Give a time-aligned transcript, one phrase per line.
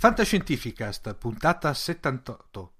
[0.00, 2.72] Fantascientificast, puntata 78.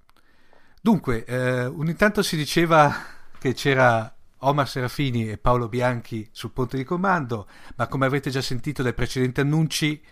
[0.80, 2.90] Dunque, eh, un intanto si diceva
[3.38, 8.40] che c'era Omar Serafini e Paolo Bianchi sul ponte di comando, ma come avrete già
[8.40, 10.02] sentito dai precedenti annunci,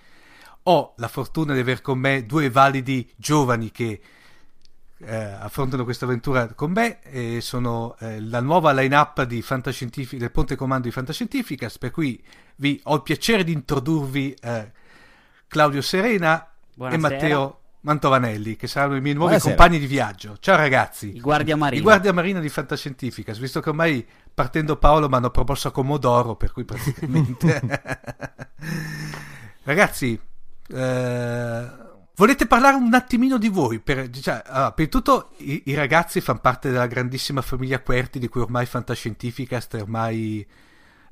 [0.64, 4.00] ho la fortuna di aver con me due validi giovani che
[4.98, 10.56] eh, affrontano questa avventura con me e sono eh, la nuova line-up di del ponte
[10.56, 12.22] comando di Fantascientificast, per cui
[12.56, 14.72] vi ho il piacere di introdurvi eh,
[15.46, 17.08] Claudio Serena Buonasera.
[17.08, 19.56] e Matteo Mantovanelli, che saranno i miei nuovi Buonasera.
[19.56, 20.36] compagni di viaggio.
[20.38, 21.12] Ciao ragazzi.
[21.12, 21.76] Il guardia marino.
[21.76, 26.36] Il guardia marino di Fantascientificas, visto che ormai partendo Paolo mi hanno proposto a Comodoro,
[26.36, 27.60] per cui praticamente...
[29.64, 30.20] ragazzi,
[30.68, 31.68] eh,
[32.14, 33.80] volete parlare un attimino di voi?
[33.80, 38.28] Per, cioè, allora, per tutto i, i ragazzi fanno parte della grandissima famiglia Querti, di
[38.28, 40.47] cui ormai Fantascientificast è ormai...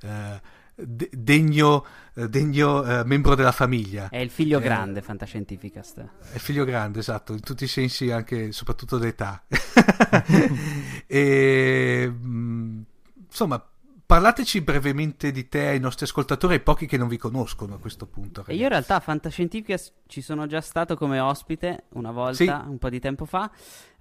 [0.02, 0.40] eh,
[0.76, 4.08] de- degno, eh, degno eh, membro della famiglia.
[4.10, 5.98] È il figlio Eh, grande, Fantascientificast.
[6.30, 9.42] È il figlio grande, esatto, in tutti i sensi, anche soprattutto d'età.
[11.06, 12.82] e, mh,
[13.28, 13.64] insomma,
[14.06, 18.06] parlateci brevemente di te ai nostri ascoltatori, ai pochi che non vi conoscono a questo
[18.06, 18.44] punto.
[18.46, 22.48] E io in realtà a Fantascientificast ci sono già stato come ospite una volta, Sì.
[22.48, 23.50] un po' di tempo fa,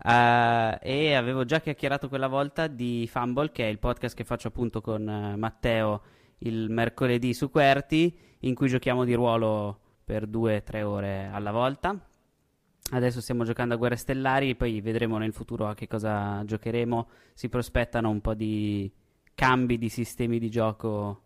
[0.04, 4.48] eh, e avevo già chiacchierato quella volta di Fumble, che è il podcast che faccio
[4.50, 6.02] appunto con eh, Matteo
[6.46, 11.52] il mercoledì su Querti, in cui giochiamo di ruolo per due o tre ore alla
[11.52, 12.00] volta.
[12.92, 17.10] Adesso stiamo giocando a Guerre Stellari, poi vedremo nel futuro a che cosa giocheremo.
[17.34, 18.92] Si prospettano un po' di
[19.34, 21.24] cambi di sistemi di gioco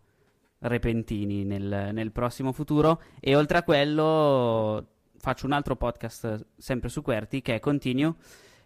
[0.60, 3.02] repentini nel, nel prossimo futuro.
[3.20, 4.86] E oltre a quello,
[5.18, 8.14] faccio un altro podcast sempre su Querti che è Continue.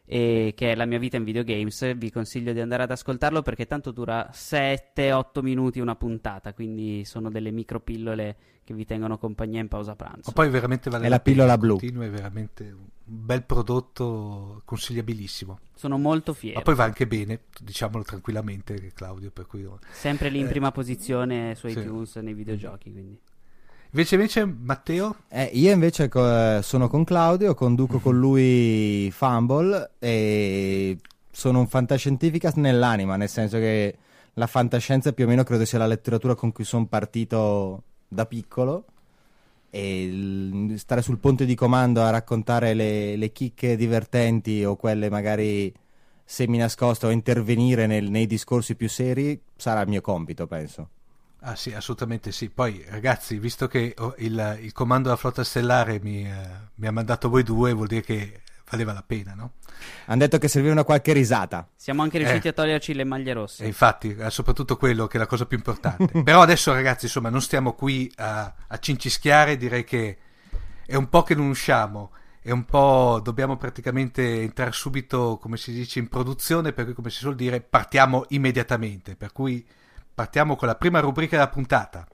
[0.06, 1.96] E che è la mia vita in videogames.
[1.96, 6.52] Vi consiglio di andare ad ascoltarlo perché tanto dura 7-8 minuti una puntata.
[6.52, 10.22] Quindi sono delle micropillole che vi tengono compagnia in pausa pranzo.
[10.26, 11.78] Ma poi veramente vale È la pillola pena, blu.
[11.78, 15.58] Continua, è veramente un bel prodotto consigliabilissimo.
[15.74, 16.58] Sono molto fiero.
[16.58, 19.68] Ma poi va anche bene, diciamolo tranquillamente, Claudio, per cui...
[19.90, 21.78] Sempre lì in Eh, prima posizione su sì.
[21.78, 22.90] iTunes nei videogiochi.
[22.90, 23.18] Quindi.
[23.94, 30.98] Invece, invece, Matteo, Eh, io invece co- sono con Claudio, conduco con lui Fumble e
[31.30, 33.96] sono un fantascientificast nell'anima, nel senso che
[34.32, 38.84] la fantascienza più o meno credo sia la letteratura con cui sono partito da piccolo
[39.70, 45.72] e stare sul ponte di comando a raccontare le, le chicche divertenti o quelle magari
[46.24, 50.88] semi nascoste o intervenire nel- nei discorsi più seri sarà il mio compito, penso.
[51.46, 52.48] Ah sì, assolutamente sì.
[52.48, 56.32] Poi ragazzi, visto che oh, il, il comando della flotta stellare mi, eh,
[56.76, 58.40] mi ha mandato voi due, vuol dire che
[58.70, 59.52] valeva la pena, no?
[60.06, 61.68] Hanno detto che serviva una qualche risata.
[61.76, 62.50] Siamo anche riusciti Eh.
[62.50, 63.62] a toglierci le maglie rosse.
[63.62, 66.06] E infatti, è soprattutto quello che è la cosa più importante.
[66.24, 70.16] Però adesso ragazzi, insomma, non stiamo qui a, a cincischiare, direi che
[70.86, 75.72] è un po' che non usciamo, è un po' dobbiamo praticamente entrare subito, come si
[75.72, 79.14] dice, in produzione, per cui come si suol dire, partiamo immediatamente.
[79.14, 79.66] Per cui
[80.14, 82.06] partiamo con la prima rubrica della puntata.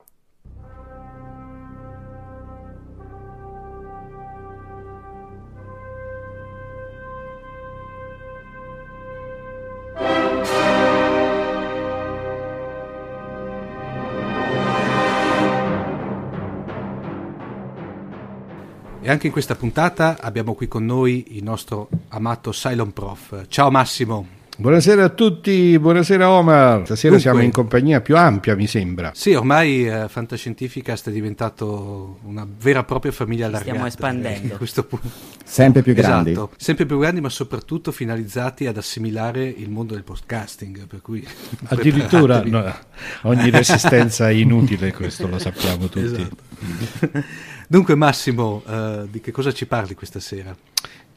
[19.02, 23.46] E anche in questa puntata abbiamo qui con noi il nostro amato Cylon Prof.
[23.48, 24.26] Ciao Massimo,
[24.60, 26.84] Buonasera a tutti, buonasera Omar.
[26.84, 27.18] Stasera Dunque.
[27.20, 29.10] siamo in compagnia più ampia, mi sembra.
[29.14, 33.70] Sì, ormai eh, Fantascientificast è diventato una vera e propria famiglia allargata.
[33.70, 34.52] stiamo espandendo.
[34.52, 35.08] eh, a questo punto.
[35.42, 36.32] Sempre più grandi.
[36.32, 40.86] Esatto, sempre più grandi, ma soprattutto finalizzati ad assimilare il mondo del podcasting.
[40.86, 41.26] Per cui
[41.68, 42.74] Addirittura no,
[43.22, 46.04] ogni resistenza è inutile, questo lo sappiamo tutti.
[46.04, 47.22] Esatto.
[47.66, 50.54] Dunque, Massimo, eh, di che cosa ci parli questa sera?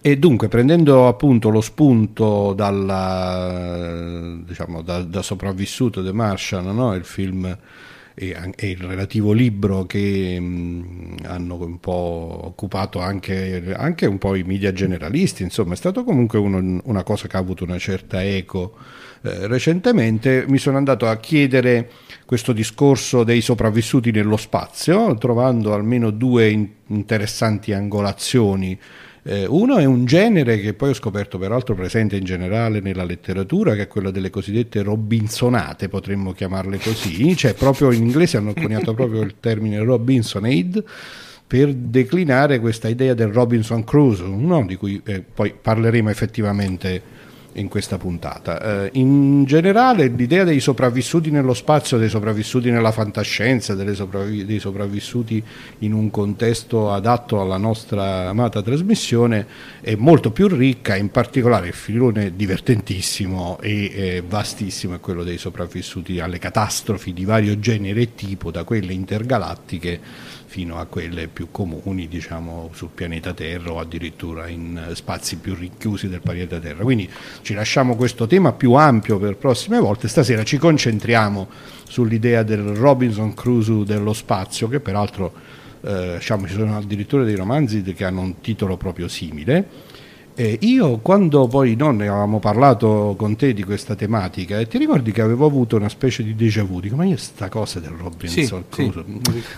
[0.05, 6.93] E dunque, prendendo appunto lo spunto dalla, diciamo, da, da Sopravvissuto The Martian, no?
[6.93, 7.45] il film
[8.13, 14.35] e, e il relativo libro che mh, hanno un po' occupato anche, anche un po'
[14.35, 18.21] i media generalisti, insomma è stato comunque uno- una cosa che ha avuto una certa
[18.21, 18.73] eco
[19.21, 21.89] eh, recentemente, mi sono andato a chiedere
[22.25, 28.77] questo discorso dei sopravvissuti nello spazio, trovando almeno due in- interessanti angolazioni.
[29.25, 33.73] Eh, uno è un genere che poi ho scoperto peraltro presente in generale nella letteratura,
[33.73, 38.93] che è quello delle cosiddette Robinsonate, potremmo chiamarle così, cioè proprio in inglese hanno coniato
[38.93, 40.83] proprio il termine Robinsonade
[41.47, 44.65] per declinare questa idea del Robinson Crusoe, no?
[44.65, 47.01] di cui eh, poi parleremo effettivamente
[47.53, 48.85] in questa puntata.
[48.85, 55.43] Eh, in generale l'idea dei sopravvissuti nello spazio, dei sopravvissuti nella fantascienza, sopravvi- dei sopravvissuti
[55.79, 59.45] in un contesto adatto alla nostra amata trasmissione
[59.81, 65.37] è molto più ricca, in particolare il filone divertentissimo e eh, vastissimo è quello dei
[65.37, 69.99] sopravvissuti alle catastrofi di vario genere e tipo, da quelle intergalattiche
[70.53, 76.07] fino a quelle più comuni, diciamo, sul pianeta Terra o addirittura in spazi più rinchiusi
[76.09, 76.83] del pianeta Terra.
[76.83, 77.09] Quindi
[77.41, 80.07] ci lasciamo questo tema più ampio per prossime volte.
[80.07, 81.49] Stasera ci concentriamo
[81.89, 85.33] sull'idea del Robinson Crusoe dello spazio, che peraltro
[85.81, 89.67] eh, diciamo, ci sono addirittura dei romanzi che hanno un titolo proprio simile.
[90.35, 94.79] Eh, io quando poi non ne avevamo parlato con te di questa tematica, e ti
[94.79, 97.91] ricordi che avevo avuto una specie di déjà vu, dico ma io sta cosa del
[97.91, 98.89] Robinson Sì, sì.
[98.89, 99.05] Crusoe,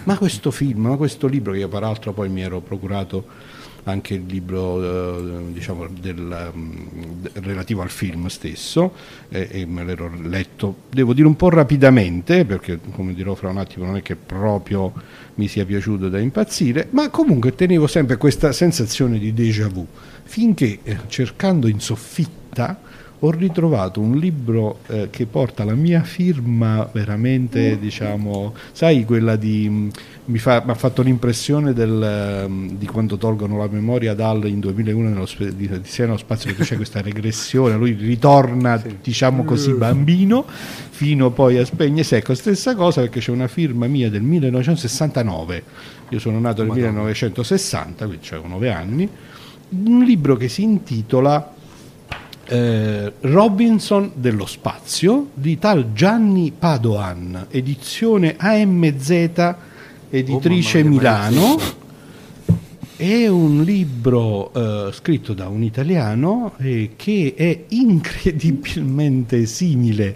[0.03, 3.25] ma questo film, ma questo libro che io peraltro poi mi ero procurato
[3.85, 8.93] anche il libro eh, diciamo del, mm, relativo al film stesso
[9.29, 13.57] eh, e me l'ero letto devo dire un po' rapidamente perché come dirò fra un
[13.57, 14.91] attimo non è che proprio
[15.35, 19.85] mi sia piaciuto da impazzire ma comunque tenevo sempre questa sensazione di déjà vu
[20.35, 22.77] finché eh, cercando in soffitta
[23.19, 29.69] ho ritrovato un libro eh, che porta la mia firma veramente, diciamo, sai, quella di...
[29.69, 29.91] mh,
[30.25, 34.59] Mi, fa, mi ha fatto l'impressione del, mh, di quando tolgono la memoria dal in
[34.59, 40.45] 2001 nello di, di nello spazio perché c'è questa regressione, lui ritorna, diciamo così, bambino,
[40.89, 42.17] fino poi a spegnere.
[42.17, 45.63] Ecco stessa cosa perché c'è una firma mia del 1969,
[46.09, 49.09] io sono nato nel 1960, quindi c'ho nove anni,
[49.69, 51.53] un libro che si intitola
[52.47, 59.55] eh, Robinson dello spazio di tal Gianni Padoan, edizione AMZ,
[60.09, 61.83] editrice Oh, mia, Milano.
[62.97, 70.15] È un libro eh, scritto da un italiano eh, che è incredibilmente simile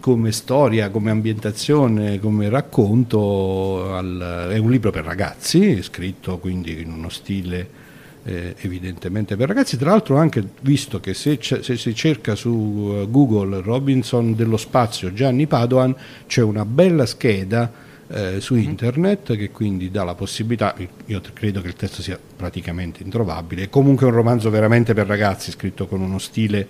[0.00, 3.94] come storia, come ambientazione, come racconto.
[3.94, 7.79] al- è un libro per ragazzi, scritto quindi in uno stile
[8.24, 9.76] eh, evidentemente per ragazzi.
[9.76, 14.56] Tra l'altro, ho anche visto che se, se si cerca su eh, Google Robinson dello
[14.56, 15.94] spazio Gianni Padoan,
[16.26, 20.74] c'è una bella scheda eh, su internet che quindi dà la possibilità,
[21.06, 25.52] io credo che il testo sia praticamente introvabile, è comunque un romanzo veramente per ragazzi,
[25.52, 26.66] scritto con uno stile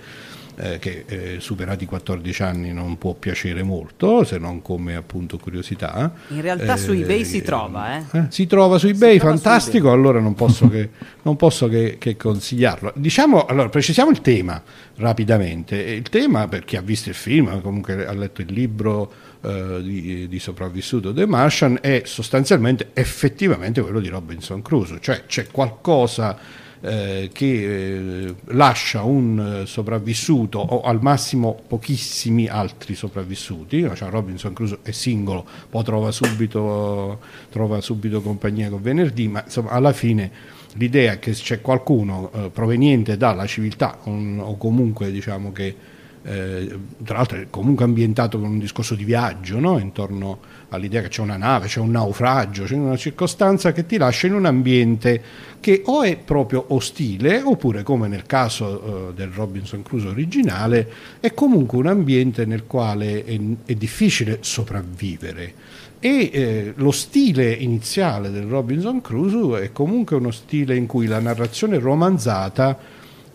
[0.60, 5.38] eh, che eh, superati i 14 anni non può piacere molto, se non come appunto
[5.38, 6.12] curiosità.
[6.28, 8.04] In realtà su Eh, eBay si trova, eh.
[8.12, 10.90] eh, si trova su eBay, trova su fantastico, allora non posso, che,
[11.22, 12.92] non posso che, che consigliarlo.
[12.94, 14.62] Diciamo, allora, precisiamo il tema
[14.96, 15.76] rapidamente.
[15.76, 20.28] Il tema, per chi ha visto il film, comunque ha letto il libro eh, di,
[20.28, 27.30] di sopravvissuto The Martian, è sostanzialmente effettivamente quello di Robinson Crusoe, cioè c'è qualcosa eh,
[27.32, 34.78] che eh, lascia un eh, sopravvissuto o al massimo pochissimi altri sopravvissuti, cioè Robinson Crusoe
[34.82, 37.20] è singolo, poi trova subito,
[37.50, 40.30] trova subito compagnia con venerdì, ma insomma alla fine
[40.74, 45.74] l'idea che c'è qualcuno eh, proveniente dalla civiltà un- o comunque diciamo che
[46.22, 49.78] eh, tra l'altro è comunque ambientato con un discorso di viaggio no?
[49.78, 54.26] intorno all'idea che c'è una nave, c'è un naufragio, c'è una circostanza che ti lascia
[54.26, 55.22] in un ambiente
[55.60, 61.32] che o è proprio ostile oppure come nel caso eh, del Robinson Crusoe originale è
[61.32, 65.54] comunque un ambiente nel quale è, è difficile sopravvivere
[66.00, 71.20] e eh, lo stile iniziale del Robinson Crusoe è comunque uno stile in cui la
[71.20, 72.78] narrazione romanzata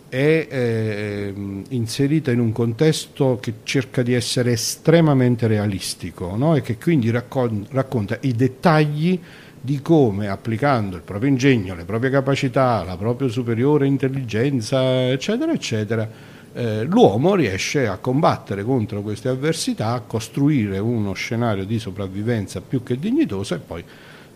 [0.10, 1.34] è eh,
[1.70, 6.56] inserita in un contesto che cerca di essere estremamente realistico no?
[6.56, 9.20] e che quindi raccon- racconta i dettagli
[9.60, 16.08] di come applicando il proprio ingegno, le proprie capacità, la propria superiore intelligenza, eccetera, eccetera,
[16.54, 22.84] eh, l'uomo riesce a combattere contro queste avversità, a costruire uno scenario di sopravvivenza più
[22.84, 23.84] che dignitoso e poi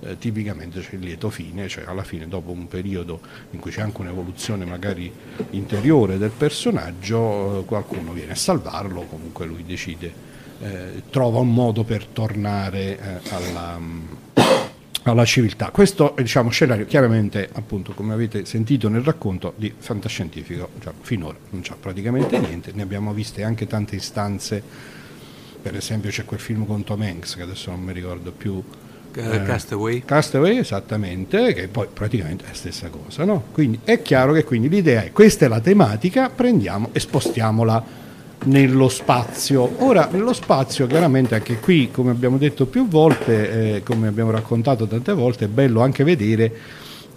[0.01, 3.19] eh, tipicamente c'è il lieto fine, cioè alla fine dopo un periodo
[3.51, 5.11] in cui c'è anche un'evoluzione magari
[5.51, 10.11] interiore del personaggio, eh, qualcuno viene a salvarlo, comunque lui decide,
[10.61, 13.79] eh, trova un modo per tornare eh, alla,
[15.03, 15.69] alla, civiltà.
[15.69, 21.37] Questo è diciamo, scenario chiaramente, appunto, come avete sentito nel racconto, di fantascientifico, cioè, finora
[21.49, 24.63] non c'è praticamente niente, ne abbiamo viste anche tante istanze,
[25.61, 28.63] per esempio c'è quel film con Tom Hanks, che adesso non mi ricordo più
[29.19, 30.03] eh, Castaway.
[30.05, 33.43] Castaway, esattamente, che poi praticamente è la stessa cosa, no?
[33.51, 37.83] Quindi è chiaro che quindi l'idea è questa è la tematica, prendiamo e spostiamola
[38.45, 39.83] nello spazio.
[39.83, 44.87] Ora, nello spazio, chiaramente anche qui, come abbiamo detto più volte, eh, come abbiamo raccontato
[44.87, 46.51] tante volte, è bello anche vedere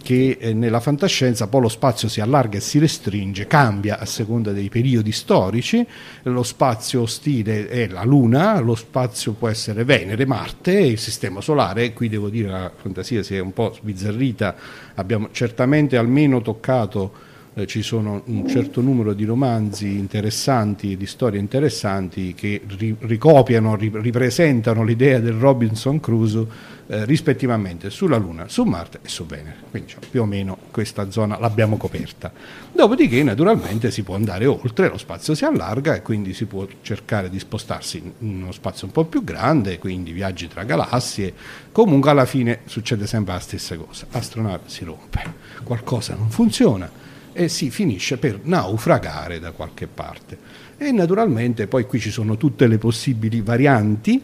[0.02, 4.52] che eh, nella fantascienza poi lo spazio si allarga e si restringe, cambia a seconda
[4.52, 5.86] dei periodi storici,
[6.24, 11.92] lo spazio ostile è la Luna, lo spazio può essere Venere, Marte, il Sistema Solare,
[11.92, 14.54] qui devo dire la fantasia si è un po' sbizzarrita,
[14.94, 21.38] abbiamo certamente almeno toccato eh, ci sono un certo numero di romanzi interessanti, di storie
[21.38, 26.46] interessanti che ri- ricopiano, ri- ripresentano l'idea del Robinson Crusoe
[26.86, 29.56] eh, rispettivamente sulla Luna, su Marte e su Venere.
[29.70, 32.32] Quindi cioè, più o meno questa zona l'abbiamo coperta.
[32.72, 37.28] Dopodiché naturalmente si può andare oltre, lo spazio si allarga e quindi si può cercare
[37.28, 41.34] di spostarsi in uno spazio un po' più grande, quindi viaggi tra galassie.
[41.70, 45.22] Comunque alla fine succede sempre la stessa cosa, l'astronave si rompe,
[45.62, 47.02] qualcosa non funziona
[47.32, 50.38] e si finisce per naufragare da qualche parte.
[50.76, 54.22] E naturalmente poi qui ci sono tutte le possibili varianti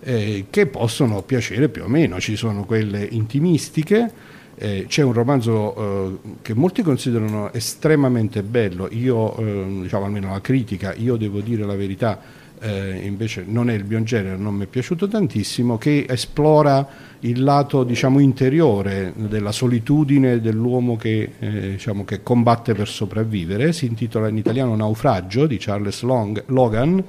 [0.00, 4.10] eh, che possono piacere più o meno, ci sono quelle intimistiche,
[4.56, 5.74] eh, c'è un romanzo
[6.22, 11.64] eh, che molti considerano estremamente bello, io eh, diciamo almeno la critica, io devo dire
[11.64, 12.20] la verità,
[12.60, 16.86] eh, invece non è il mio genere, non mi è piaciuto tantissimo, che esplora
[17.20, 23.72] il lato diciamo, interiore della solitudine dell'uomo che, eh, diciamo, che, combatte per sopravvivere.
[23.72, 27.02] Si intitola in italiano Naufragio di Charles Long, Logan.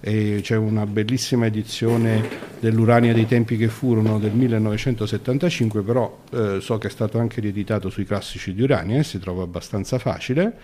[0.00, 2.22] E c'è una bellissima edizione
[2.60, 7.90] dell'Urania dei tempi che furono del 1975, però eh, so che è stato anche rieditato
[7.90, 10.54] sui classici di Urania, eh, si trova abbastanza facile.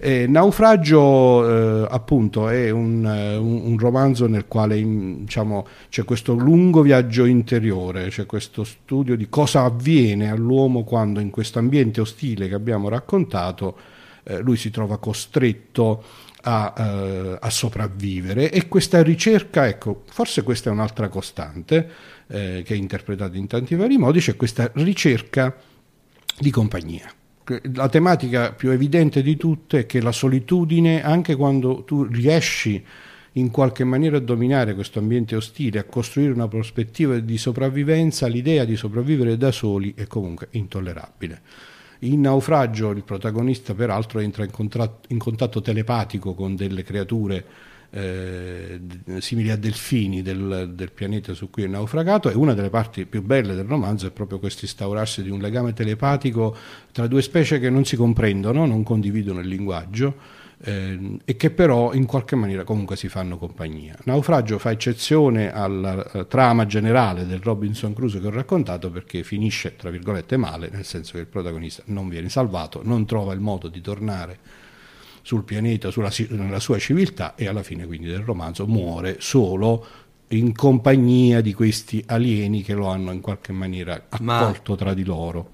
[0.00, 6.04] Eh, Naufragio, eh, appunto, è un, eh, un, un, romanzo nel quale in, diciamo, c'è
[6.04, 12.00] questo lungo viaggio interiore, c'è questo studio di cosa avviene all'uomo quando in questo ambiente
[12.00, 13.76] ostile che abbiamo raccontato
[14.22, 16.04] eh, lui si trova costretto
[16.42, 18.52] a, eh, a, sopravvivere.
[18.52, 21.90] E questa ricerca, ecco, forse questa è un'altra costante
[22.28, 25.56] eh, che è interpretata in tanti vari modi, c'è questa ricerca
[26.38, 27.10] di compagnia
[27.74, 32.84] la tematica più evidente di tutte è che la solitudine, anche quando tu riesci
[33.32, 38.64] in qualche maniera a dominare questo ambiente ostile, a costruire una prospettiva di sopravvivenza, l'idea
[38.64, 41.40] di sopravvivere da soli è comunque intollerabile.
[42.00, 47.44] In naufragio il protagonista peraltro entra in, contatto telepatico con delle creature
[47.90, 48.80] eh,
[49.18, 53.22] simili a delfini del, del, pianeta su cui è naufragato e una delle parti più
[53.22, 56.54] belle del romanzo è proprio questo instaurarsi di un legame telepatico
[56.92, 61.92] tra due specie che non si comprendono, non condividono il linguaggio eh, e che però
[61.94, 63.96] in qualche maniera comunque si fanno compagnia.
[64.04, 69.76] Naufragio fa eccezione alla uh, trama generale del Robinson Crusoe che ho raccontato perché finisce
[69.76, 73.68] tra virgolette male, nel senso che il protagonista non viene salvato, non trova il modo
[73.68, 74.38] di tornare
[75.28, 79.84] sul pianeta, sulla, nella sua civiltà e alla fine quindi del romanzo muore solo
[80.28, 84.78] in compagnia di questi alieni che lo hanno in qualche maniera accolto Ma...
[84.78, 85.50] tra di loro.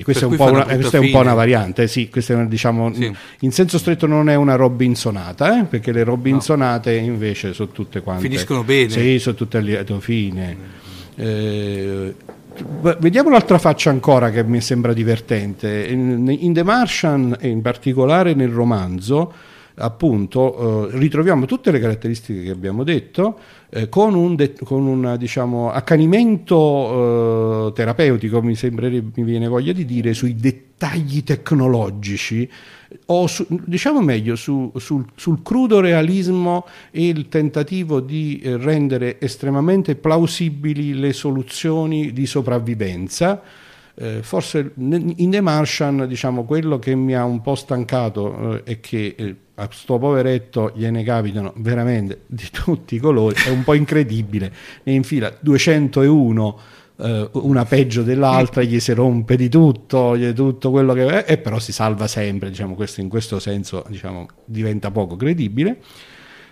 [0.00, 2.94] Questa, è un, una, questa è un, po una, variante, sì, questa è una, diciamo,
[2.94, 3.12] sì.
[3.40, 5.64] in senso stretto non è una Robinsonata, eh?
[5.64, 7.06] perché le Robinsonate no.
[7.06, 8.22] invece sono tutte quante...
[8.22, 8.90] Finiscono bene.
[8.90, 10.56] Sì, sono tutte a lieto fine.
[10.56, 11.24] Mm.
[11.24, 12.14] Eh,
[12.98, 15.86] Vediamo un'altra faccia ancora che mi sembra divertente.
[15.86, 19.32] In, in The Martian e in particolare nel romanzo,
[19.78, 23.38] appunto, eh, ritroviamo tutte le caratteristiche che abbiamo detto
[23.70, 29.84] eh, con un, de- con un diciamo, accanimento eh, terapeutico, mi, mi viene voglia di
[29.84, 32.48] dire, sui dettagli tecnologici
[33.06, 39.20] o su, diciamo meglio su, sul, sul, crudo realismo e il tentativo di eh, rendere
[39.20, 43.42] estremamente plausibili le soluzioni di sopravvivenza
[43.98, 48.80] Eh, forse in The Martian, diciamo, quello che mi ha un po' stancato eh, è
[48.80, 53.72] che eh, a sto poveretto gliene capitano veramente di tutti i colori, è un po'
[53.72, 56.58] incredibile, ne infila 201
[56.98, 61.38] eh, una peggio dell'altra, gli si rompe di tutto, gli tutto quello che è, e
[61.38, 65.78] però si salva sempre, diciamo, questo, in questo senso diciamo, diventa poco credibile.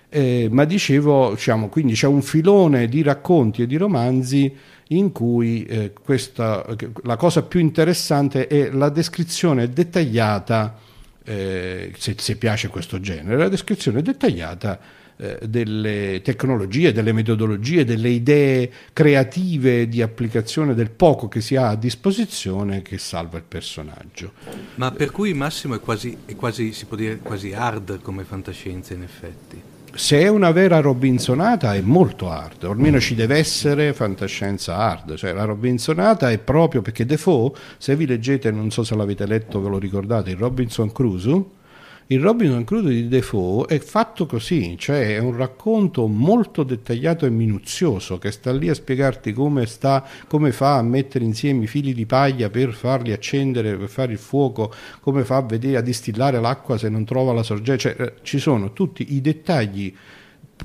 [0.08, 4.54] Eh, ma dicevo, diciamo, quindi c'è un filone di racconti e di romanzi
[4.88, 6.64] in cui eh, questa,
[7.02, 10.78] la cosa più interessante è la descrizione dettagliata,
[11.24, 14.78] eh, se, se, piace questo genere, la descrizione dettagliata
[15.16, 21.68] eh, delle tecnologie, delle metodologie, delle idee creative di applicazione del poco che si ha
[21.68, 24.32] a disposizione che salva il personaggio.
[24.74, 28.92] Ma per cui Massimo è quasi, è quasi si può dire quasi hard come fantascienza
[28.92, 34.76] in effetti se è una vera Robinsonata è molto hard, almeno ci deve essere fantascienza
[34.76, 39.24] hard, cioè la Robinsonata è proprio perché Defoe, se vi leggete, non so se l'avete
[39.26, 41.44] letto, ve lo ricordate, il Robinson Crusoe,
[42.08, 47.30] il Robinson Crusoe di Defoe è fatto così, cioè è un racconto molto dettagliato e
[47.30, 51.94] minuzioso che sta lì a spiegarti come, sta, come fa a mettere insieme i fili
[51.94, 54.70] di paglia per farli accendere, per fare il fuoco,
[55.00, 58.38] come fa a vedere a distillare l'acqua se non trova la sorgente, cioè, eh, ci
[58.38, 59.94] sono tutti i dettagli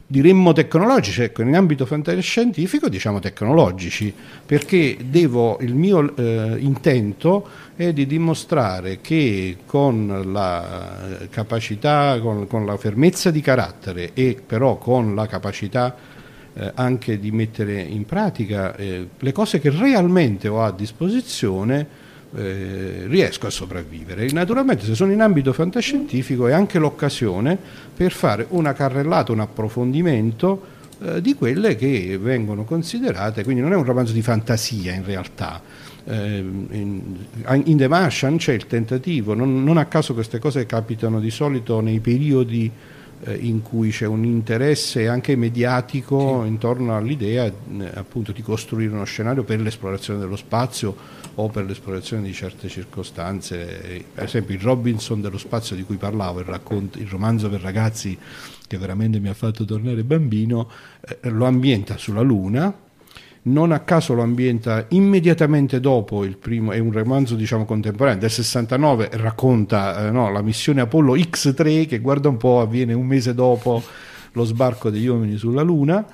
[0.06, 4.14] diremmo tecnologici, ecco, in ambito fantascientifico diciamo tecnologici,
[4.46, 12.66] perché devo, il mio eh, intento è di dimostrare che con la capacità, con, con
[12.66, 15.96] la fermezza di carattere e però con la capacità
[16.54, 23.06] eh, anche di mettere in pratica eh, le cose che realmente ho a disposizione, eh,
[23.08, 24.30] riesco a sopravvivere.
[24.32, 27.58] Naturalmente se sono in ambito fantascientifico è anche l'occasione
[27.96, 33.76] per fare una carrellata, un approfondimento eh, di quelle che vengono considerate, quindi non è
[33.76, 35.62] un romanzo di fantasia in realtà.
[36.06, 37.16] Eh, in,
[37.66, 41.82] in, The Martian c'è il tentativo, non, non, a caso queste cose capitano di solito
[41.82, 42.72] nei periodi
[43.28, 46.48] in cui c'è un interesse anche mediatico sì.
[46.48, 47.54] intorno all'idea eh,
[47.94, 50.96] appunto di costruire uno scenario per l'esplorazione dello spazio
[51.36, 54.06] o per l'esplorazione di certe circostanze.
[54.14, 58.18] Per esempio il Robinson dello spazio di cui parlavo, il, racconto, il romanzo per ragazzi
[58.68, 60.70] che veramente mi ha fatto tornare bambino,
[61.02, 62.74] eh, lo ambienta sulla Luna,
[63.44, 68.32] non a caso lo ambienta immediatamente dopo il primo, è un romanzo diciamo contemporaneo del
[68.32, 73.34] 69, racconta eh, no, la missione Apollo X3 che guarda un po' avviene un mese
[73.34, 73.82] dopo
[74.34, 76.06] lo sbarco degli uomini sulla Luna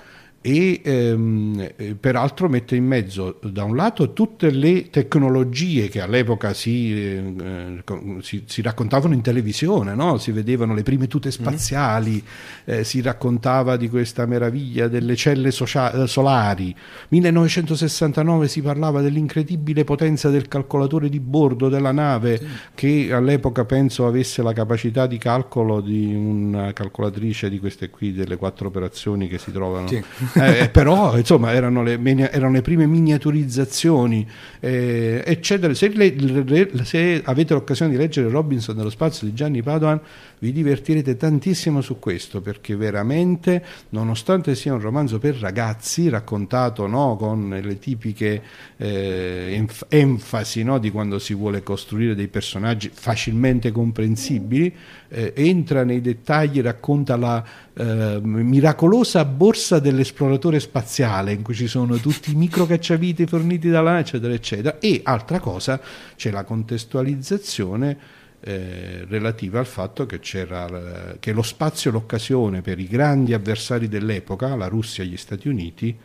[0.45, 6.53] e ehm, eh, peraltro mette in mezzo da un lato tutte le tecnologie che all'epoca
[6.53, 7.83] si, eh,
[8.21, 10.19] si, si raccontavano in televisione, no?
[10.19, 11.37] si vedevano le prime tute mm-hmm.
[11.37, 12.79] spaziali, mm-hmm.
[12.79, 16.75] eh, si raccontava di questa meraviglia delle celle socia- eh, solari,
[17.07, 22.45] 1969 si parlava dell'incredibile potenza del calcolatore di bordo della nave sì.
[22.75, 28.35] che all'epoca penso avesse la capacità di calcolo di una calcolatrice di queste qui delle
[28.35, 29.87] quattro operazioni che si trovano.
[29.87, 30.03] Sì
[30.35, 31.99] eh, però insomma erano le,
[32.31, 34.27] erano le prime miniaturizzazioni
[34.59, 35.73] eh, eccetera.
[35.73, 39.99] Se, le, se, avete l'occasione di leggere Robinson nello spazio di Gianni Padoan
[40.39, 47.15] vi divertirete tantissimo su questo perché veramente nonostante sia un romanzo per ragazzi raccontato no,
[47.15, 48.41] con le tipiche
[48.77, 54.73] eh, enfasi no, di quando si vuole costruire dei personaggi facilmente comprensibili
[55.09, 61.97] eh, entra nei dettagli racconta la eh, miracolosa borsa dell'esploratore spaziale in cui ci sono
[61.97, 64.79] tutti i micro cacciavite forniti dalla eccetera eccetera.
[64.79, 65.79] E altra cosa
[66.15, 67.97] c'è la contestualizzazione
[68.41, 73.87] eh, relativa al fatto che, c'era, che lo spazio e l'occasione per i grandi avversari
[73.87, 75.97] dell'epoca, la Russia e gli Stati Uniti,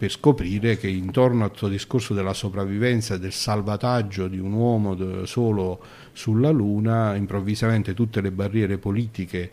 [0.00, 5.78] per scoprire che intorno al suo discorso della sopravvivenza del salvataggio di un uomo solo
[6.12, 9.50] sulla Luna, improvvisamente tutte le barriere politiche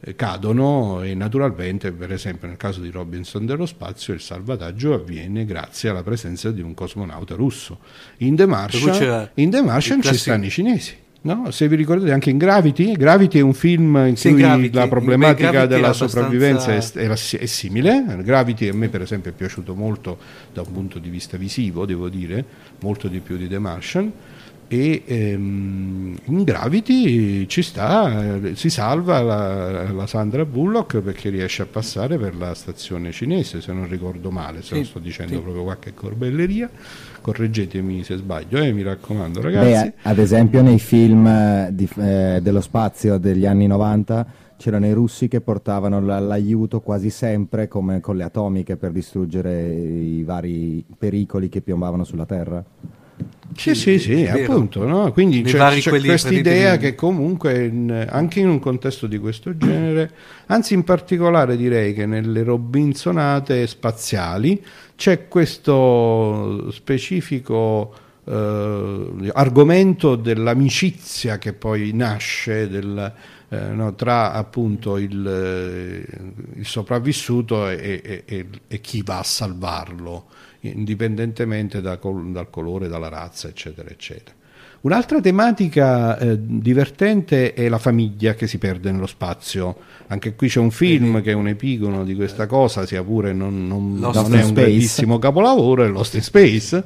[0.00, 5.44] eh, cadono e naturalmente per esempio nel caso di Robinson dello spazio il salvataggio avviene
[5.44, 7.80] grazie alla presenza di un cosmonauta russo.
[8.20, 12.30] In The Martian, in The Martian ci stanno i cinesi No, se vi ricordate anche
[12.30, 16.78] in Gravity, Gravity è un film in sì, cui Gravity, la problematica della sopravvivenza è,
[16.92, 18.22] è, è, simile.
[18.22, 20.16] Gravity a me per esempio è piaciuto molto
[20.52, 22.42] da un punto di vista visivo, devo dire,
[22.80, 24.12] molto di più di The Martian
[24.72, 31.66] e ehm, in Gravity ci sta, si salva la, la, Sandra Bullock perché riesce a
[31.66, 35.40] passare per la stazione cinese, se non ricordo male, se sì, non sto dicendo sì.
[35.40, 36.70] proprio qualche corbelleria,
[37.30, 39.70] correggetemi se sbaglio, eh, mi raccomando ragazzi.
[39.70, 44.92] Beh, ad esempio nei film eh, di, eh, dello spazio degli anni 90 c'erano i
[44.92, 51.48] russi che portavano l'aiuto quasi sempre come con le atomiche per distruggere i vari pericoli
[51.48, 52.62] che piombavano sulla Terra.
[53.52, 55.12] Sì, sì, sì, appunto, no?
[55.12, 59.56] quindi Nei c'è, c'è questa idea che comunque in- anche in un contesto di questo
[59.56, 60.10] genere,
[60.46, 64.62] anzi in particolare direi che nelle Robinsonate spaziali
[64.96, 67.92] c'è questo specifico
[68.24, 73.12] eh, argomento dell'amicizia che poi nasce del,
[73.48, 76.06] eh, no, tra appunto il, eh,
[76.54, 80.26] il sopravvissuto e, e- e- e chi va a salvarlo,
[80.60, 84.38] indipendentemente da dal colore, dalla razza, eccetera, eccetera.
[84.82, 89.76] Un'altra tematica eh, divertente è la famiglia che si perde nello spazio.
[90.06, 93.66] Anche qui c'è un film che è un epigono di questa cosa, sia pure non,
[93.66, 96.82] non- non è un grandissimo capolavoro, è Lost in Space.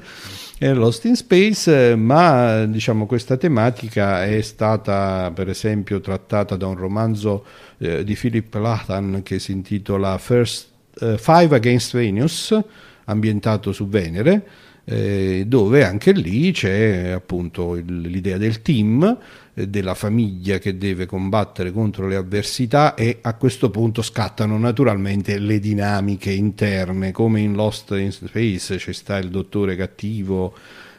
[0.59, 6.67] È Lost in Space, eh, ma diciamo questa tematica è stata per esempio trattata da
[6.67, 7.45] un romanzo
[7.79, 10.69] eh, di Philip Lathan che si intitola First,
[11.01, 12.59] eh, Five Against Venus,
[13.07, 14.47] ambientato su Venere,
[14.85, 19.19] eh, dove anche lì c'è appunto il- l'idea del team,
[19.55, 25.39] eh, della famiglia che deve combattere contro le avversità e a questo punto scattano naturalmente
[25.39, 30.55] le dinamiche interne, come in Lost in Space ci sta il dottore cattivo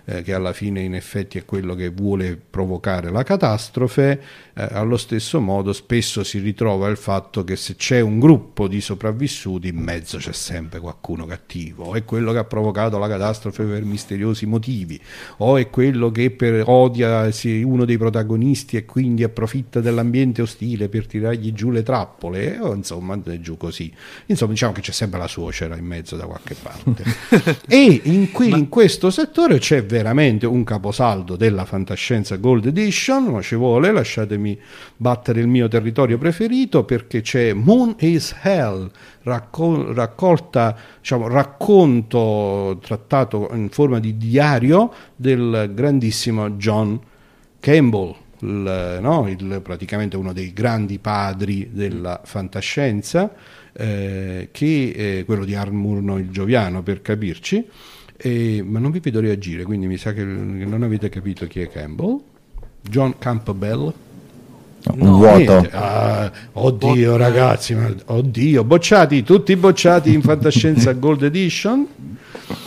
[0.06, 4.22] eh, che alla fine in effetti è quello che vuole provocare la catastrofe,
[4.54, 8.82] eh, allo stesso modo spesso si ritrova il fatto che se c'è un gruppo di
[8.82, 13.84] sopravvissuti in mezzo c'è sempre qualcuno cattivo, è quello che ha provocato la catastrofe per
[13.84, 15.00] misteriosi motivi,
[15.38, 17.28] o è quello che per odia
[17.64, 23.20] uno dei protagonisti e quindi approfitta dell'ambiente ostile per tirargli giù le trappole, o insomma
[23.40, 23.92] giù così.
[24.28, 27.04] Insomma diciamo che c'è sempre la suocera in mezzo da qualche parte.
[27.68, 33.42] e in, qui, in questo settore c'è veramente un caposaldo della fantascienza Gold Edition, ma
[33.42, 34.60] ci vuole, lasciatemi
[34.98, 38.90] battere il mio territorio preferito perché c'è Moon is Hell,
[39.24, 47.00] racco- raccolta, diciamo, racconto trattato in forma di diario del grandissimo John
[47.60, 53.34] Campbell, il, no, il- praticamente uno dei grandi padri della fantascienza,
[53.78, 57.68] eh, che è quello di Armurno il Gioviano per capirci,
[58.18, 61.70] eh, ma non vi vedo reagire, quindi mi sa che non avete capito chi è
[61.70, 62.20] Campbell.
[62.82, 63.94] John Campbell.
[64.94, 65.38] un vuoto.
[65.38, 65.70] Niente.
[65.72, 71.88] Ah, oddio ragazzi, ma- oddio, bocciati, tutti bocciati in fantascienza Gold Edition.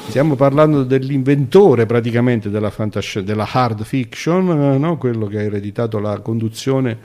[0.08, 4.96] Stiamo parlando dell'inventore praticamente della, fantasci- della hard fiction, eh, no?
[4.96, 6.98] quello che ha ereditato la conduzione,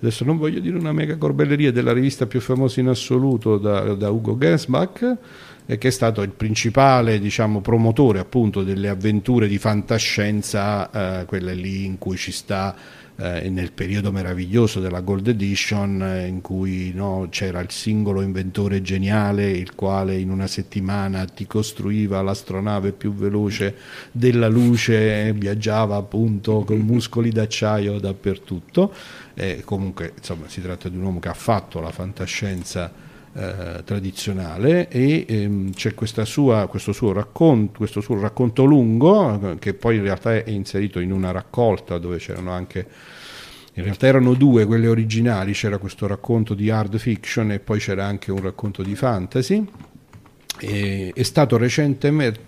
[0.00, 4.10] adesso non voglio dire una mega corbelleria, della rivista più famosa in assoluto da, da
[4.10, 5.16] Ugo Gensbach,
[5.76, 11.84] che è stato il principale diciamo, promotore appunto delle avventure di fantascienza, eh, quelle lì
[11.84, 12.74] in cui ci sta
[13.20, 18.80] eh, nel periodo meraviglioso della Gold Edition eh, in cui no, c'era il singolo inventore
[18.80, 23.74] geniale il quale in una settimana ti costruiva l'astronave più veloce
[24.12, 28.94] della luce e viaggiava appunto con muscoli d'acciaio dappertutto.
[29.34, 34.88] Eh, comunque insomma si tratta di un uomo che ha fatto la fantascienza eh, tradizionale
[34.88, 40.34] e ehm, c'è sua, questo, suo racconto, questo suo racconto lungo che poi in realtà
[40.34, 42.86] è inserito in una raccolta dove c'erano anche
[43.78, 48.04] in realtà erano due quelle originali c'era questo racconto di hard fiction e poi c'era
[48.04, 49.64] anche un racconto di fantasy.
[50.58, 51.56] E- è stato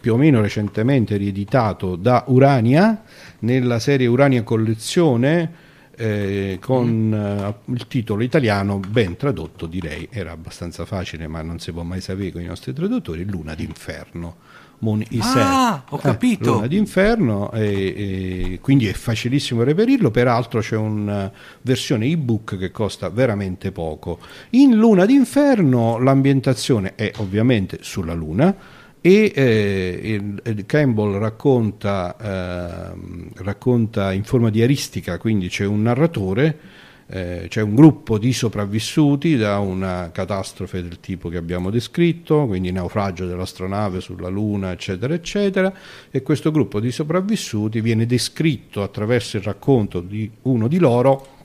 [0.01, 3.05] più o meno recentemente rieditato da Urania
[3.40, 5.69] nella serie Urania Collezione
[6.01, 11.73] eh, con eh, il titolo italiano ben tradotto direi era abbastanza facile ma non si
[11.73, 14.37] può mai sapere con i nostri traduttori Luna d'inferno.
[14.83, 16.55] Moon is Ah, ho capito.
[16.55, 17.65] Luna d'inferno e,
[18.55, 24.21] e quindi è facilissimo reperirlo peraltro c'è una versione ebook che costa veramente poco.
[24.51, 28.57] In Luna d'inferno l'ambientazione è ovviamente sulla Luna
[29.03, 36.59] e eh, Campbell racconta, ehm, racconta in forma diaristica, quindi c'è un narratore,
[37.07, 42.71] eh, c'è un gruppo di sopravvissuti da una catastrofe del tipo che abbiamo descritto, quindi
[42.73, 45.73] naufragio dell'astronave sulla Luna, eccetera, eccetera,
[46.11, 51.39] e questo gruppo di sopravvissuti viene descritto attraverso il racconto di uno di loro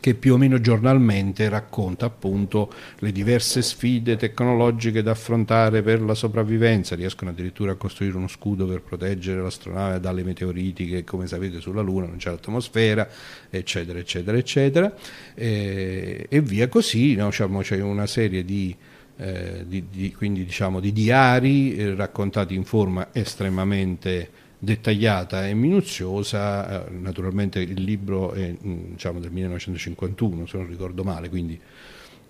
[0.00, 6.14] che più o meno giornalmente racconta appunto le diverse sfide tecnologiche da affrontare per la
[6.14, 11.60] sopravvivenza, riescono addirittura a costruire uno scudo per proteggere l'astronave dalle meteoriti che come sapete
[11.60, 13.08] sulla Luna non c'è l'atmosfera,
[13.50, 14.94] eccetera, eccetera, eccetera,
[15.34, 17.26] e, e via così, no?
[17.26, 18.74] Diciamo, c'è una serie di,
[19.16, 26.86] eh, di- di- quindi, diciamo, di diari eh, raccontati in forma estremamente dettagliata e minuziosa,
[26.86, 31.60] eh, naturalmente il libro è mm, diciamo, del 1951 se non ricordo male, quindi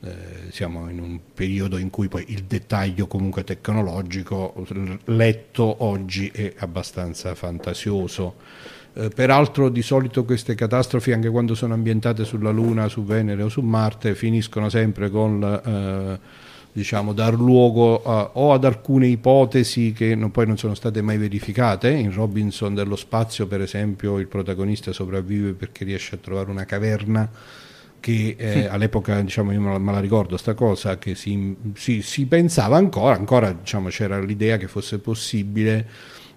[0.01, 4.55] eh, siamo in un periodo in cui poi il dettaglio comunque tecnologico
[5.07, 8.37] letto oggi è abbastanza fantasioso.
[8.93, 13.49] Eh, peraltro di solito queste catastrofi, anche quando sono ambientate sulla Luna, su Venere o
[13.49, 16.47] su Marte, finiscono sempre con eh,
[16.79, 21.19] diciamo, dar luogo a, o ad alcune ipotesi che non, poi non sono state mai
[21.19, 21.91] verificate.
[21.91, 27.29] In Robinson dello spazio, per esempio, il protagonista sopravvive perché riesce a trovare una caverna
[27.99, 32.77] che eh, all'epoca diciamo, io me la, ricordo sta cosa che si, si, si pensava
[32.77, 35.89] ancora, ancora diciamo, c'era l'idea che fosse possibile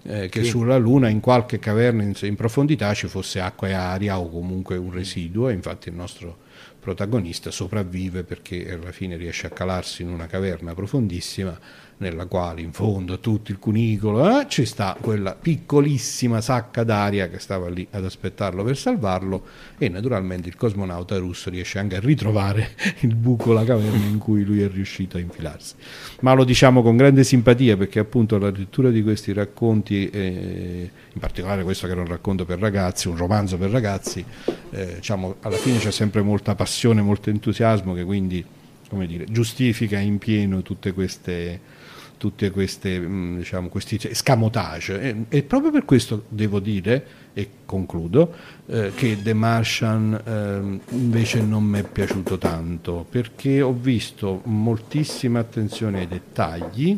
[0.02, 0.50] eh, che sì.
[0.50, 4.76] sulla Luna in qualche caverna in, in, profondità ci fosse acqua e aria o comunque
[4.76, 6.41] un residuo infatti il nostro
[6.82, 11.56] protagonista sopravvive perché alla fine riesce a calarsi in una caverna profondissima
[12.02, 17.28] nella quale in fondo a tutto il cunicolo eh, ci sta quella piccolissima sacca d'aria
[17.28, 19.44] che stava lì ad aspettarlo per salvarlo
[19.78, 24.44] e naturalmente il cosmonauta russo riesce anche a ritrovare il buco, la caverna in cui
[24.44, 25.74] lui è riuscito a infilarsi.
[26.20, 31.20] Ma lo diciamo con grande simpatia perché appunto la lettura di questi racconti, eh, in
[31.20, 34.24] particolare questo che era un racconto per ragazzi, un romanzo per ragazzi,
[34.70, 38.44] eh, diciamo, alla fine c'è sempre molta passione, molto entusiasmo che quindi
[39.06, 41.71] dire, giustifica in pieno tutte queste
[42.22, 42.48] tutti
[42.88, 45.00] mm, diciamo, questi scamotage.
[45.00, 48.32] E, e, proprio per questo devo dire e concludo
[48.66, 55.40] eh, che The Martian eh, invece non mi è piaciuto tanto perché ho visto moltissima
[55.40, 56.96] attenzione ai dettagli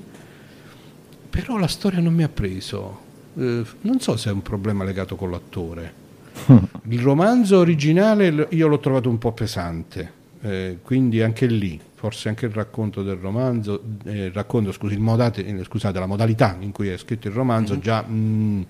[1.30, 3.00] però la storia non mi ha preso.
[3.38, 6.02] Eh, non so se è un problema legato con l'attore.
[6.88, 12.44] Il romanzo originale io l'ho trovato un po' pesante eh, quindi anche lì forse anche
[12.44, 16.98] il racconto del romanzo, eh, racconto, scusi, modate, eh, scusate, la modalità in cui è
[16.98, 17.82] scritto il romanzo mm-hmm.
[17.82, 18.62] già mh, mm,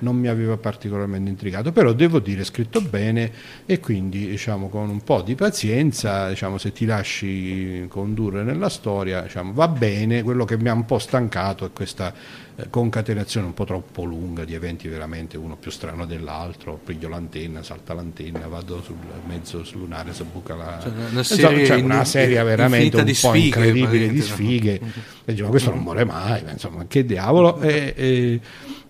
[0.00, 3.32] non mi aveva particolarmente intrigato, però devo dire è scritto bene
[3.64, 9.22] e quindi diciamo con un po' di pazienza, diciamo, se ti lasci condurre nella storia,
[9.22, 12.12] diciamo, va bene, quello che mi ha un po' stancato è questa
[12.56, 17.62] eh, concatenazione un po' troppo lunga di eventi veramente uno più strano dell'altro, piglio l'antenna,
[17.62, 20.78] salta l'antenna, vado sul mezzo lunare, si buca la...
[20.82, 24.90] Cioè, una serie, cioè, una serie veramente un po' sfighe, incredibile di sfighe, no?
[25.24, 27.60] e dico, ma questo non muore mai, insomma, che diavolo...
[27.60, 28.40] E, e,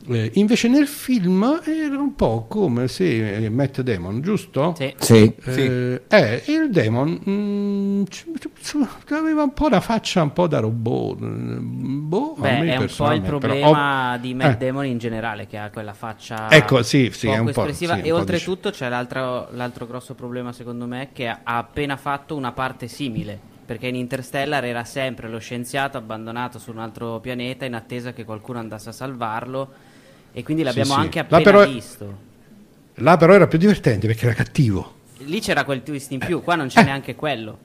[0.09, 4.75] eh, invece nel film era un po' come se eh, Matt Damon, giusto?
[4.77, 4.95] Sì.
[4.99, 5.33] sì.
[5.45, 8.03] Eh, eh, il Damon mh, mm,
[9.11, 11.19] aveva un po' la faccia un po' da robot.
[11.23, 14.67] Mm, boh, Beh, è un po' il problema però, di Matt eh.
[14.67, 17.95] Damon in generale, che ha quella faccia ecco, sì, sì, poco è un espressiva.
[17.95, 22.35] Po', sì, e oltretutto c'è l'altro, l'altro grosso problema, secondo me, che ha appena fatto
[22.35, 27.65] una parte simile perché in Interstellar era sempre lo scienziato abbandonato su un altro pianeta
[27.65, 29.91] in attesa che qualcuno andasse a salvarlo
[30.33, 32.19] e quindi l'abbiamo sì, anche appena là però, visto.
[32.97, 35.01] Là però era più divertente perché era cattivo.
[35.19, 36.85] Lì c'era quel twist in più, qua non c'è eh.
[36.85, 37.59] neanche quello.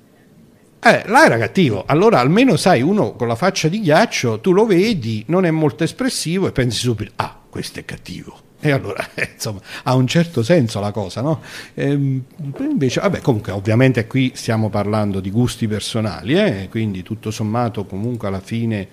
[0.79, 1.83] Eh, là era cattivo.
[1.85, 5.83] Allora almeno sai, uno con la faccia di ghiaccio, tu lo vedi, non è molto
[5.83, 8.45] espressivo e pensi subito, ah, questo è cattivo.
[8.59, 11.41] E allora, eh, insomma, ha un certo senso la cosa, no?
[11.75, 12.23] Ehm,
[12.59, 16.67] invece, vabbè, comunque, ovviamente qui stiamo parlando di gusti personali, eh?
[16.69, 18.87] quindi tutto sommato, comunque alla fine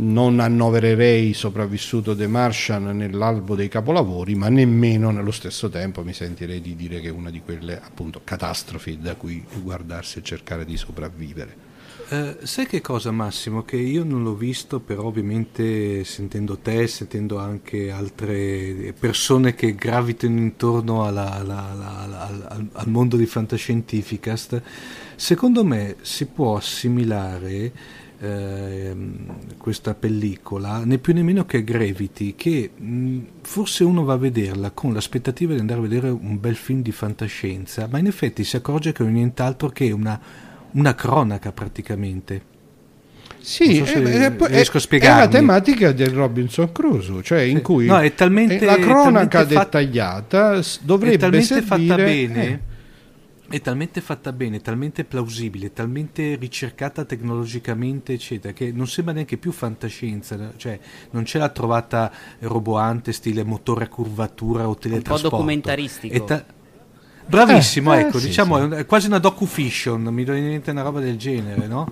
[0.00, 6.60] non annovererei sopravvissuto The Martian nell'albo dei capolavori, ma nemmeno nello stesso tempo mi sentirei
[6.60, 10.76] di dire che è una di quelle appunto catastrofi da cui guardarsi e cercare di
[10.76, 11.68] sopravvivere.
[12.10, 13.62] Uh, sai che cosa Massimo?
[13.62, 20.38] Che io non l'ho visto, però ovviamente sentendo te, sentendo anche altre persone che gravitano
[20.38, 24.60] intorno alla, alla, alla, al, al, mondo di fantascientificast,
[25.14, 27.72] secondo me si può assimilare
[28.22, 28.94] eh,
[29.56, 34.70] questa pellicola, né più né meno che Gravity, che mh, forse uno va a vederla
[34.72, 38.56] con l'aspettativa di andare a vedere un bel film di fantascienza, ma in effetti si
[38.56, 40.20] accorge che è nient'altro che una,
[40.72, 42.48] una cronaca praticamente.
[43.38, 48.14] Sì, so è, è, è, la tematica del Robinson Crusoe, cioè in cui no, è
[48.14, 52.69] talmente, la cronaca dettagliata dovrebbe è talmente servire, fatta bene eh
[53.50, 59.50] è talmente fatta bene, talmente plausibile, talmente ricercata tecnologicamente, eccetera, che non sembra neanche più
[59.50, 60.78] fantascienza, cioè
[61.10, 65.24] non c'è la trovata roboante stile motore a curvatura o teletrasporto.
[65.24, 66.24] Un po' documentaristico.
[66.24, 66.44] Ta-
[67.26, 68.74] Bravissimo, eh, ecco, eh, diciamo sì.
[68.74, 71.88] è quasi una docu-fiction, mi viene in mente una roba del genere, no?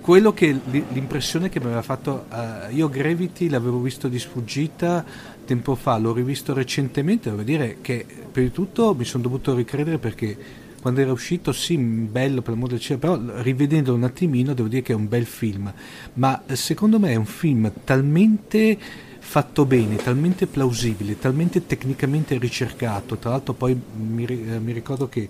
[0.00, 5.04] Quello che l'impressione che mi aveva fatto, uh, io Gravity l'avevo visto di sfuggita
[5.44, 9.98] tempo fa, l'ho rivisto recentemente, devo dire che per di tutto mi sono dovuto ricredere
[9.98, 10.36] perché
[10.80, 14.82] quando era uscito sì bello per l'amor del cielo però rivedendolo un attimino devo dire
[14.82, 15.72] che è un bel film.
[16.14, 18.78] Ma eh, secondo me è un film talmente
[19.18, 23.16] fatto bene, talmente plausibile, talmente tecnicamente ricercato.
[23.16, 25.28] Tra l'altro poi mi, eh, mi ricordo che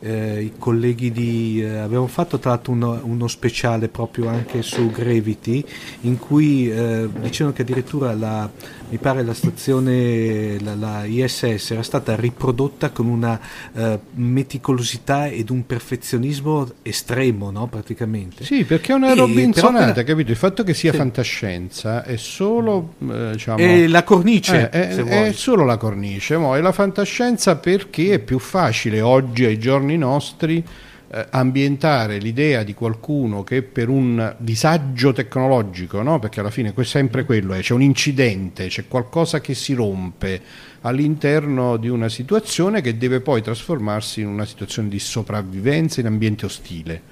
[0.00, 1.62] eh, i colleghi di...
[1.62, 5.64] Eh, abbiamo fatto tra l'altro uno, uno, speciale proprio anche su Gravity
[6.02, 8.50] in cui eh, dicevano che addirittura la,
[8.90, 13.38] mi pare la stazione, la, la, ISS era stata riprodotta con una
[13.72, 17.68] uh, meticolosità ed un perfezionismo estremo, no?
[17.68, 18.44] praticamente.
[18.44, 20.04] Sì, perché è una robinsonata, per...
[20.04, 20.32] capito?
[20.32, 20.98] Il fatto che sia sì.
[20.98, 23.58] fantascienza è solo, eh, diciamo...
[23.58, 28.18] È la cornice, eh, è, è, solo la cornice, mo, è la fantascienza perché è
[28.18, 30.64] più facile oggi, ai giorni nostri,
[31.12, 36.20] eh, ambientare l'idea di qualcuno che per un disagio tecnologico, no?
[36.20, 40.40] perché alla fine è sempre quello, è, c'è un incidente, c'è qualcosa che si rompe
[40.82, 46.46] all'interno di una situazione che deve poi trasformarsi in una situazione di sopravvivenza in ambiente
[46.46, 47.02] ostile,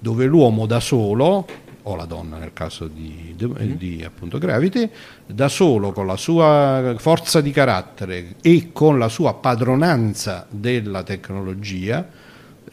[0.00, 1.46] dove l'uomo da solo
[1.86, 3.72] o la donna nel caso di, di, mm-hmm.
[3.76, 4.90] di appunto Gravity,
[5.26, 12.22] da solo con la sua forza di carattere e con la sua padronanza della tecnologia,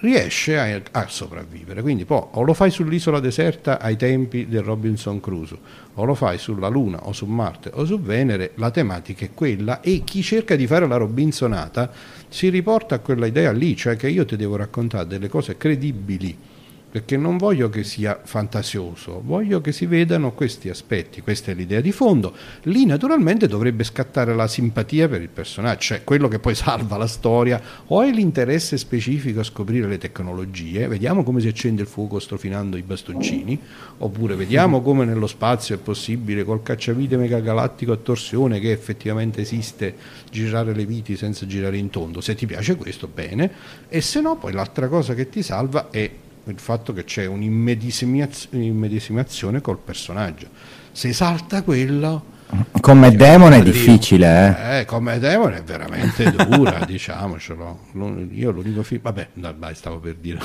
[0.01, 1.81] riesce a, a, sopravvivere.
[1.81, 5.57] Quindi poi o lo fai sull'isola deserta ai tempi del Robinson Crusoe,
[5.95, 9.81] o lo fai sulla Luna o su Marte o su Venere, la tematica è quella
[9.81, 11.91] e chi cerca di fare la Robinsonata
[12.27, 16.37] si riporta a quella idea lì, cioè che io ti devo raccontare delle cose credibili
[16.91, 21.79] perché non voglio che sia fantasioso, voglio che si vedano questi aspetti, questa è l'idea
[21.79, 22.35] di fondo.
[22.63, 27.07] Lì naturalmente dovrebbe scattare la simpatia per il personaggio, cioè quello che poi salva la
[27.07, 32.19] storia, o è l'interesse specifico a scoprire le tecnologie, vediamo come si accende il fuoco
[32.19, 33.57] strofinando i bastoncini,
[33.99, 39.95] oppure vediamo come nello spazio è possibile col cacciavite megagalattico a torsione che effettivamente esiste
[40.29, 42.19] girare le viti senza girare in tondo.
[42.19, 43.49] Se ti piace questo, bene,
[43.87, 46.09] e se no poi l'altra cosa che ti salva è
[46.45, 50.47] il fatto che c'è un'immedesimazione col personaggio.
[50.91, 52.31] Se salta quello,
[52.81, 54.79] come demone è difficile, eh?
[54.79, 57.79] eh come demone è veramente dura, diciamocelo.
[58.31, 60.39] Io l'unico film, vabbè, dai, stavo per dire.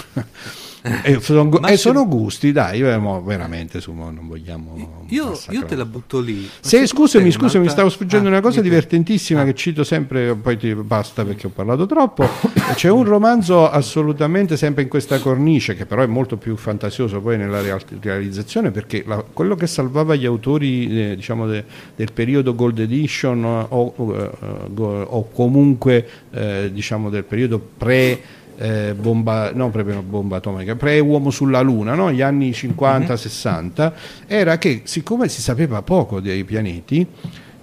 [0.83, 5.05] E, eh, sono, e sono, gusti, dai, veramente su, non vogliamo.
[5.09, 6.49] Io, io, te la butto lì.
[6.61, 9.45] Se, scusami, scusami, mi stavo sfuggendo ah, una cosa divertentissima ah.
[9.45, 12.29] che cito sempre, poi ti basta perché ho parlato troppo.
[12.75, 17.37] C'è un romanzo assolutamente sempre in questa cornice, che però è molto più fantasioso poi
[17.37, 17.61] nella
[18.01, 21.65] realizzazione, perché la, quello che salvava gli autori, eh, diciamo, de,
[21.97, 24.31] del periodo Gold Edition o, o, eh,
[24.79, 31.61] o comunque eh, diciamo del periodo pre eh, bomba, no, proprio bomba atomica, pre-uomo sulla
[31.61, 32.11] Luna, no?
[32.13, 33.93] gli anni 50-60, mm-hmm.
[34.27, 37.07] era che siccome si sapeva poco dei pianeti,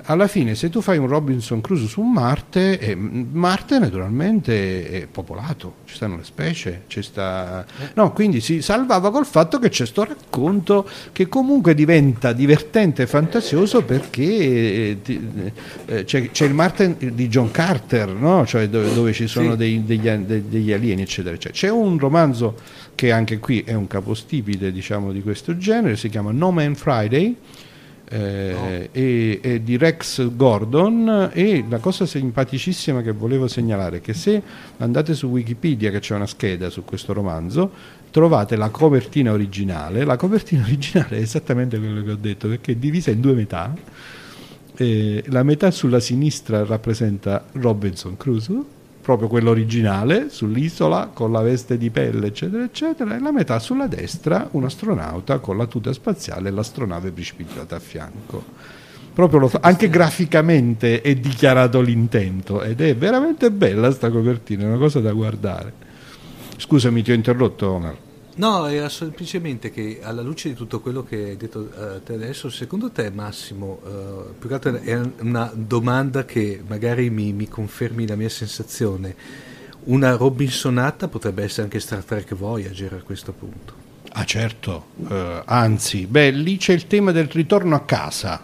[0.05, 5.75] alla fine se tu fai un Robinson Crusoe su Marte, eh, Marte naturalmente è popolato,
[5.85, 7.65] ci stanno le specie, sta...
[7.93, 13.07] no, quindi si salvava col fatto che c'è questo racconto che comunque diventa divertente e
[13.07, 14.97] fantasioso perché eh,
[15.85, 18.45] eh, c'è, c'è, il Marte di John Carter, no?
[18.45, 19.57] cioè dove, dove, ci sono sì.
[19.57, 21.53] dei, degli, degli, alieni, eccetera, eccetera.
[21.53, 22.55] C'è un romanzo
[22.95, 27.35] che anche qui è un capostipite diciamo, di questo genere, si chiama No Man Friday
[28.13, 28.87] eh, no.
[28.91, 34.39] e, e, di Rex Gordon e la cosa simpaticissima che volevo segnalare è che se
[34.77, 37.71] andate su Wikipedia che c'è una scheda su questo romanzo
[38.11, 42.75] trovate la copertina originale la copertina originale è esattamente quello che ho detto perché è
[42.75, 43.73] divisa in due metà
[44.75, 48.72] eh, la metà sulla sinistra rappresenta Robinson Crusoe
[49.03, 53.87] proprio quello originale sull'isola con la veste di pelle eccetera eccetera e la metà sulla
[53.87, 58.43] destra un astronauta con la tuta spaziale e l'astronave precipitata a fianco.
[59.13, 64.77] Proprio fa- anche graficamente è dichiarato l'intento ed è veramente bella sta copertina è una
[64.77, 65.73] cosa da guardare.
[66.55, 67.95] Scusami ti ho interrotto Omar
[68.35, 72.49] No, era semplicemente che alla luce di tutto quello che hai detto uh, te adesso,
[72.49, 78.07] secondo te Massimo, uh, più che altro è una domanda che magari mi, mi, confermi
[78.07, 79.15] la mia sensazione,
[79.85, 83.81] una Robinsonata potrebbe essere anche Star Trek Voyager a questo punto?
[84.13, 88.43] Ah certo, uh, anzi, beh lì c'è il tema del ritorno a casa,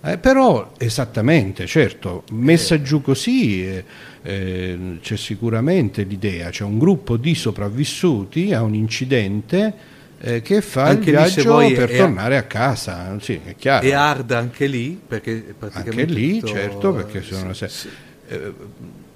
[0.00, 2.82] eh, però esattamente, certo, messa eh.
[2.82, 3.84] giù così eh,
[4.22, 9.74] eh, c'è sicuramente l'idea, c'è un gruppo di sopravvissuti a un incidente
[10.20, 13.86] eh, che fa anche il viaggio per tornare a casa, sì, è chiaro.
[13.86, 16.00] E hard anche lì, perché praticamente...
[16.00, 16.52] Anche lì, tutto...
[16.52, 17.52] certo, perché sono...
[17.52, 17.88] Sì, sì.
[18.28, 18.52] Eh,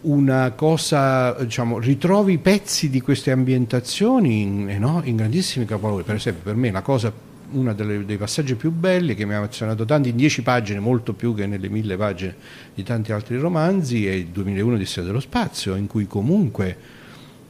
[0.03, 6.05] una cosa, diciamo, ritrovi pezzi di queste ambientazioni in, eh, no, in grandissimi capolavori.
[6.05, 7.13] Per esempio, per me la cosa
[7.53, 11.35] uno dei passaggi più belli che mi ha emozionato tanto in dieci pagine, molto più
[11.35, 12.35] che nelle mille pagine
[12.75, 17.01] di tanti altri romanzi, è il 2001 di Storia dello Spazio, in cui comunque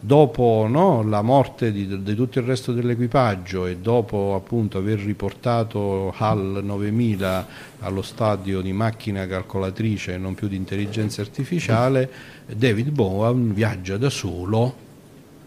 [0.05, 6.13] dopo no, la morte di, di, tutto il resto dell'equipaggio e dopo appunto aver riportato
[6.17, 7.47] HAL 9000
[7.81, 12.11] allo stadio di macchina calcolatrice e non più di intelligenza artificiale,
[12.47, 14.91] David Bowen viaggia da solo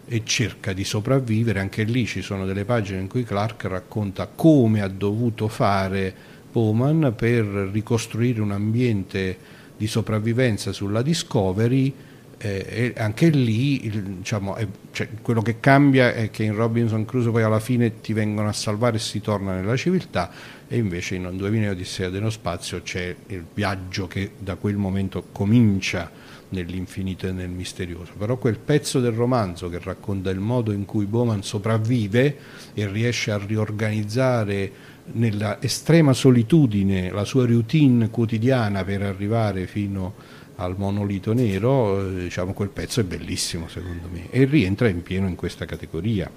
[0.06, 1.60] e cerca di sopravvivere.
[1.60, 6.14] Anche lì ci sono delle pagine in cui Clark racconta come ha dovuto fare
[6.50, 9.36] Bowman per ricostruire un ambiente
[9.76, 11.92] di sopravvivenza sulla Discovery
[12.38, 17.04] eh, e anche lì il, diciamo, è, cioè, quello che cambia è che in Robinson
[17.04, 20.30] Crusoe poi alla fine ti vengono a salvare e si torna nella civiltà
[20.68, 26.10] e invece in 2000 Odissea dello spazio c'è il viaggio che da quel momento comincia
[26.50, 31.04] nell'infinito e nel misterioso però quel pezzo del romanzo che racconta il modo in cui
[31.06, 32.36] Bowman sopravvive
[32.72, 40.14] e riesce a riorganizzare nella estrema solitudine la sua routine quotidiana per arrivare fino
[40.56, 45.28] al monolito nero, eh, diciamo quel pezzo è bellissimo secondo me e rientra in pieno
[45.28, 46.30] in questa categoria.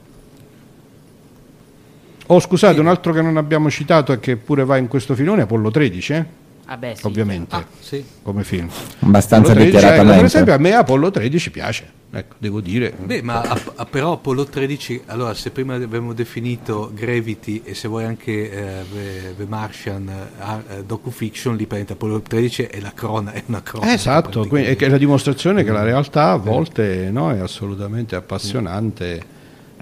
[2.32, 5.42] Oh scusate, un altro che non abbiamo citato e che pure va in questo filone
[5.42, 6.26] è Apollo 13, eh?
[6.72, 7.06] Ah beh, sì.
[7.08, 8.06] ovviamente, Ah, sì.
[8.22, 8.70] come film.
[9.00, 10.16] Abbastanza Apollo 13, dichiaratamente.
[10.18, 12.94] per esempio a me Apollo 13 piace, ecco, devo dire.
[12.96, 17.88] Beh, ma a- a- però Apollo 13, allora se prima abbiamo definito Gravity e se
[17.88, 22.92] vuoi anche eh, The, The Martian eh, eh, docufiction, lì praticamente Apollo 13 è, la
[22.94, 23.90] crona, è una cronaca.
[23.92, 29.22] Eh, esatto, quindi è la dimostrazione che la realtà a volte no, è assolutamente appassionante,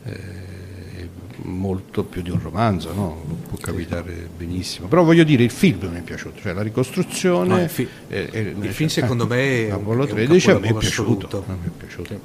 [0.06, 0.47] eh, è
[1.48, 3.22] molto più di un romanzo, no?
[3.50, 4.88] può capitare benissimo.
[4.88, 7.48] Però voglio dire, il film mi è piaciuto, cioè la ricostruzione...
[7.48, 10.52] No, il fi- è- è- il film secondo me è un- Apollo è un 13
[10.52, 11.44] a me è piaciuto.
[11.48, 12.20] a me è piaciuto.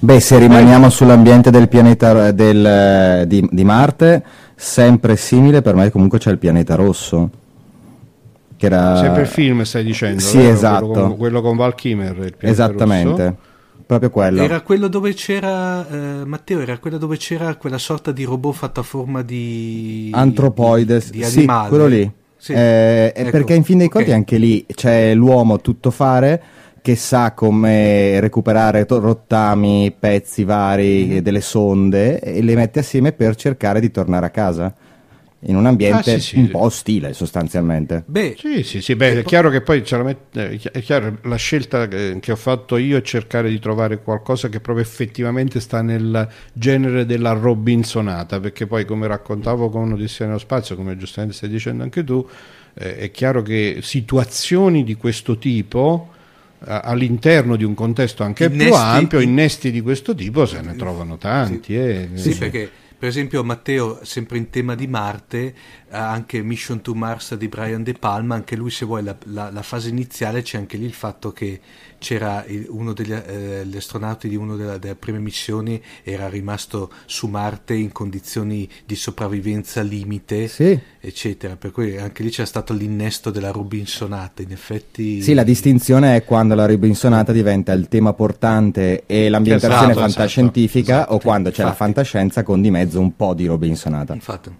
[0.00, 4.22] Beh, se rimaniamo sull'ambiente del pianeta del- di, di Marte,
[4.54, 7.30] sempre simile per me comunque c'è il pianeta rosso.
[8.56, 8.96] Che era...
[8.98, 10.20] Sempre il film stai dicendo?
[10.20, 10.52] Sì, vero?
[10.52, 10.86] esatto.
[10.86, 13.36] Quello con, quello con Val Kimmer, il pianeta Esattamente, rosso.
[13.86, 14.42] Proprio quello.
[14.42, 18.80] Era quello dove c'era, eh, Matteo, era quello dove c'era quella sorta di robot fatta
[18.80, 20.10] a forma di...
[20.12, 22.10] Antropoide, di, di sì, quello lì.
[22.36, 22.52] Sì.
[22.52, 24.16] Eh, è Ecco, perché in fin dei conti ok.
[24.16, 26.42] anche lì c'è l'uomo tuttofare
[26.82, 31.18] che sa come recuperare to- rottami, pezzi vari, Mhm.
[31.20, 34.74] delle sonde e le mette assieme per cercare di tornare a casa.
[35.46, 36.36] In un ambiente Ah, sì, sì.
[36.38, 38.02] un po' ostile sostanzialmente.
[38.06, 41.18] Beh, Sì, sì, sì, beh, è chiaro che poi ce la met- eh, è chiaro,
[41.24, 45.82] la scelta che ho fatto io è cercare di trovare qualcosa che proprio effettivamente sta
[45.82, 51.50] nel genere della Robinsonata, perché poi come raccontavo con Odissea nello spazio, come giustamente stai
[51.50, 52.26] dicendo anche tu,
[52.74, 56.08] eh, è chiaro che situazioni di questo tipo
[56.66, 61.18] all'interno di un contesto anche più Innesti- ampio, innesti di questo tipo se ne trovano
[61.18, 61.76] tanti.
[61.76, 62.08] eh.
[62.14, 65.54] Sì, perché per esempio Matteo, sempre in tema di Marte,
[65.94, 69.62] anche Mission to Mars di Brian De Palma, anche lui se vuoi la, la- la
[69.62, 71.60] fase iniziale c'è anche lì il fatto che
[71.98, 77.26] c'era il- uno degli eh, astronauti di una delle, delle prime missioni era rimasto su
[77.28, 80.78] Marte in condizioni di sopravvivenza limite, Sì.
[81.00, 85.22] eccetera, per cui anche lì c'è stato l'innesto della Robinsonata, in effetti...
[85.22, 90.96] Sì, la distinzione è quando la Robinsonata diventa il tema portante e l'ambientazione Esatto, fantascientifica
[90.98, 91.84] esatto, o quando c'è la infatti.
[91.84, 94.12] fantascienza con di mezzo un po' di Robinsonata.
[94.14, 94.50] Infatti.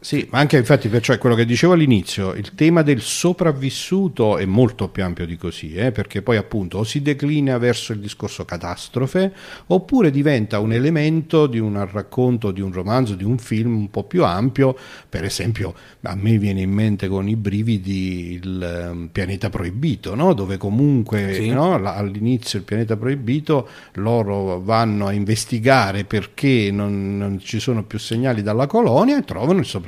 [0.00, 4.44] Sì, ma anche infatti per cioè, quello che dicevo all'inizio, il tema del sopravvissuto è
[4.44, 8.44] molto più ampio di così, eh, perché poi appunto o si declina verso il discorso
[8.44, 9.32] catastrofe
[9.66, 14.04] oppure diventa un elemento di un racconto, di un romanzo, di un film un po'
[14.04, 14.76] più ampio,
[15.08, 20.32] per esempio a me viene in mente con i brividi il ehm, pianeta proibito, no?
[20.32, 21.48] dove comunque Sì.
[21.50, 27.98] no, all'inizio il pianeta proibito loro vanno a investigare perché non, non ci sono più
[27.98, 29.86] segnali dalla colonia e trovano il sopravvissuto.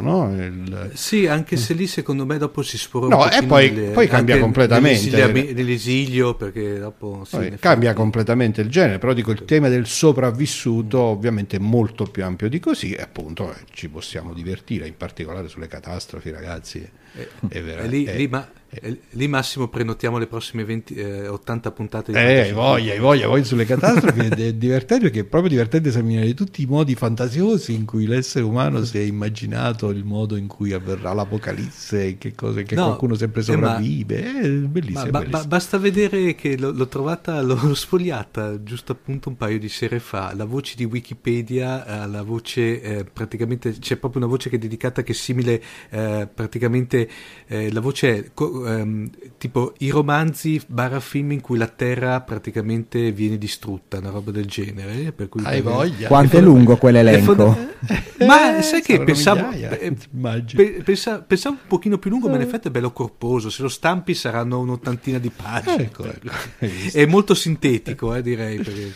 [0.00, 0.32] No?
[0.34, 3.90] Il- Sì, anche se lì secondo me dopo si sfora No, e pochino poi- nelle-
[3.92, 5.10] poi cambia completamente.
[5.10, 7.26] nell'esilia- Nell'esilio, perché dopo...
[7.30, 12.04] Poi cambia effetti- completamente il genere, però dico il tema del sopravvissuto ovviamente è molto
[12.04, 16.88] più ampio di così e appunto eh, ci possiamo divertire, in particolare sulle catastrofi ragazzi.
[17.16, 20.94] È, è vera- E lì, è- lì, ma- e lì Massimo prenotiamo le prossime 20,
[20.94, 25.20] eh, 80 puntate di Eh, voglia, hai voglia, poi sulle catastrofi è, è divertente perché
[25.20, 29.88] è proprio divertente esaminare tutti i modi fantasiosi in cui l'essere umano si è immaginato
[29.90, 34.40] il modo in cui avverrà l'apocalisse, che cose che No, qualcuno sempre eh, ma- sopravvive.
[34.42, 35.00] è bellissimo.
[35.00, 35.42] Ma è ba- bellissimo.
[35.42, 40.00] ba- basta vedere che l'ho, l'ho trovata, l'ho sfogliata giusto appunto un paio di sere
[40.00, 40.34] fa.
[40.34, 44.58] La voce di Wikipedia, eh, la voce eh, praticamente c'è proprio una voce che è
[44.58, 46.28] dedicata che è simile eh,
[47.46, 52.20] eh, la voce è co- ehm, tipo i romanzi barra film in cui la terra
[52.20, 55.06] praticamente viene distrutta, una roba del genere.
[55.06, 56.08] eh, Per cui Hai voglia.
[56.08, 57.34] Quanto è lungo quell'elenco?
[57.34, 57.74] fonda-
[58.26, 59.96] Ma sai che pensavo, eh,
[60.56, 63.50] pe- pensa- pensavo un pochino più lungo, ma in effetti è bello corposo.
[63.50, 65.82] Se lo stampi saranno un'ottantina di pagine.
[65.82, 66.28] Ecco, ecco.
[66.92, 68.56] È molto sintetico, eh, direi.
[68.56, 68.92] perché-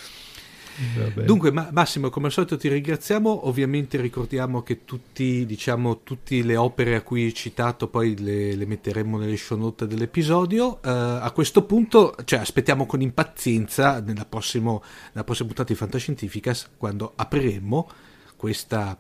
[1.25, 3.49] Dunque, ma- Massimo, come al solito ti ringraziamo.
[3.49, 8.67] Ovviamente ricordiamo che tutti, diciamo, tutte le opere a cui hai citato poi le, le
[8.67, 10.81] metteremo nelle show note dell'episodio.
[10.83, 16.71] Eh, a questo punto, cioè, aspettiamo con impazienza nella, prossimo, nella prossima puntata di Fantascientificas
[16.77, 17.89] quando apriremo
[18.37, 18.97] questa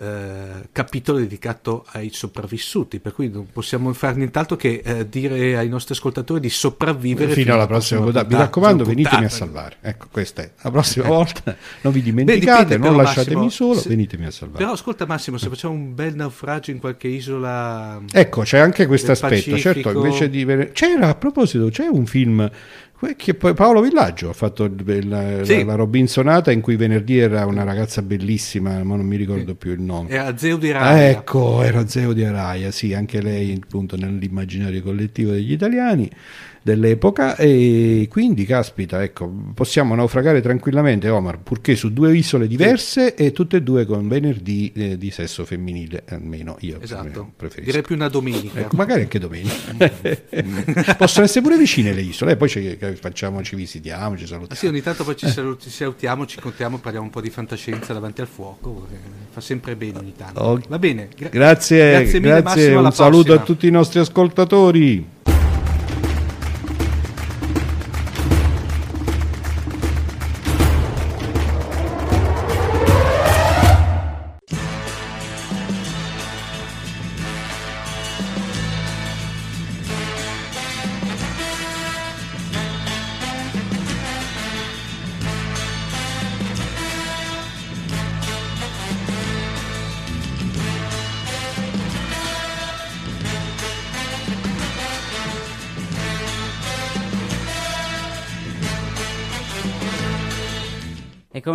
[0.00, 5.68] eh, capitolo dedicato ai sopravvissuti, per cui non possiamo fare nient'altro che eh, dire ai
[5.68, 8.28] nostri ascoltatori di sopravvivere fino, fino alla prossima puntata.
[8.28, 9.76] Mi raccomando, venitemi a salvare.
[9.80, 11.08] Ecco, questa è la prossima eh.
[11.08, 11.56] volta.
[11.80, 14.58] Non vi dimenticate, Beh, non lasciatemi Massimo, solo, se, venitemi a salvare.
[14.62, 19.12] Però ascolta Massimo, se facciamo un bel naufragio in qualche isola Ecco, c'è anche questo
[19.12, 22.48] aspetto, certo, invece di c'era a proposito, c'è un film
[23.54, 25.64] Paolo Villaggio ha fatto la, sì.
[25.64, 29.80] la, Robinsonata in cui venerdì era una ragazza bellissima, ma non mi ricordo più il
[29.80, 30.08] nome.
[30.08, 30.88] Era Zeo di Araia.
[30.88, 36.10] Ah, ecco, era Zeo di Araia, sì, anche lei appunto nell'immaginario collettivo degli italiani
[36.62, 43.24] dell'epoca e quindi caspita ecco possiamo naufragare tranquillamente Omar purché su due isole diverse sì.
[43.24, 47.32] e tutte e due con venerdì eh, di sesso femminile almeno io esatto.
[47.36, 52.36] preferisco direi più una domenica ecco, magari anche domenica possono essere pure vicine le isole
[52.36, 56.26] poi ci facciamo ci visitiamo ci salutiamo ah, sì ogni tanto poi ci, saluti, salutiamo
[56.26, 58.86] ci contiamo parliamo un po' di fantascienza davanti al fuoco
[59.30, 60.68] fa sempre bene ogni tanto okay.
[60.68, 63.42] va bene Gra- grazie grazie, mille, grazie Massimo, un saluto prossima.
[63.42, 65.16] a tutti i nostri ascoltatori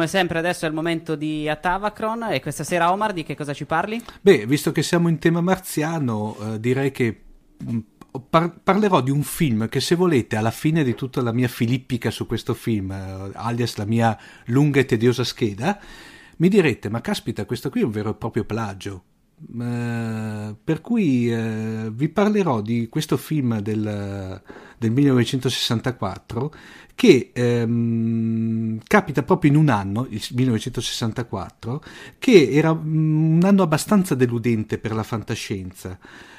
[0.04, 3.54] come sempre adesso è il momento di Atavacron e questa sera Omar di che cosa
[3.54, 4.04] ci parli?
[4.20, 7.22] Beh, visto che siamo in tema marziano, eh, direi che
[7.64, 7.80] mm,
[8.30, 12.12] par- parlerò di un film che se volete alla fine di tutta la mia filippica
[12.12, 15.80] su questo film, eh, alias la mia lunga e tediosa scheda,
[16.38, 19.04] mi direte, ma caspita, questo qui è un vero e proprio plagio.
[19.36, 24.42] Uh, per cui uh, vi parlerò di questo film del,
[24.78, 26.54] del 1964
[26.96, 31.84] che um, capita proprio in un anno, il 1964,
[32.20, 35.98] che era um, un anno abbastanza deludente per la fantascienza.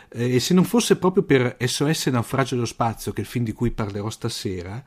[0.09, 3.45] Eh, e se non fosse proprio per SOS Naufragio dello Spazio, che è il film
[3.45, 4.83] di cui parlerò stasera,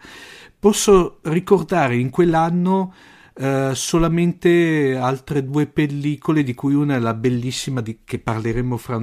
[0.57, 2.93] posso ricordare in quell'anno
[3.39, 8.97] eh, solamente altre due pellicole, di cui una è la bellissima di, che parleremo fra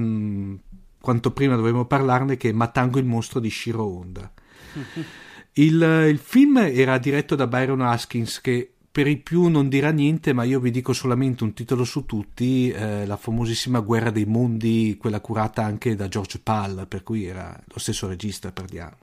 [1.05, 4.33] quanto prima dovremo parlarne, che è Matango il mostro di Shiro Honda.
[5.53, 10.33] il, il film era diretto da Byron Haskins, che per i più non dirà niente,
[10.33, 14.97] ma io vi dico solamente un titolo su tutti, eh, la famosissima Guerra dei Mondi,
[14.99, 18.97] quella curata anche da George Pal, per cui era lo stesso regista, parliamo.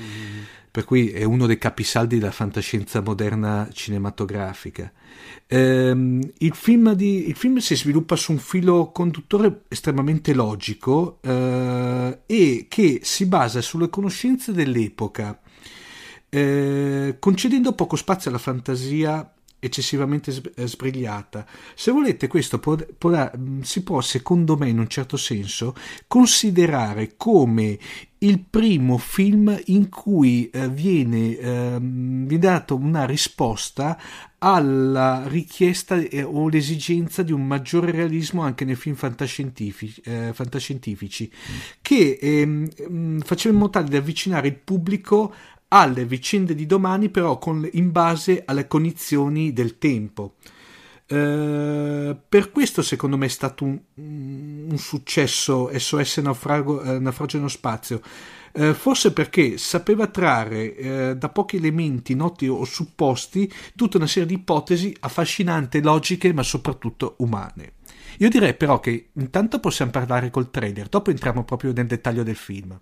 [0.00, 4.90] Mm per cui è uno dei capisaldi della fantascienza moderna cinematografica.
[5.46, 12.22] Ehm, il, film di, il, film si sviluppa su un filo conduttore estremamente logico eh,
[12.26, 15.38] e che si basa sulle conoscenze dell'epoca,
[16.28, 21.46] eh, concedendo poco spazio alla fantasia eccessivamente eh, sbrigliata.
[21.74, 25.74] Se volete, questo può, può, mm, si può, secondo me, in un certo senso,
[26.06, 27.78] considerare come
[28.18, 33.98] il primo film in cui eh, viene, eh, viene data una risposta
[34.38, 41.30] alla richiesta eh, o l'esigenza di un maggiore realismo anche nei film fantascientifici, eh, fantascientifici
[41.80, 45.34] che ehm, faceva in modo tale di avvicinare il pubblico
[45.74, 50.36] alle vicende di domani, però con, in base alle cognizioni del tempo.
[51.06, 57.48] Eh, per questo secondo me è stato un, un successo SOS Naufrago, eh, Naufragio nello
[57.48, 58.00] spazio.
[58.52, 64.28] Eh, forse perché sapeva trarre eh, da pochi elementi noti o supposti tutta una serie
[64.28, 67.72] di ipotesi affascinanti, logiche, ma soprattutto umane.
[68.18, 72.36] Io direi però che intanto possiamo parlare col trailer, dopo entriamo proprio nel dettaglio del
[72.36, 72.80] film.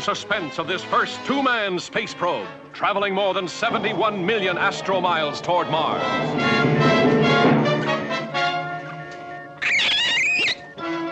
[0.00, 6.02] Suspense of this first two-man space probe, traveling more than 71 million astromiles toward Mars.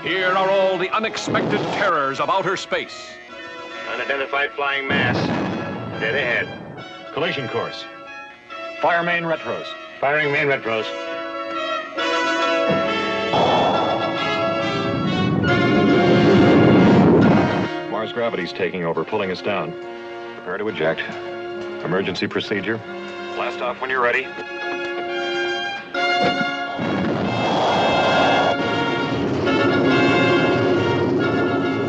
[0.02, 3.10] Here are all the unexpected terrors of outer space.
[3.92, 5.16] Unidentified flying mass.
[6.00, 7.12] Dead ahead.
[7.12, 7.84] Collision course.
[8.80, 9.66] Fire main retros.
[10.00, 11.09] Firing main retros.
[18.00, 19.72] Mars gravity's taking over, pulling us down.
[20.36, 21.00] Prepare to eject.
[21.84, 22.78] Emergency procedure.
[23.34, 24.22] Blast off when you're ready.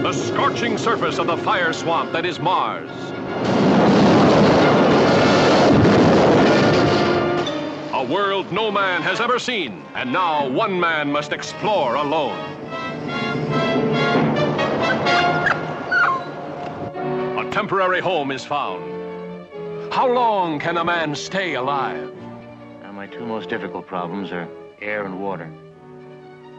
[0.03, 2.91] The scorching surface of the fire swamp that is Mars.
[7.93, 12.61] A world no man has ever seen, and now one man must explore alone.
[17.52, 18.82] Temporary home is found.
[19.91, 22.10] How long can a man stay alive?
[22.82, 24.47] Now, my two most difficult problems are
[24.82, 25.52] air and water.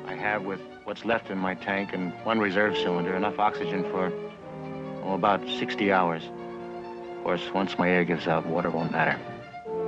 [0.07, 4.13] I have, with what's left in my tank and one reserve cylinder, enough oxygen for,
[5.05, 6.25] oh, about 60 hours.
[7.17, 9.19] Of course, once my air gives out, water won't matter.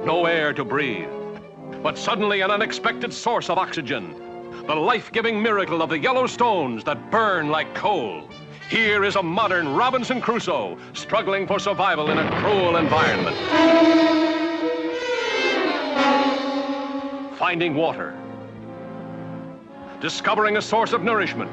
[0.06, 1.10] No air to breathe.
[1.82, 4.14] But suddenly an unexpected source of oxygen.
[4.66, 8.26] The life-giving miracle of the yellow stones that burn like coal.
[8.68, 13.36] Here is a modern Robinson Crusoe struggling for survival in a cruel environment.
[17.36, 18.16] Finding water.
[20.00, 21.52] Discovering a source of nourishment.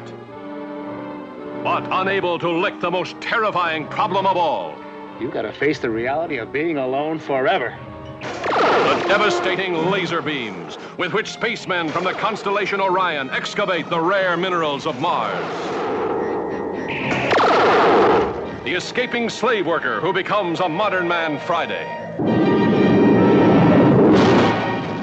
[1.64, 4.76] But unable to lick the most terrifying problem of all.
[5.20, 7.78] You've gotta face the reality of being alone forever.
[8.22, 14.88] The devastating laser beams with which spacemen from the constellation Orion excavate the rare minerals
[14.88, 15.45] of Mars.
[18.63, 21.85] The escaping slave worker who becomes a modern man Friday.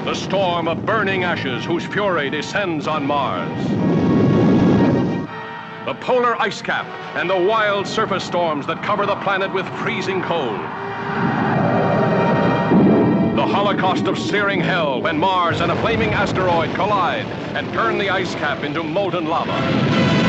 [0.05, 3.67] The storm of burning ashes whose fury descends on Mars.
[5.85, 6.85] The polar ice cap
[7.15, 10.59] and the wild surface storms that cover the planet with freezing cold.
[13.35, 17.25] The holocaust of searing hell when Mars and a flaming asteroid collide
[17.55, 20.28] and turn the ice cap into molten lava.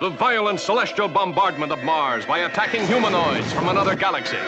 [0.00, 4.38] The violent celestial bombardment of Mars by attacking humanoids from another galaxy.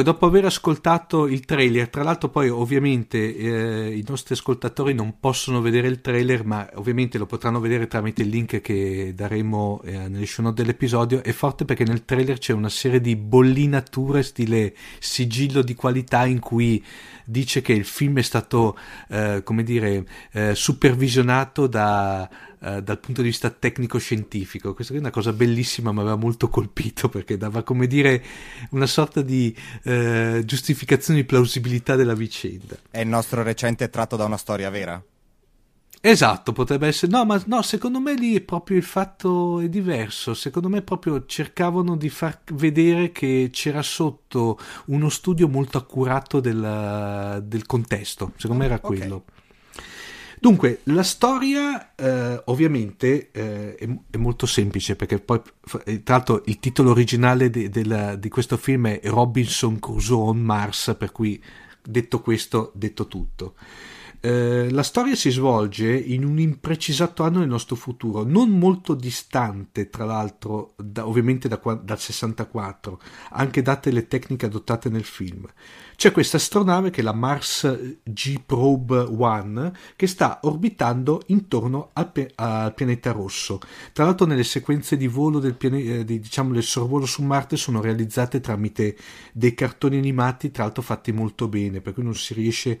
[0.00, 5.18] Dunque, dopo aver ascoltato il trailer, tra l'altro poi ovviamente eh, i nostri ascoltatori non
[5.20, 10.08] possono vedere il trailer, ma ovviamente lo potranno vedere tramite il link che daremo eh,
[10.08, 14.74] nelle show note dell'episodio, è forte perché nel trailer c'è una serie di bollinature stile
[14.98, 16.82] sigillo di qualità in cui
[17.24, 18.76] dice che il film è stato,
[19.08, 22.28] eh, come dire, eh, supervisionato da
[22.62, 24.74] eh, dal punto di vista tecnico-scientifico.
[24.74, 28.22] Questa è una cosa bellissima, mi aveva molto colpito perché dava, come dire,
[28.70, 29.54] una sorta di
[29.84, 32.76] eh, giustificazione di plausibilità della vicenda.
[32.90, 35.02] È il nostro recente tratto da una storia vera?
[36.02, 37.12] Esatto, potrebbe essere.
[37.12, 40.32] No, ma no, secondo me lì è proprio il fatto è diverso.
[40.32, 47.42] Secondo me proprio cercavano di far vedere che c'era sotto uno studio molto accurato del,
[47.44, 48.32] del contesto.
[48.36, 48.80] Secondo me era Ok.
[48.80, 49.24] quello.
[50.42, 55.38] Dunque, la storia eh, ovviamente eh, è, è molto semplice perché poi,
[55.84, 60.38] eh, tra l'altro, il titolo originale di, del- di questo film è Robinson Crusoe on
[60.38, 61.42] Mars, per cui
[61.82, 63.54] detto questo, detto tutto.
[64.22, 69.90] Eh, la storia si svolge in un imprecisato anno del nostro futuro, non molto distante,
[69.90, 72.98] tra l'altro, da- ovviamente da dal 64,
[73.32, 75.46] anche date le tecniche adottate nel film.
[76.00, 82.10] C'è questa astronave che è la Mars G Probe 1 che sta orbitando intorno al,
[82.10, 83.60] pe- al pianeta rosso.
[83.92, 87.58] Tra l'altro nelle sequenze di volo del, piane- eh, di, diciamo, del sorvolo su Marte
[87.58, 88.96] sono realizzate tramite
[89.34, 92.80] dei cartoni animati, tra l'altro fatti molto bene, per cui non si riesce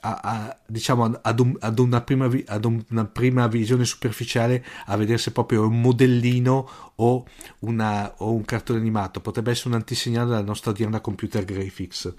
[0.00, 4.96] a, a diciamo ad, un- ad una prima vi- ad una prima visione superficiale a
[4.96, 7.24] vedere se proprio è un modellino o,
[7.60, 9.20] una- o un cartone animato.
[9.20, 12.14] Potrebbe essere un antisegnale della nostra odierna computer graphics.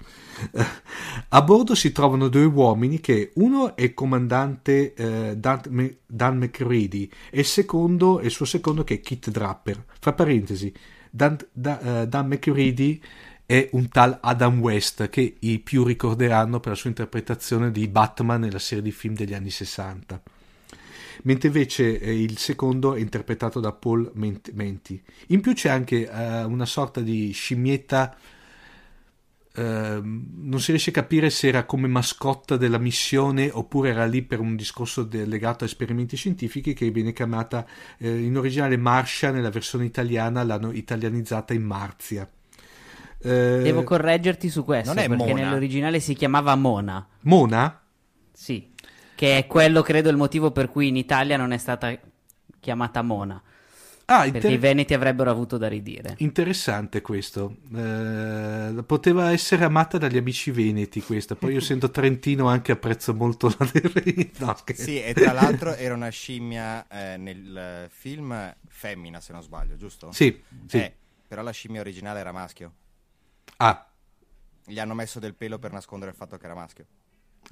[1.30, 6.38] A bordo si trovano due uomini che uno è il comandante eh, Dan, Me- Dan
[6.38, 9.84] McCready e il secondo il suo secondo che è Kit Draper.
[10.00, 10.72] Fra parentesi
[11.10, 13.00] Dan, Da- eh, Dan McCready
[13.46, 18.40] è un tal Adam West che i più ricorderanno per la sua interpretazione di Batman
[18.40, 20.20] nella serie di film degli anni 60
[21.22, 26.08] mentre invece eh, il secondo è interpretato da Paul Ment- Menti in più c'è anche
[26.10, 28.16] eh, una sorta di scimmietta
[29.54, 34.22] ehm, non si riesce a capire se era come mascotta della missione oppure era lì
[34.22, 37.66] per un discorso de- legato a esperimenti scientifici che viene chiamata
[37.98, 42.28] eh, in originale Marsha nella versione italiana l'hanno italianizzata in Marzia
[43.20, 45.42] Eh, Devo correggerti su questo, Non è perché Mona?
[45.48, 47.04] nell'originale si chiamava Mona.
[47.22, 47.80] Mona?
[48.32, 48.70] Sì,
[49.18, 51.92] che è quello, credo, il motivo per cui in Italia non è stata
[52.60, 53.42] chiamata Mona.
[54.04, 56.14] Ah, Perché inter- i veneti avrebbero avuto da ridire.
[56.18, 57.56] Interessante questo.
[57.74, 61.34] Eh, poteva essere amata dagli amici veneti questa.
[61.34, 63.66] Poi io essendo trentino anche apprezzo molto la
[64.38, 64.82] no, scherzo.
[64.82, 70.12] Sì, e tra l'altro era una scimmia eh, nel film femmina, se non sbaglio, giusto?
[70.12, 70.76] Sì, sì.
[70.76, 70.94] Eh,
[71.26, 72.72] però la scimmia originale era maschio.
[73.58, 73.84] Ah,
[74.64, 76.86] Gli hanno messo del pelo per nascondere il fatto che era maschio.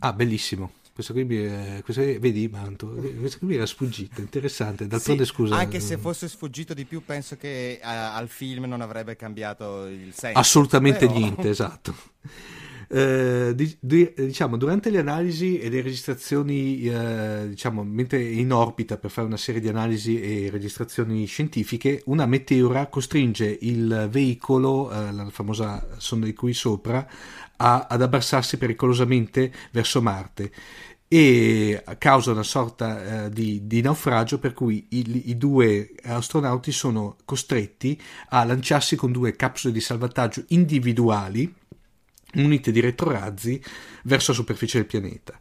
[0.01, 0.73] ah, bellissimo.
[0.97, 4.87] Questo qui, è- questo qui- vedi, Manto, questo qui era sfuggito, interessante.
[4.87, 5.55] D'altronde, Sì, scusa.
[5.55, 10.15] Anche se fosse sfuggito di più, penso che eh, al film non avrebbe cambiato il
[10.15, 10.39] senso.
[10.39, 11.95] Assolutamente Però- niente, esatto.
[12.89, 18.97] Eh, di- di- diciamo, durante le analisi e le registrazioni, eh, diciamo, mentre in orbita
[18.97, 25.13] per fare una serie di analisi e registrazioni scientifiche, una meteora costringe il veicolo, eh,
[25.13, 27.05] la famosa sonda di cui sopra,
[27.57, 30.53] a- ad abbassarsi pericolosamente verso Marte
[31.09, 37.17] e causa una sorta eh, di, di naufragio per cui i, i due astronauti sono
[37.25, 41.53] costretti a lanciarsi con due capsule di salvataggio individuali
[42.37, 43.61] munite di retrorazzi
[44.05, 45.39] verso la superficie del pianeta.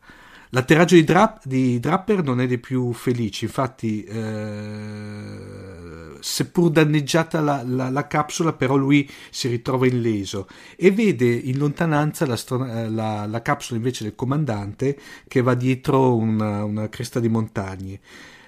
[0.50, 7.62] L'atterraggio di, Dra- di Draper non è dei più felici, infatti, eh, seppur danneggiata la,
[7.66, 13.26] la- la capsula, però lui si ritrova illeso e vede in lontananza l'astro- eh, la,
[13.26, 18.00] la capsula invece del comandante che va dietro una, una cresta di montagne.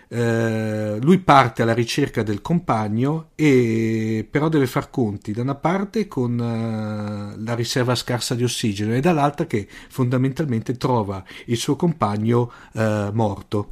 [0.09, 6.07] Eh, lui parte alla ricerca del compagno e però deve far conti da una parte
[6.07, 12.51] con eh, la riserva scarsa di ossigeno e dall'altra che fondamentalmente trova il suo compagno
[12.73, 13.69] eh, morto.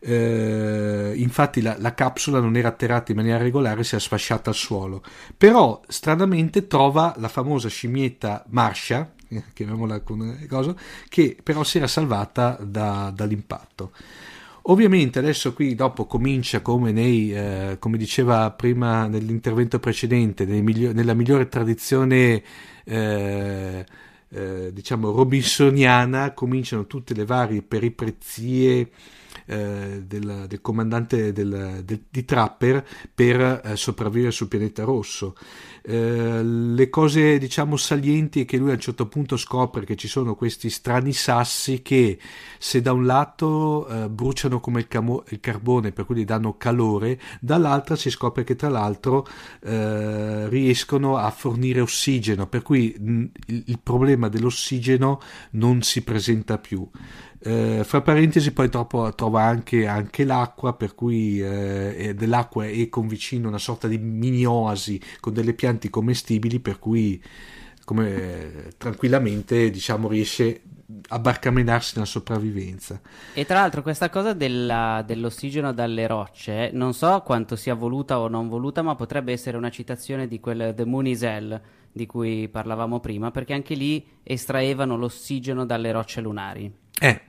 [0.00, 4.56] Eh, infatti la, la capsula non era atterrata in maniera regolare, si è sfasciata al
[4.56, 5.02] suolo.
[5.36, 10.74] Però stranamente trova la famosa scimmietta Marsha, eh, chiamiamola con cosa,
[11.08, 13.92] che però si era salvata da- dall'impatto.
[14.70, 20.92] Ovviamente adesso qui dopo comincia come nei, eh, come diceva prima nell'intervento precedente, nei miglio-
[20.92, 22.42] nella migliore tradizione
[22.84, 23.86] eh,
[24.28, 28.90] eh, diciamo robinsoniana, cominciano tutte le varie peripezie
[29.48, 35.34] eh, del, del comandante del- del- di Trapper per eh, sopravvivere sul pianeta rosso.
[35.82, 40.08] Eh, le cose diciamo salienti è che lui a un certo punto scopre che ci
[40.08, 42.18] sono questi strani sassi che
[42.58, 46.56] se da un lato eh, bruciano come il, camo- il carbone per cui gli danno
[46.56, 49.26] calore dall'altra si scopre che tra l'altro
[49.62, 55.20] eh, riescono a fornire ossigeno per cui mh, il, il problema dell'ossigeno
[55.52, 56.86] non si presenta più
[57.48, 62.88] eh, fra parentesi poi dopo trova anche, anche l'acqua per cui eh, è dell'acqua e
[62.90, 67.22] con vicino una sorta di mini oasi con delle piante commestibili per cui
[67.84, 70.60] come, tranquillamente diciamo riesce
[71.08, 73.00] a barcamenarsi nella sopravvivenza
[73.34, 78.28] E tra l'altro questa cosa della- dell'ossigeno dalle rocce, non so quanto sia voluta o
[78.28, 81.60] non voluta, ma potrebbe essere una citazione di quel The Moon is Hell
[81.92, 86.72] di cui parlavamo prima, perché anche lì estraevano l'ossigeno dalle rocce lunari.
[87.00, 87.20] eh,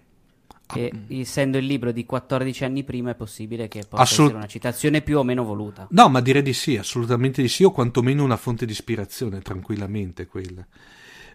[0.76, 4.47] E essendo il libro di 14 anni prima è possibile che possa Assolut- essere una
[4.47, 5.88] citazione più o meno voluta.
[5.91, 10.28] No, ma direi di sì, assolutamente di sì, o quantomeno una fonte di ispirazione, tranquillamente
[10.28, 10.65] quella.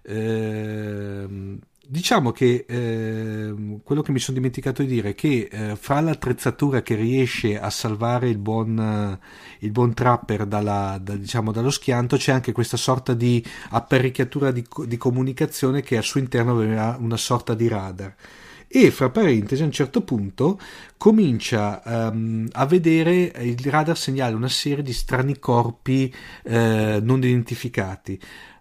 [0.07, 6.01] Ehm, diciamo che ehm, quello che mi sono dimenticato di dire è che eh, fra
[6.01, 9.19] l'attrezzatura che riesce a salvare il buon, eh,
[9.65, 14.65] il buon trapper dalla- da- diciamo, dallo schianto c'è anche questa sorta di apparecchiatura di,
[14.87, 18.15] di comunicazione che al suo interno aveva una sorta di radar
[18.77, 20.59] e fra parentesi a un certo punto
[20.97, 26.13] comincia ehm, a vedere il radar segnala una serie di strani corpi
[26.43, 28.19] eh, non identificati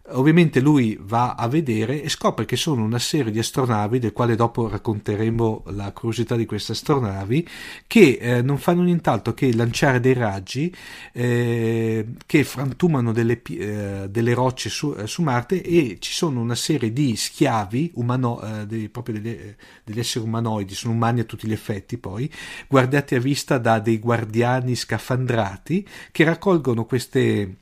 [0.08, 4.36] Ovviamente lui va a vedere e scopre che sono una serie di astronavi, del quale
[4.36, 7.47] dopo racconteremo la curiosità di queste astronavi,
[7.88, 10.76] che eh, non fanno nient'altro che lanciare dei raggi
[11.14, 16.56] eh, che frantumano delle, eh, delle rocce su, eh, su, Marte e ci sono una
[16.56, 21.47] serie di schiavi, umano, eh, dei, proprio degli, degli esseri umanoidi, sono umani a tutti
[21.47, 22.30] gli effetti poi,
[22.68, 27.56] guardati a vista da dei guardiani scafandrati che raccolgono queste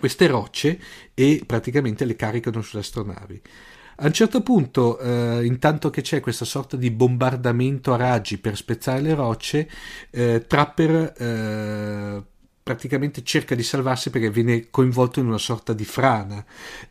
[0.00, 0.80] queste rocce
[1.14, 3.40] e praticamente le caricano sulle astronavi.
[4.02, 8.56] A un certo punto, eh, intanto che c'è questa sorta di bombardamento a raggi per
[8.56, 9.70] spezzare le rocce,
[10.10, 12.22] eh, Trapper eh,
[12.62, 16.42] praticamente cerca di salvarsi perché viene coinvolto in una sorta di frana.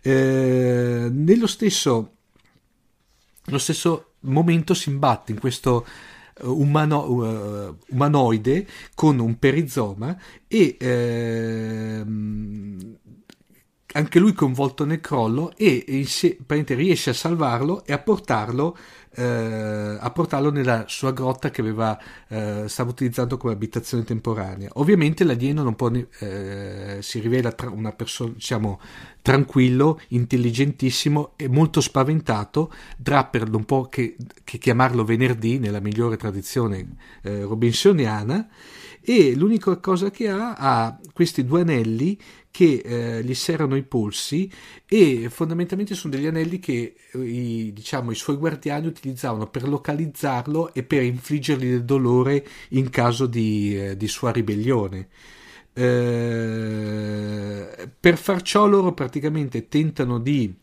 [0.02, 2.12] Eh, nello stesso,
[3.46, 5.88] nello stesso momento si imbatte in questo
[6.44, 8.66] umano, uh, umanoide
[8.96, 10.18] con un perizoma
[10.48, 12.00] e ehm,
[13.94, 18.78] anche lui coinvolto nel crollo e riesce a salvarlo e a portarlo,
[19.16, 24.70] eh, a portarlo nella sua grotta che aveva, eh, stava utilizzando come abitazione temporanea.
[24.74, 28.80] Ovviamente l'alieno non può, eh, si rivela tra una persona, diciamo,
[29.24, 32.72] tranquillo, intelligentissimo e molto spaventato.
[32.96, 38.48] Draper non può che, che chiamarlo venerdì nella migliore tradizione eh, robinsoniana
[39.02, 42.20] e l'unica cosa che ha ha questi due anelli
[42.52, 44.52] che eh, gli serrano i polsi
[44.86, 50.74] e fondamentalmente sono degli anelli che eh, i, diciamo, i suoi guardiani utilizzavano per localizzarlo
[50.74, 55.08] e per infliggergli del dolore in caso di, eh, di sua ribellione.
[55.74, 60.54] Eh, per far ciò loro praticamente tentano di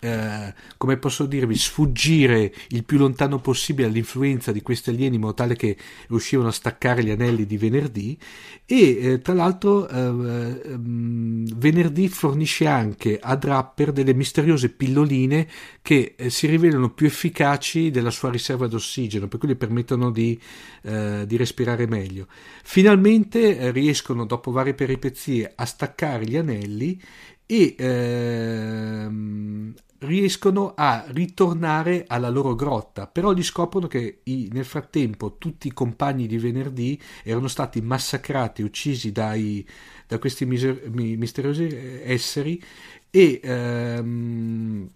[0.00, 5.34] eh, come posso dirvi, sfuggire il più lontano possibile all'influenza di questi alieni in modo
[5.34, 5.76] tale che
[6.08, 8.18] riuscivano a staccare gli anelli di venerdì.
[8.66, 15.48] E eh, tra l'altro eh, ehm, venerdì fornisce anche a Draper delle misteriose pilloline
[15.80, 20.38] che eh, si rivelano più efficaci della sua riserva d'ossigeno per cui le permettono di,
[20.82, 22.26] eh, di respirare meglio.
[22.64, 27.00] Finalmente riescono dopo varie peripezie a staccare gli anelli
[27.46, 35.36] e ehm, riescono a ritornare alla loro grotta, però gli scoprono che i, nel frattempo
[35.38, 39.66] tutti i compagni di venerdì erano stati massacrati, uccisi dai,
[40.06, 41.68] da questi miser, misteriosi
[42.02, 42.62] esseri
[43.10, 44.90] e ehm,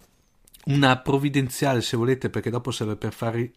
[0.67, 3.51] una provvidenziale, se volete, perché dopo serve per far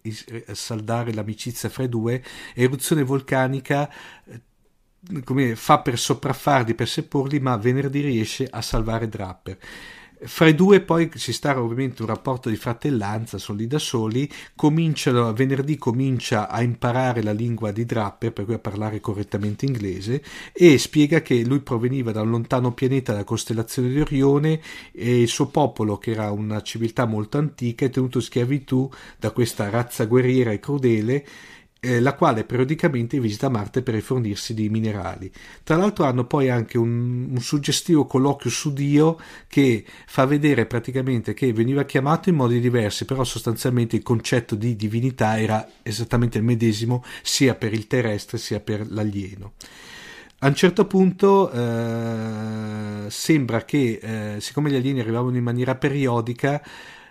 [0.54, 2.24] saldare l'amicizia fra i due,
[2.54, 3.90] eruzione vulcanica
[5.24, 9.58] come fa per sopraffarli, per seppurli, ma venerdì riesce a salvare Draper.
[10.26, 14.32] Fra i due poi ci sta ovviamente un rapporto di fratellanza, sono lì da soli,
[14.56, 20.24] cominciano, venerdì comincia a imparare la lingua di Draper, per cui a parlare correttamente inglese,
[20.54, 24.62] e spiega che lui proveniva da un lontano pianeta della costellazione di Orione
[24.94, 29.32] e il suo popolo, che era una civiltà molto antica, è tenuto in schiavitù da
[29.32, 31.26] questa razza guerriera e crudele
[31.84, 35.30] eh, la quale periodicamente visita Marte per rifornirsi di minerali.
[35.64, 41.34] Tra l'altro hanno poi anche un, un, suggestivo colloquio su Dio che fa vedere praticamente
[41.34, 46.46] che veniva chiamato in modi diversi, però sostanzialmente il concetto di divinità era esattamente il
[46.46, 49.54] medesimo sia per il terrestre sia per l'alieno.
[50.40, 56.62] A un certo punto eh, sembra che, eh, siccome gli alieni arrivavano in maniera periodica,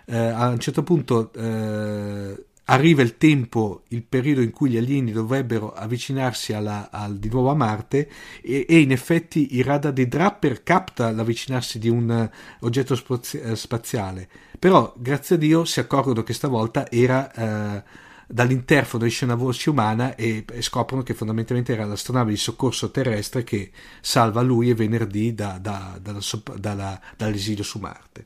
[0.05, 5.11] eh, a un certo punto eh, arriva il tempo, il periodo in cui gli alieni
[5.11, 8.09] dovrebbero avvicinarsi alla, al, di nuovo a Marte
[8.41, 13.37] e, e, in effetti il radar di Draper capta l'avvicinarsi di un uh, oggetto spazi-
[13.37, 17.81] uh, spaziale, però grazie a Dio si accorgono che stavolta era uh,
[18.27, 23.43] dall'interfono esce una voce umana e, e, scoprono che fondamentalmente era l'astronave di soccorso terrestre
[23.43, 26.21] che salva lui e venerdì da, da, dalla,
[26.57, 28.25] dalla, dall'esilio su Marte.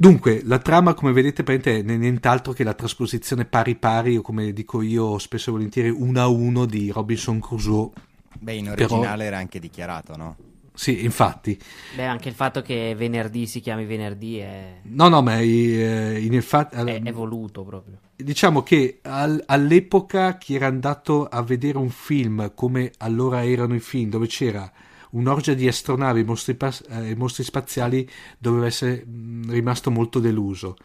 [0.00, 4.80] Dunque, la trama, come vedete, è nient'altro che la trasposizione pari pari, o come dico
[4.80, 7.90] io spesso e volentieri, uno a uno di Robinson Crusoe.
[8.38, 9.22] Beh, in originale Però...
[9.24, 10.36] era anche dichiarato, no?
[10.72, 11.58] Sì, infatti.
[11.94, 14.76] Beh, anche il fatto che venerdì si chiami venerdì è...
[14.84, 16.76] No, no, ma eh, in effetti...
[16.76, 17.98] È, è voluto proprio.
[18.16, 23.80] Diciamo che al, all'epoca chi era andato a vedere un film come allora erano i
[23.80, 24.72] film, dove c'era
[25.10, 26.56] un'orgia di astronavi e mostri,
[26.88, 28.08] eh, mostri, spaziali
[28.38, 30.76] doveva essere mh, rimasto molto deluso.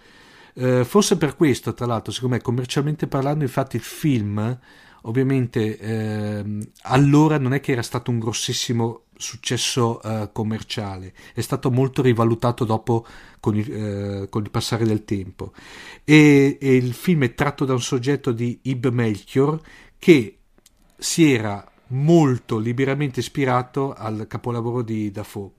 [0.53, 4.57] Eh, forse per questo, tra l'altro, secondo me, commercialmente parlando, infatti il film,
[5.01, 11.71] ovviamente, eh, allora non è che era stato un grossissimo successo eh, commerciale, è stato
[11.71, 13.05] molto rivalutato dopo
[13.39, 13.73] con il,
[14.23, 15.53] eh, con il passare del tempo.
[16.03, 19.59] E, e il film è tratto da un soggetto di Ib Melchior
[19.97, 20.39] che
[20.97, 25.51] si era molto liberamente ispirato al capolavoro di Dafoe.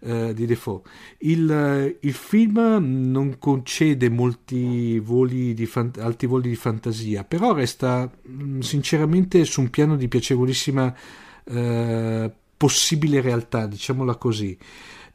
[0.00, 0.80] eh, di Defoe.
[1.18, 2.58] Il, il, film
[3.10, 9.60] non concede molti voli di fan- alti voli di fantasia, però resta mh, sinceramente su
[9.60, 10.94] un piano di piacevolissima
[11.44, 14.56] eh, possibile realtà, diciamola così.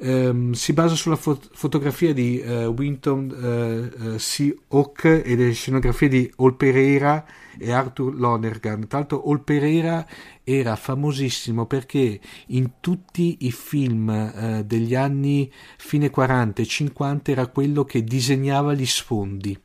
[0.06, 4.54] Um, si basa sulla fot- fotografia di uh, Winton uh, uh, C.
[4.68, 7.26] Hawk e le scenografie di Ol Pereira
[7.58, 8.86] e Arthur Lonergan.
[8.86, 10.06] Tra l'altro Ol Pereira
[10.43, 17.47] era famosissimo perché in tutti i film uh, degli anni fine 40 e 50 era
[17.47, 19.58] quello che disegnava gli sfondi.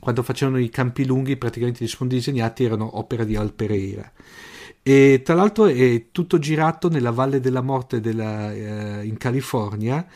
[0.00, 4.12] Quando facevano i campi lunghi, praticamente gli sfondi disegnati erano opera di Al Pereira.
[4.90, 10.06] E tra l'altro è tutto girato nella Valle della Morte della, eh, in California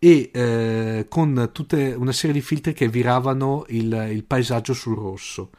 [0.00, 5.50] e eh, con tutta una serie di filtri che viravano il, il paesaggio sul rosso.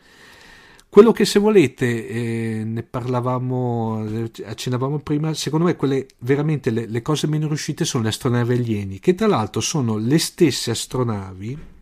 [0.89, 4.05] Quello che se volete, eh, ne parlavamo,
[4.43, 8.99] accennavamo prima, secondo me quelle veramente le, le cose meno riuscite sono le astronavi alieni,
[8.99, 11.75] che tra l'altro sono le stesse astronavi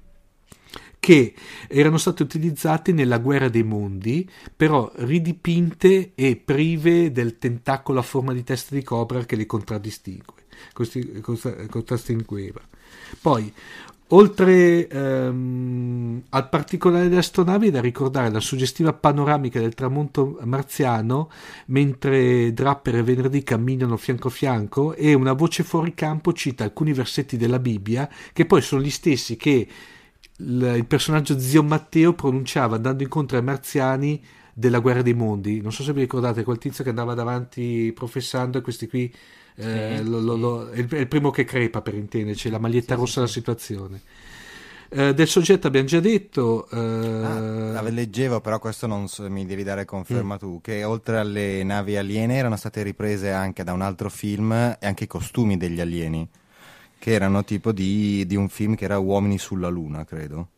[1.00, 1.34] che
[1.68, 8.34] erano state utilizzate nella guerra dei mondi, però ridipinte e prive del tentacolo a forma
[8.34, 10.44] di testa di cobra che le contraddistingue,
[11.70, 12.62] contraddistingueva.
[13.22, 13.52] Poi,
[14.10, 21.30] oltre ehm, al particolare delle astronavi, è da ricordare la suggestiva panoramica del tramonto marziano
[21.68, 26.94] mentre Draper e Venerdì camminano fianco a fianco e una voce fuori campo cita alcuni
[26.94, 29.68] versetti della Bibbia che poi sono gli stessi che
[30.38, 34.22] il personaggio zio Matteo pronunciava andando incontro ai marziani
[34.54, 35.62] della guerra dei mondi.
[35.62, 39.14] Non so se vi ricordate quel tizio che andava davanti professando e questi qui
[39.58, 42.60] eh, sì, lo, lo, lo, è, il, è, il, primo che crepa per intenderci, la
[42.60, 44.02] maglietta sì, rossa della situazione.
[44.90, 46.70] Eh, del soggetto abbiamo già detto.
[46.70, 46.78] Eh...
[46.78, 50.38] Ah, leggevo, però questo non so, mi devi dare conferma mm.
[50.38, 54.86] tu, che oltre alle navi aliene erano state riprese anche da un altro film e
[54.86, 56.28] anche i costumi degli alieni
[56.98, 60.50] che erano tipo di, di un film che era Uomini sulla Luna, credo.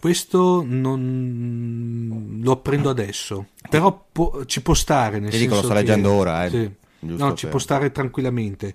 [0.00, 5.20] Questo non lo apprendo adesso, però po- ci può stare.
[5.20, 5.74] Nel Ti dico, lo sto che...
[5.74, 6.44] leggendo ora.
[6.44, 6.50] Eh.
[6.50, 6.70] Sì.
[7.00, 7.50] No, ci per...
[7.50, 8.74] può stare tranquillamente.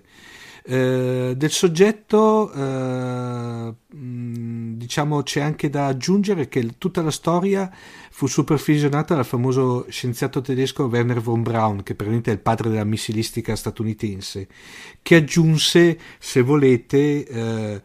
[0.64, 7.70] Eh, del soggetto, eh, diciamo, c'è anche da aggiungere che tutta la storia
[8.18, 12.82] fu supervisionata dal famoso scienziato tedesco Werner von Braun, che praticamente è il padre della
[12.82, 14.48] missilistica statunitense,
[15.02, 17.82] che aggiunse, se volete, eh,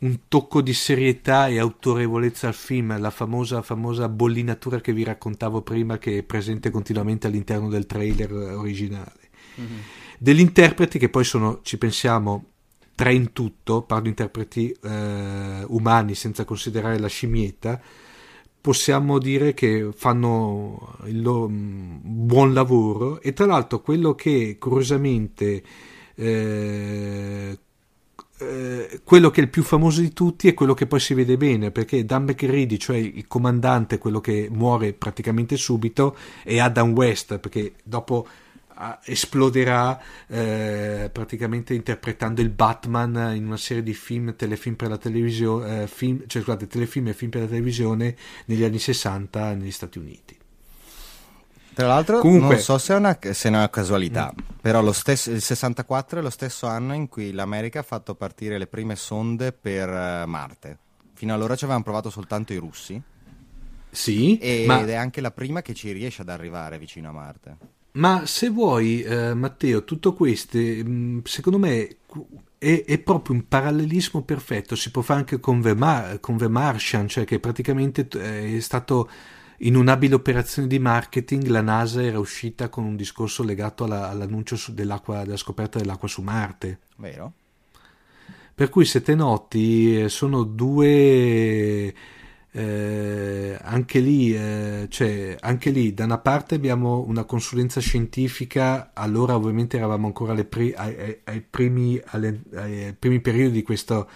[0.00, 5.62] un tocco di serietà e autorevolezza al film, la famosa, famosa bollinatura che vi raccontavo
[5.62, 9.30] prima, che è presente continuamente all'interno del trailer originale.
[9.58, 9.80] Mm-hmm
[10.18, 12.44] degli interpreti che poi sono, ci pensiamo,
[12.94, 17.80] tre in tutto, parlo di interpreti eh, umani senza considerare la scimmietta,
[18.62, 23.20] possiamo dire che fanno il loro mm, buon lavoro.
[23.20, 25.62] E tra l'altro quello che curiosamente
[26.14, 27.58] eh,
[28.38, 31.36] eh, quello che è il più famoso di tutti è quello che poi si vede
[31.36, 37.38] bene perché Dan McReady, cioè il comandante, quello che muore praticamente subito, è Adam West
[37.38, 38.26] perché dopo
[39.04, 45.82] esploderà eh, praticamente interpretando il Batman in una serie di film, telefilm per la televisione,
[45.82, 48.16] eh, film, cioè scusate, telefilm e film per la televisione
[48.46, 50.38] negli anni 60 negli Stati Uniti.
[51.74, 54.56] Tra l'altro, Comunque, non so se è una, se è una casualità, mm.
[54.60, 58.66] però stesso, il 64 è lo stesso anno in cui l'America ha fatto partire le
[58.66, 60.78] prime sonde per uh, Marte.
[61.14, 63.00] Fino allora ci avevano provato soltanto i russi.
[63.88, 64.84] Sì, ed ma...
[64.84, 67.56] è anche la prima che ci riesce ad arrivare vicino a Marte.
[67.92, 71.96] Ma se vuoi, eh, Matteo, tutto questo, mm, secondo me,
[72.56, 74.76] è, è, proprio un parallelismo perfetto.
[74.76, 78.60] Si può fare anche con The, Mar- con The Martian, cioè che praticamente eh, è
[78.60, 79.10] stato
[79.58, 81.46] in un'abile operazione di marketing.
[81.48, 85.00] La NASA era uscita con un discorso legato alla, all'annuncio della
[85.34, 86.78] scoperta dell'acqua su Marte.
[86.96, 87.32] Vero?
[88.54, 91.92] Per cui, se te noti, eh, sono due
[92.54, 99.34] eh, anche, lì, eh, cioè, anche lì da una parte abbiamo una consulenza scientifica allora
[99.34, 104.06] ovviamente eravamo ancora pri- ai, ai, primi, alle, ai, primi, periodi di questo,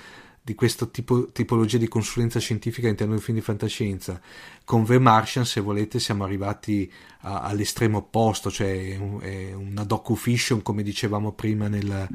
[0.42, 4.20] di questo tipo, tipologia di consulenza scientifica all'interno di film di fantascienza.
[4.64, 10.82] Con The Martian se volete siamo arrivati a, all'estremo opposto cioè è una docu-fiction come
[10.82, 12.06] dicevamo prima nel,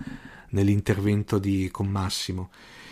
[0.49, 2.51] nell'intervento di, con Massimo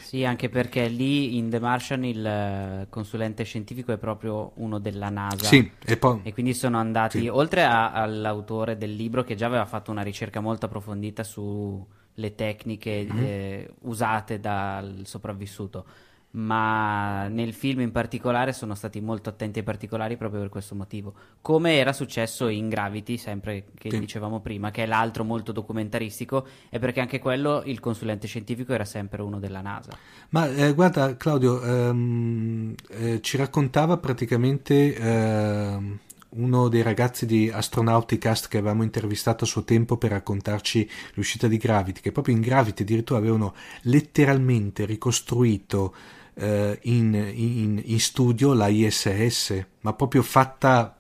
[0.10, 5.10] sì, anche perché lì in The Martian il eh, consulente scientifico è proprio uno della
[5.10, 5.46] NASA.
[5.46, 6.22] Sì, e, poi...
[6.24, 7.28] e quindi sono andati, sì.
[7.28, 13.06] oltre a, all'autore del libro che già aveva fatto una ricerca molto approfondita sulle tecniche
[13.08, 13.24] mm-hmm.
[13.24, 15.86] eh, usate dal sopravvissuto,
[16.32, 21.14] ma nel film in particolare sono stati molto attenti ai particolari proprio per questo motivo.
[21.42, 24.00] Come era successo in Gravity, sempre che Sì.
[24.00, 28.86] dicevamo prima, che è l'altro molto documentaristico, e perché anche quello il consulente scientifico era
[28.86, 29.98] sempre uno della NASA.
[30.30, 35.98] Ma eh, guarda Claudio, ehm, eh, ci raccontava praticamente ehm,
[36.32, 41.58] uno dei ragazzi di Astronauticast che avevamo intervistato a suo tempo per raccontarci l'uscita di
[41.58, 45.96] Gravity, che proprio in Gravity addirittura avevano letteralmente ricostruito
[46.40, 50.98] eh, in, in- in studio la ISS, ma proprio fatta,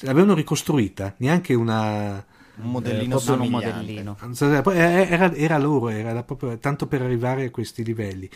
[0.00, 2.24] l'avevano ricostruita, neanche una...
[2.62, 4.16] Un modellino Eh, un modellino.
[4.72, 8.28] Era, era loro, era proprio tanto per arrivare a questi livelli.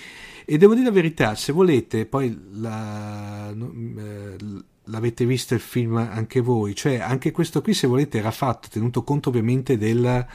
[0.46, 4.36] E devo dire la verità, se volete, poi la- eh,
[4.84, 9.02] l'avete visto il film anche voi, cioè anche questo qui, se volete, era fatto tenuto
[9.02, 10.26] conto ovviamente del,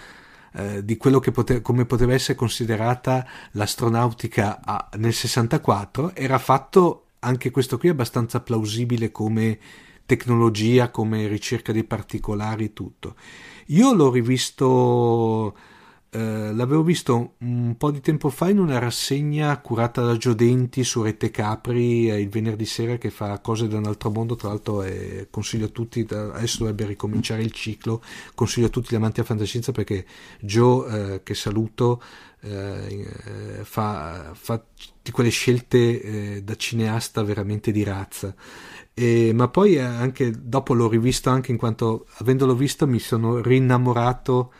[0.54, 7.06] eh, di quello che pote- come poteva essere considerata l'astronautica a- nel 64, era fatto
[7.20, 9.60] anche questo qui abbastanza plausibile come
[10.06, 13.16] tecnologia, come ricerca dei particolari tutto.
[13.68, 15.56] Io l'ho rivisto,
[16.12, 21.04] eh, l'avevo visto un po' di tempo fa in una rassegna curata da Giodenti su
[21.04, 24.82] Rete Capri eh, il venerdì sera che fa cose da un altro mondo, tra l'altro
[24.82, 28.02] eh, consiglio a tutti, adesso dovrebbe ricominciare il ciclo,
[28.34, 30.04] consiglio a tutti gli amanti a fantascienza perché
[30.40, 32.02] Joe, eh, che saluto,
[32.42, 33.06] eh,
[33.62, 34.64] fa, fa
[35.04, 38.34] di quelle scelte da cineasta veramente di razza.
[38.96, 44.52] E- ma poi anche dopo l'ho rivisto anche in quanto avendolo visto mi sono rinnamorato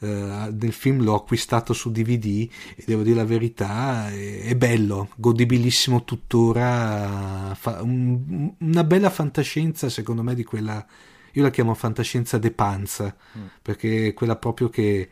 [0.00, 5.10] eh, del film, l'ho acquistato su DVD e devo dire la verità, è, è bello,
[5.16, 10.84] godibilissimo tuttora, fa- un- una bella fantascienza secondo me di quella,
[11.32, 13.14] io la chiamo fantascienza de panza,
[13.62, 15.08] perché è quella proprio che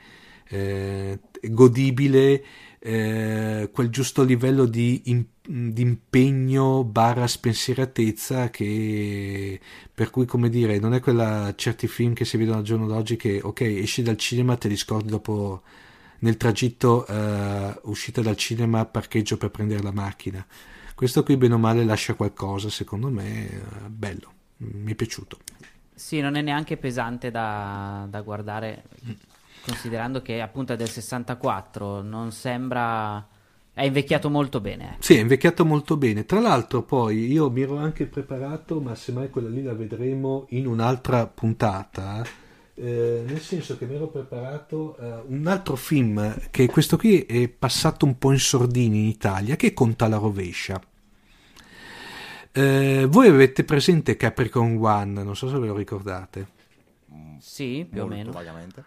[0.46, 2.44] eh, è godibile,
[2.86, 9.58] eh, quel giusto livello di, im- di impegno barra spensieratezza che
[9.92, 13.16] per cui come dire non è quella certi film che si vedono al giorno d'oggi
[13.16, 15.62] che ok esci dal cinema te li scordi dopo
[16.18, 20.44] nel tragitto eh, uscita dal cinema parcheggio per prendere la macchina.
[20.94, 24.32] Questo qui bene o male lascia qualcosa secondo me eh, bello.
[24.58, 25.38] Mi è piaciuto.
[25.94, 28.84] Sì, non è neanche pesante da, da guardare,
[29.64, 33.26] considerando che appunto è del 64, non sembra...
[33.72, 34.84] è invecchiato molto bene.
[34.94, 35.02] ecco.
[35.02, 36.24] Sì, è invecchiato molto bene.
[36.26, 40.66] Tra l'altro, poi io mi ero anche preparato, ma semmai quella lì la vedremo in
[40.66, 42.22] un'altra puntata.
[42.76, 47.48] eh, nel senso che mi ero preparato eh, un altro film che questo qui è
[47.48, 50.80] passato un po' in sordini in Italia, che conta la rovescia.
[52.52, 55.22] Eh, voi avete presente Capricorn One?
[55.24, 56.46] Non so se ve lo ricordate.
[57.38, 58.32] Sì, più o Molto meno.
[58.32, 58.84] vagamente.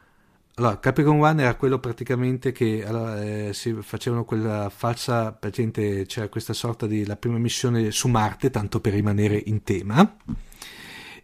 [0.59, 6.29] Allora, Capricorn One era quello praticamente che allora, eh, si facevano quella falsa, praticamente c'era
[6.29, 10.15] questa sorta di la prima missione su Marte, tanto per rimanere in tema.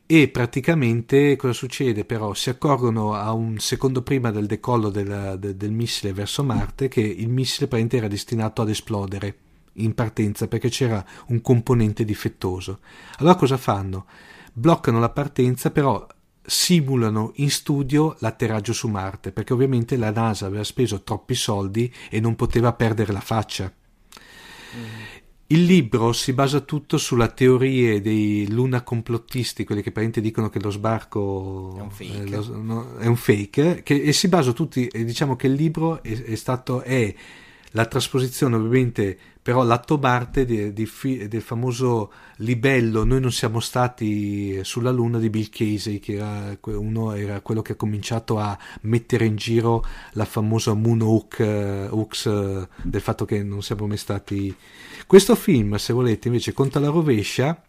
[0.06, 2.06] E praticamente cosa succede?
[2.06, 6.88] Però si accorgono a un secondo prima del decollo del, del- del missile verso Marte
[6.88, 9.38] che il missile praticamente era destinato ad esplodere
[9.78, 12.80] in partenza perché c'era un componente difettoso.
[13.18, 14.06] Allora cosa fanno?
[14.54, 16.06] Bloccano la partenza, però
[16.46, 22.20] simulano in studio l'atterraggio su Marte perché ovviamente la NASA aveva speso troppi soldi e
[22.20, 23.72] non poteva perdere la faccia.
[25.48, 30.60] Il libro si basa tutto sulla teorie dei luna complottisti, quelli che praticamente dicono che
[30.60, 32.24] lo sbarco È un fake.
[32.24, 36.02] eh, lo- no, è un fake, che, e si basa tutti, diciamo che il libro
[36.02, 37.14] è, è stato, è
[37.76, 40.90] la trasposizione ovviamente, però l'atto Marte di- di
[41.28, 47.14] del famoso libello Noi non siamo stati sulla Luna di Bill Casey, che era, uno
[47.14, 52.26] era quello che ha cominciato a mettere in giro la famosa Moon Hoax, eh, hoax,
[52.28, 54.56] eh, del fatto che non siamo mai stati...
[55.06, 57.62] Questo film, se volete, invece, conta la rovescia,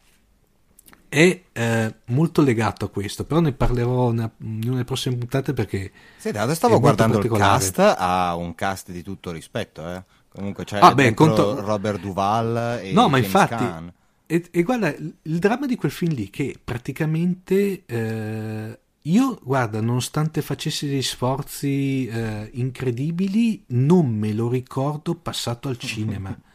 [1.14, 5.52] è eh, molto legato a questo, però ne parlerò una- in una delle prossime puntate
[5.52, 5.92] perché...
[6.16, 10.02] Sì, adesso stavo guardando il cast, ha un cast di tutto rispetto, eh.
[10.28, 13.92] Comunque c'è Ah, beh, conto- Robert Duval e No, ma James infatti, Caan.
[14.26, 19.80] e, e guarda, il il dramma di quel film lì, che praticamente eh, io, guarda,
[19.80, 26.36] nonostante facessi degli sforzi eh, incredibili, non me lo ricordo passato al cinema.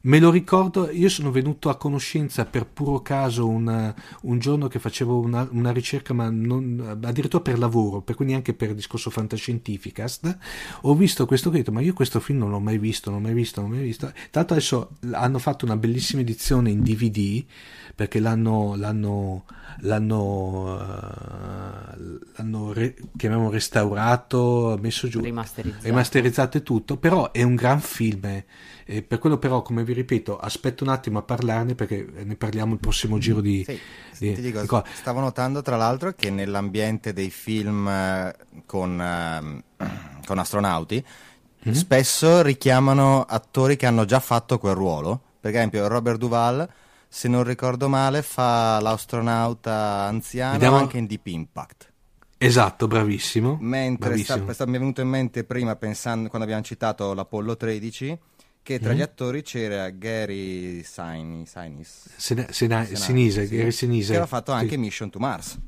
[0.00, 3.92] Me lo ricordo, io sono venuto a conoscenza per puro caso un,
[4.22, 8.54] un giorno che facevo una, una ricerca, ma non, addirittura per lavoro, per cui neanche
[8.54, 10.38] per discorso fantascientificast.
[10.82, 13.34] Ho visto questo credo, ma io questo film non l'ho mai visto, non l'ho mai
[13.34, 14.12] visto, non l'ho mai visto.
[14.30, 17.44] L'altro adesso hanno fatto una bellissima edizione in DVD
[17.98, 19.44] perché l'hanno, l'hanno,
[19.80, 25.84] l'hanno, eh, l'hanno re- chiamiamo restaurato, messo giù Rimasterizzato.
[25.84, 28.24] rimasterizzato e tutto, però è un gran film.
[28.26, 28.44] eh.
[28.84, 32.72] E per quello però, come vi ripeto, aspetto un attimo a parlarne perché ne parliamo
[32.74, 33.64] il prossimo giro di...
[33.66, 33.76] Sì,
[34.18, 38.32] di- ti dico, di stavo notando tra l'altro che nell'ambiente dei film eh,
[38.64, 39.62] con, ehm,
[40.24, 41.04] con astronauti
[41.60, 41.72] Mhm.
[41.72, 45.20] spesso richiamano attori che hanno già fatto quel ruolo.
[45.40, 46.66] Per esempio, Robert Duval,
[47.08, 49.72] se non ricordo male, fa l'astronauta
[50.06, 51.92] anziano Vediamo- anche in Deep Impact.
[52.40, 53.56] Esatto, bravissimo.
[53.60, 54.52] Mentre sta- bravissimo.
[54.52, 58.16] sta- mi è venuto in mente prima, pensando, quando abbiamo citato l'Apollo 13,
[58.62, 58.96] che tra Mhm.
[58.96, 64.06] gli attori c'era Gary Sinise, Sinise, Sena- Sena- Senai, Sinise, sì, Gary Sinise.
[64.10, 64.58] che aveva fatto Sì.
[64.58, 65.58] anche Mission to Mars.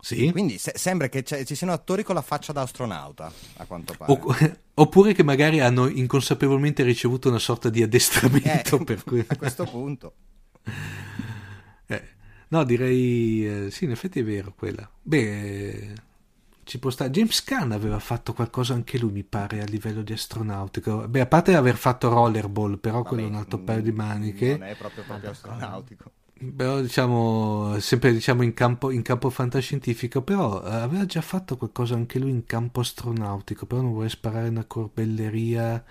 [0.00, 0.30] Sì.
[0.30, 4.12] Quindi se- sembra che ci siano attori con la faccia da astronauta, a quanto pare.
[4.12, 4.18] O-
[4.74, 9.22] oppure che magari hanno inconsapevolmente ricevuto una sorta di addestramento Eh, per cui...
[9.28, 10.12] a questo punto.
[11.90, 12.02] Eh,
[12.48, 14.88] no, direi eh, sì, in effetti è vero quella.
[15.02, 15.92] Beh, eh,
[16.64, 17.10] ci può stare.
[17.10, 21.08] James Caan aveva fatto qualcosa anche lui, mi pare, a livello di astronautico.
[21.08, 24.58] Beh, a parte aver fatto rollerball, però quello è un altro paio di maniche.
[24.58, 26.10] Non è proprio, proprio astronautico.
[26.54, 31.94] Però diciamo, sempre diciamo in campo, in campo fantascientifico, però eh, aveva già fatto qualcosa
[31.94, 35.82] anche lui in campo astronautico, però non vorrei sparare una corbelleria.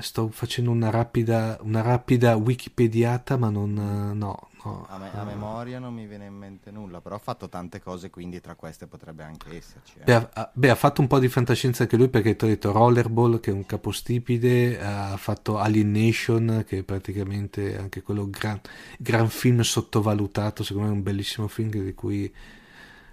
[0.00, 3.72] Sto facendo una rapida, una rapida wikipediata, ma non...
[3.72, 4.86] no, no.
[4.88, 8.10] A, me- a memoria non mi viene in mente nulla, però ha fatto tante cose,
[8.10, 9.94] quindi tra queste potrebbe anche esserci.
[9.98, 10.04] eh.
[10.04, 12.72] Beh, ha- beh, ha fatto un po' di fantascienza anche lui perché ti ho detto
[12.72, 18.60] Rollerball che è un capostipite, ha fatto Alien Nation che è praticamente anche quello gran,
[18.98, 22.32] gran film sottovalutato, secondo me è un bellissimo film di cui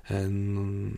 [0.08, 0.96] eh, non-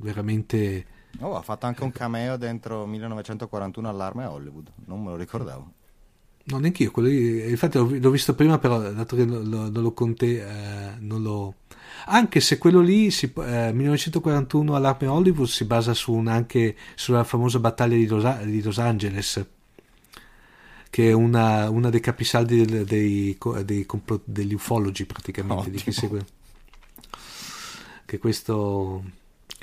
[0.00, 0.86] veramente...
[1.20, 5.72] Oh, ha fatto anche un cameo dentro 1941 all'arma a Hollywood, non me lo ricordavo.
[6.46, 9.92] No, neanche io, quello lì- infatti l'ho, l'ho visto prima, però dato che non lo
[9.92, 11.54] conte, eh, non lo...
[12.06, 17.24] Anche se quello lì, si, eh, 1941 all'Arme Hollywood, si basa su un- anche sulla
[17.24, 19.42] famosa battaglia di Los, di Los Angeles,
[20.90, 25.88] che è una, una dei capisaldi del- dei, dei complot- degli ufologi praticamente, di chi
[25.90, 25.96] Ottimo.
[25.96, 26.26] segue.
[28.04, 29.02] Che questo...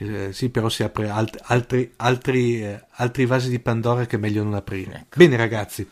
[0.01, 4.19] eh, sì, però si apre alt- altri, altri, eh, altri vasi di Pandora che è
[4.19, 5.05] meglio non aprire.
[5.15, 5.87] Bene ragazzi.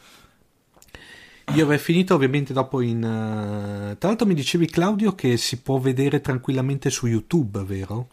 [1.55, 3.03] Io avrei finito ovviamente dopo in...
[3.03, 8.07] eh, Tra l'altro mi dicevi Claudio che si può vedere tranquillamente su YouTube, vero?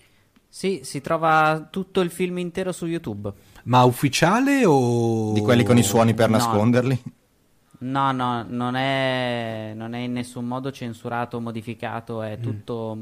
[0.49, 3.31] Sì, si trova tutto il film intero su YouTube.
[3.65, 5.33] Ma ufficiale o...
[5.35, 6.37] Di quelli con i suoni per No.
[6.39, 7.03] nasconderli?
[7.79, 12.23] No, no, non è, non è in nessun modo censurato o modificato, Mm.
[12.23, 12.99] è tutto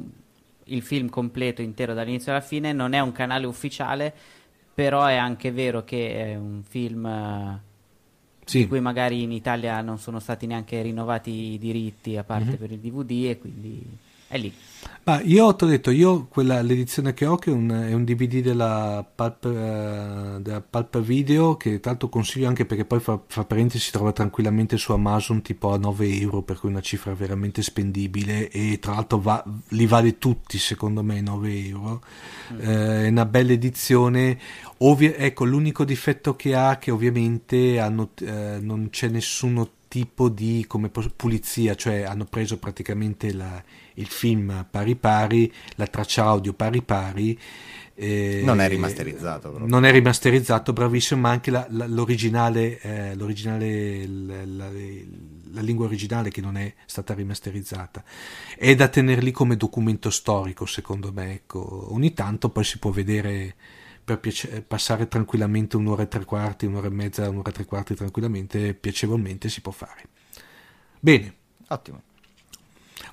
[0.66, 2.73] il film completo, intero dall'inizio alla fine.
[2.73, 4.12] Non è un canale ufficiale,
[4.74, 7.61] però è anche vero che è un film eh,
[8.45, 8.59] Sì.
[8.59, 12.57] di cui magari in Italia non sono stati neanche rinnovati i diritti a parte Mhm.
[12.57, 13.82] per il DVD e quindi
[14.28, 14.53] è lì.
[15.06, 18.05] Ma io ti ho detto, io quella, l'edizione che ho che è un, è un
[18.05, 23.44] DVD della Pulp, eh, della Pulp Video che l'altro consiglio anche perché poi fa, fa
[23.44, 27.12] parentesi si trova tranquillamente su Amazon tipo a 9 euro per cui è una cifra
[27.12, 32.02] veramente spendibile e tra l'altro va- li vale tutti secondo me 9 euro.
[32.59, 34.39] Eh, è una bella edizione.
[34.78, 40.65] Ovvi- ecco l'unico difetto che ha che ovviamente hanno, eh, non c'è nessuno tipo di
[40.66, 43.62] come pulizia cioè hanno preso praticamente la-
[43.95, 47.39] il film pari pari la traccia audio pari pari
[47.97, 49.69] eh, Non è rimasterizzato, proprio.
[49.69, 56.31] non è rimasterizzato bravissimo ma anche la- la- l'originale eh, l'originale la, la- lingua originale
[56.31, 58.03] che non è stata rimasterizzata
[58.59, 63.55] è da tenerli come documento storico secondo me ecco ogni tanto poi si può vedere
[64.03, 67.95] per piace- passare tranquillamente un'ora e tre quarti un'ora e mezza un'ora e tre quarti
[67.95, 70.03] tranquillamente piacevolmente si può fare
[70.99, 71.35] bene
[71.69, 72.03] Ottimo.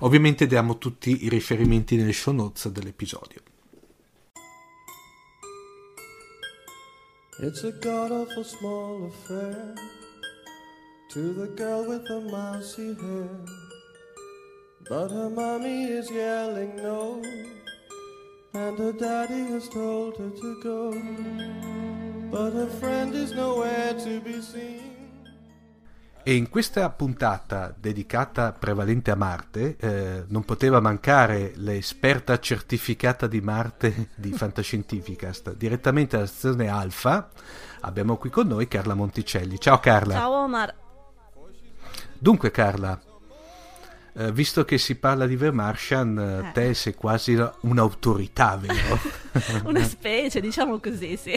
[0.02, 3.40] Ovviamente diamo tutti i riferimenti nelle show notes dell'episodio
[7.40, 9.74] It's a god awful small affair
[11.12, 13.28] to the girl with the mousy hair.
[14.88, 17.20] But her mommy is yelling no,
[18.54, 20.92] and her daddy has told her to go.
[22.30, 24.91] But her friend is nowhere to be seen.
[26.24, 33.40] E in questa puntata dedicata prevalente a Marte eh, non poteva mancare l'esperta certificata di
[33.40, 35.56] Marte di Fantascientificast.
[35.56, 37.28] Direttamente dalla stazione Alfa
[37.80, 39.58] abbiamo qui con noi Carla Monticelli.
[39.58, 40.14] Ciao Carla.
[40.14, 40.74] Ciao Omar.
[42.16, 43.00] Dunque Carla,
[44.14, 46.52] eh, visto che si parla di Vermartian, eh, Eh.
[46.52, 48.96] te sei quasi un'autorità, vero?
[49.66, 51.34] Una specie, diciamo così, sì.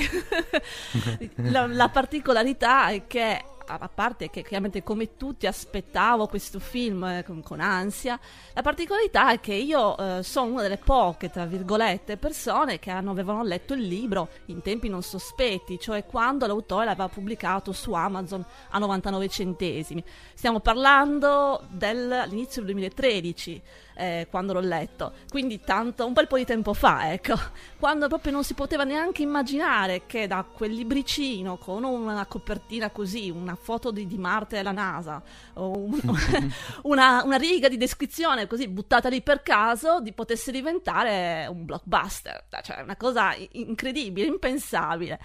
[1.49, 7.23] la, la particolarità è che a, parte che chiaramente come tutti aspettavo questo film eh,
[7.25, 8.19] con, con ansia,
[8.53, 13.11] la particolarità è che io eh, sono una delle poche, tra virgolette, persone che hanno,
[13.11, 18.45] avevano letto il libro in tempi non sospetti, cioè quando l'autore l'aveva pubblicato su Amazon
[18.69, 20.03] a 99 centesimi.
[20.33, 23.61] Stiamo parlando dell'inizio del 2013
[23.95, 25.13] eh, quando l'ho letto.
[25.29, 27.33] Quindi tanto, un bel po' di tempo fa, ecco.
[27.79, 33.29] Quando proprio non si poteva neanche immaginare che da quel libricino con una copertina così,
[33.29, 35.21] una foto di, di Marte e la NASA,
[35.53, 35.99] o un,
[36.83, 42.45] una, una, riga di descrizione così buttata lì per caso, di potesse diventare un blockbuster.
[42.61, 45.19] Cioè, una cosa incredibile, impensabile.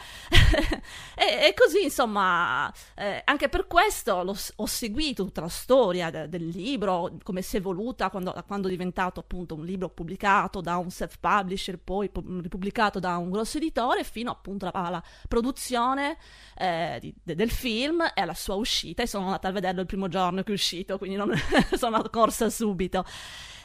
[1.16, 6.46] e, e, così, insomma, eh, anche per questo ho seguito tutta la storia de, del
[6.48, 10.76] libro, come si è evoluta quando, quando quando è diventato appunto un libro pubblicato da
[10.76, 16.18] un self-publisher, poi ripubblicato da un grosso editore, fino appunto alla produzione
[16.56, 19.02] eh, di, de, del film e alla sua uscita.
[19.02, 21.32] E sono andata a vederlo il primo giorno che è uscito, quindi non
[21.74, 23.04] sono corsa subito.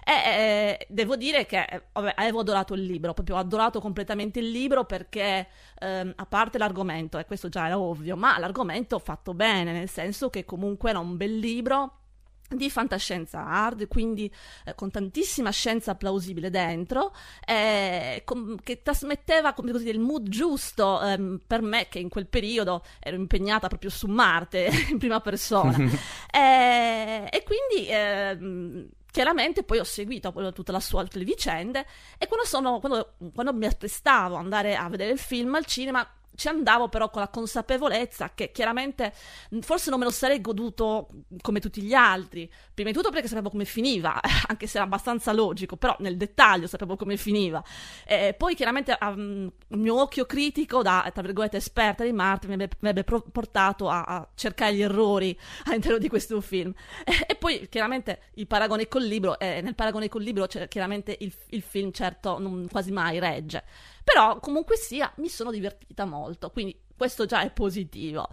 [0.07, 4.85] E eh, devo dire che vabbè, avevo adorato il libro, proprio adorato completamente il libro
[4.85, 5.47] perché,
[5.79, 10.29] ehm, a parte l'argomento, e questo già era ovvio, ma l'argomento fatto bene, nel senso
[10.29, 12.03] che comunque era un bel libro
[12.49, 14.31] di fantascienza hard, quindi
[14.65, 17.13] eh, con tantissima scienza plausibile dentro,
[17.45, 22.27] eh, com- che trasmetteva come così, il mood giusto ehm, per me, che in quel
[22.27, 25.75] periodo ero impegnata proprio su Marte in prima persona.
[26.31, 31.85] eh, e quindi ehm, chiaramente poi ho seguito tutta la sua, tutte le vicende
[32.17, 36.05] e quando, sono, quando, quando mi apprestavo ad andare a vedere il film al cinema
[36.35, 39.13] ci andavo però con la consapevolezza che chiaramente
[39.61, 41.07] forse non me lo sarei goduto
[41.41, 42.51] come tutti gli altri.
[42.73, 46.67] Prima di tutto perché sapevo come finiva, anche se era abbastanza logico, però nel dettaglio
[46.67, 47.63] sapevo come finiva.
[48.05, 52.53] E poi chiaramente um, il mio occhio critico da, tra virgolette, esperta di Marte mi
[52.53, 56.73] avrebbe, avrebbe portato a, a, cercare gli errori all'interno di questo film.
[57.03, 61.15] E, e poi chiaramente il paragone col libro, eh, nel paragone col libro cioè, chiaramente
[61.19, 63.63] il, il film certo non, quasi mai regge.
[64.05, 68.29] Però comunque sia, mi sono divertita molto, quindi questo già è positivo.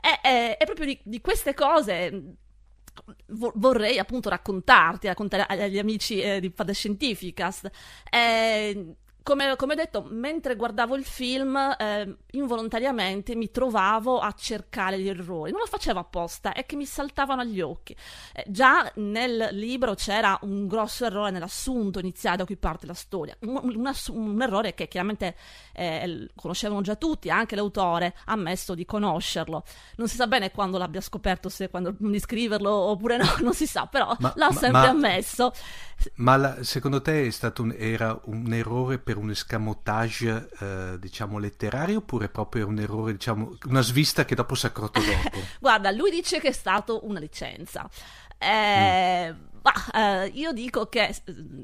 [0.00, 2.36] è, è, è, proprio di, di queste cose
[3.28, 7.70] vorrei appunto raccontarti, raccontare agli amici eh, di Fantascientificast.
[8.10, 15.00] Eh, come, come, ho detto, mentre guardavo il film, eh, involontariamente mi trovavo a cercare
[15.00, 15.50] gli errori.
[15.50, 17.96] Non lo facevo apposta, è che mi saltavano agli occhi.
[18.34, 23.34] Eh, già nel libro c'era un grosso errore nell'assunto iniziale da cui parte la storia.
[23.40, 25.36] Un, un, un errore che chiaramente
[25.72, 29.64] eh, conoscevano già tutti, anche l'autore ha ammesso di conoscerlo.
[29.96, 33.66] Non si sa bene quando l'abbia scoperto, se quando di scriverlo oppure no, non si
[33.66, 35.50] sa, però ma, l'ha ma, sempre ma, ammesso.
[36.16, 42.28] Ma la, secondo te un, era un errore per un escamotage, eh, diciamo, letterario oppure
[42.28, 45.38] proprio un errore, diciamo, una svista che dopo si è accorto dopo?
[45.60, 47.88] Guarda, lui dice che è stato una licenza.
[48.38, 51.14] Eh, mm ma eh, io dico che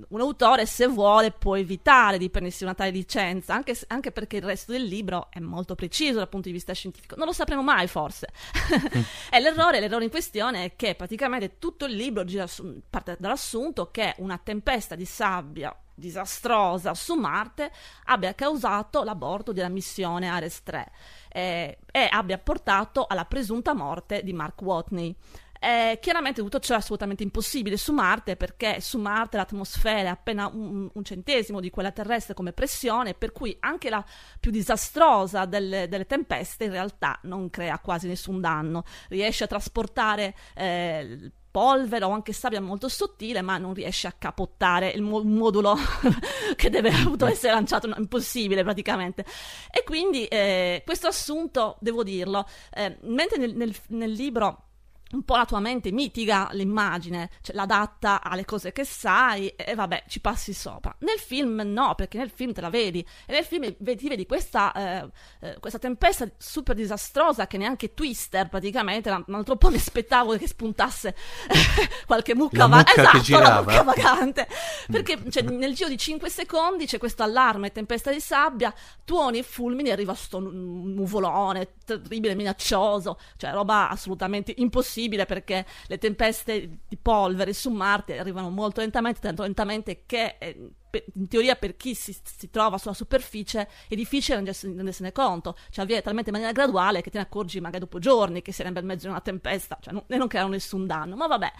[0.09, 4.43] un autore, se vuole, può evitare di prendersi una tale licenza, anche, anche, perché il
[4.43, 7.17] resto del libro è molto preciso dal punto di vista scientifico.
[7.17, 8.29] Non lo sapremo mai, forse.
[8.75, 9.03] Mm.
[9.31, 13.91] e l'errore, l'errore in questione è che praticamente tutto il libro gira su, parte dall'assunto
[13.91, 17.71] che una tempesta di sabbia disastrosa su Marte
[18.05, 20.91] abbia causato l'aborto della missione Ares 3
[21.29, 25.15] eh, e abbia portato alla presunta morte di Mark Watney.
[25.63, 30.47] Eh, chiaramente tutto ciò è assolutamente impossibile su Marte perché su Marte l'atmosfera è appena
[30.47, 34.03] un, un, centesimo di quella terrestre come pressione, per cui anche la
[34.41, 40.35] più disastrosa delle, delle tempeste in realtà non crea quasi nessun danno, riesce a trasportare
[40.55, 45.77] eh, polvere o anche sabbia molto sottile, ma non riesce a capottare il mo- modulo
[46.57, 49.27] che deve appunto essere lanciato, no, impossibile praticamente.
[49.71, 54.70] E quindi eh, questo assunto, devo dirlo, eh, mentre nel, nel, nel libro
[55.13, 60.05] un po' la tua mente mitiga l'immagine, cioè l'adatta alle cose che sai e, vabbè,
[60.07, 60.95] ci passi sopra.
[61.01, 64.73] Nel film no, perché nel film te la vedi e nel film vedi, vedi questa,
[64.73, 65.11] eh,
[65.41, 70.47] eh, questa tempesta super disastrosa che neanche Twister praticamente, un altro po' mi aspettavo che
[70.47, 71.17] spuntasse
[72.07, 73.61] qualche mucca, va- mucca esatto, che girava.
[73.63, 74.49] mucca vagante,
[74.91, 78.73] perché cioè, nel giro di 5 secondi c'è questo allarme, tempesta di sabbia,
[79.05, 85.99] tuoni e fulmini arriva sto nuvolone terribile, minaccioso, cioè roba assolutamente impossibile possibile perché le
[85.99, 90.71] tempeste di polvere su Marte arrivano molto lentamente, tanto lentamente che eh,
[91.15, 96.03] in teoria per chi si, si, trova sulla superficie è difficile rendersene conto, cioè avviene
[96.03, 99.07] talmente in maniera graduale che te ne accorgi magari dopo giorni che sei nel mezzo
[99.07, 101.53] di una tempesta, cioè non, e non creano nessun danno, ma vabbè,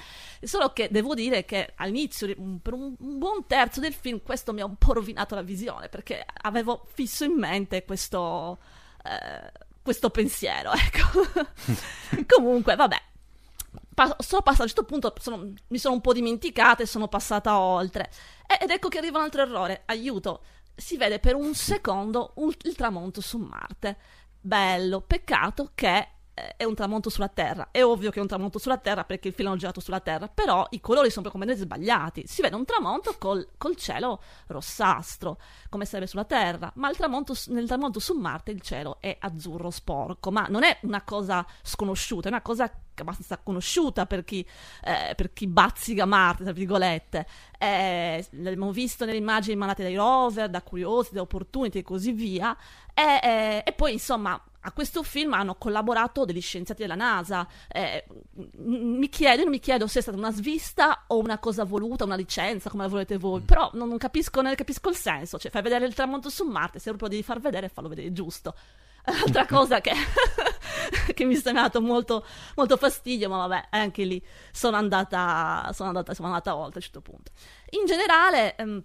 [0.43, 2.27] solo che devo dire che all'inizio,
[2.61, 5.89] per un, un, buon terzo del film, questo mi ha un po' rovinato la visione,
[5.89, 8.59] perché avevo fisso in mente questo...
[9.03, 11.45] Eh, questo pensiero, ecco.
[12.27, 13.10] Comunque, vabbè.
[13.95, 17.09] Pa- sono passata a un certo punto, sono- mi sono un po' dimenticata e sono
[17.09, 18.11] passata oltre.
[18.61, 19.83] Ed ecco che arriva un altro errore.
[19.87, 20.43] Aiuto.
[20.75, 23.99] Si vede per un secondo un- il tramonto su Marte.
[24.41, 26.09] Bello, peccato che
[26.57, 27.69] è un tramonto sulla Terra.
[27.71, 30.29] È ovvio che è un tramonto sulla Terra perché il film è girato sulla Terra,
[30.29, 32.25] però i colori sono completamente sbagliati.
[32.27, 35.39] Si vede un tramonto col, col cielo rossastro,
[35.69, 40.31] come sarebbe sulla Terra, ma tramonto nel tramonto su Marte il cielo è azzurro sporco,
[40.31, 44.47] ma non è una cosa sconosciuta, è una cosa abbastanza conosciuta per chi,
[44.85, 47.27] eh, per chi bazzica Marte, tra virgolette.
[47.59, 52.57] Eh, l'abbiamo visto nelle immagini mandate dai rover, da Curiosity, da Opportunity e così via.
[52.93, 57.47] E, eh, e poi, insomma, a questo film hanno collaborato degli scienziati della NASA.
[57.69, 58.05] Eh,
[58.57, 62.17] mi chiedo, non mi chiedo se è stata una svista o una cosa voluta, una
[62.17, 65.39] licenza, come la volete voi, però non, non capisco, ne capisco il senso.
[65.39, 68.55] Cioè, fai vedere il tramonto su Marte, se proprio devi far vedere, fallo vedere giusto.
[69.05, 69.93] Altra cosa che,
[71.15, 72.25] che mi è sembrato molto,
[72.57, 74.23] molto fastidio, ma vabbè, anche lì
[74.53, 77.33] sono andata, sono andata, sono andata oltre a un certo punto.
[77.71, 78.85] In generale, ehm,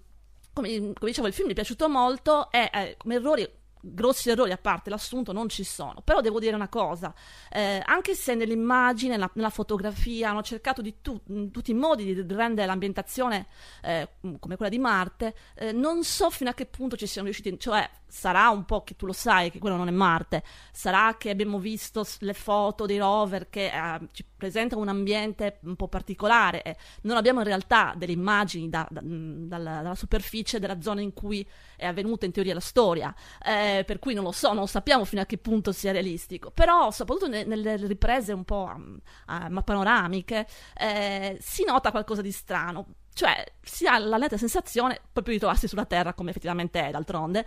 [0.54, 3.64] come, come dicevo, il film mi è piaciuto molto e eh, come errori
[3.94, 6.02] grossi errori a parte l'assunto non ci sono.
[6.04, 7.14] Però devo dire una cosa
[7.52, 11.22] eh, anche se nell'immagine nella, nella fotografia hanno cercato di tu-
[11.52, 13.48] tutti i modi di rendere l'ambientazione
[13.82, 14.10] eh,
[14.40, 17.88] come quella di Marte eh, non so fino a che punto ci siano riusciti cioè
[18.16, 21.60] sarà un po' che tu lo sai che quello non è Marte sarà che abbiamo
[21.60, 27.18] visto le foto dei rover che eh, ci presentano un ambiente un po' particolare non
[27.18, 31.46] abbiamo in realtà delle immagini da- da- mh, dalla, dalla superficie della zona in cui
[31.76, 33.14] è avvenuta in teoria la storia
[33.44, 36.52] eh, per cui non lo so, non sappiamo fino a che punto sia realistico.
[36.52, 38.98] Però soprattutto ne- nelle riprese un po' um,
[39.28, 40.48] ah, ma panoramiche
[40.78, 45.70] eh, si nota qualcosa di strano cioè si ha la netta sensazione proprio di trovarsi
[45.70, 47.46] sulla Terra come effettivamente è d'altronde.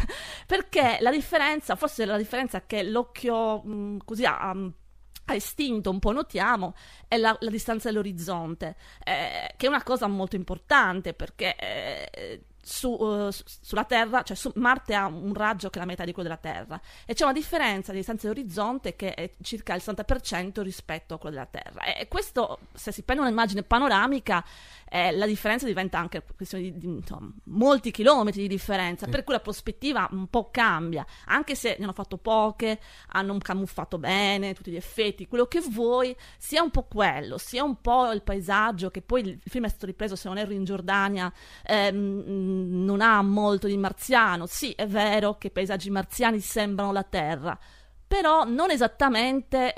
[0.46, 6.12] Perché la differenza forse la differenza che l'occhio mh, così ha, ha istinto un po'
[6.12, 6.74] notiamo
[7.06, 8.74] è la, la distanza dell'orizzonte
[9.04, 12.96] eh, che è una cosa molto importante perché eh, su,
[13.30, 16.28] su- sulla Terra, cioè su Marte ha un raggio che è la metà di quello
[16.28, 21.14] della Terra e c'è una differenza di distanza dell'orizzonte che è circa il 60% rispetto
[21.14, 21.82] a quello della Terra.
[21.82, 24.44] E questo se si prende un'immagine panoramica
[24.94, 29.32] eh, la differenza diventa anche questione di, di, insomma, molti chilometri di differenza per cui
[29.32, 32.78] la prospettiva un po' cambia anche se ne hanno fatto poche
[33.08, 37.80] hanno camuffato bene tutti gli effetti quello che vuoi sia un po' quello sia un
[37.80, 41.32] po' il paesaggio che poi il film è stato ripreso se non erro in Giordania
[41.64, 44.44] ehm, non ha molto di marziano.
[44.44, 47.58] Sì è vero che i paesaggi marziani sembrano la terra
[48.06, 49.74] però non esattamente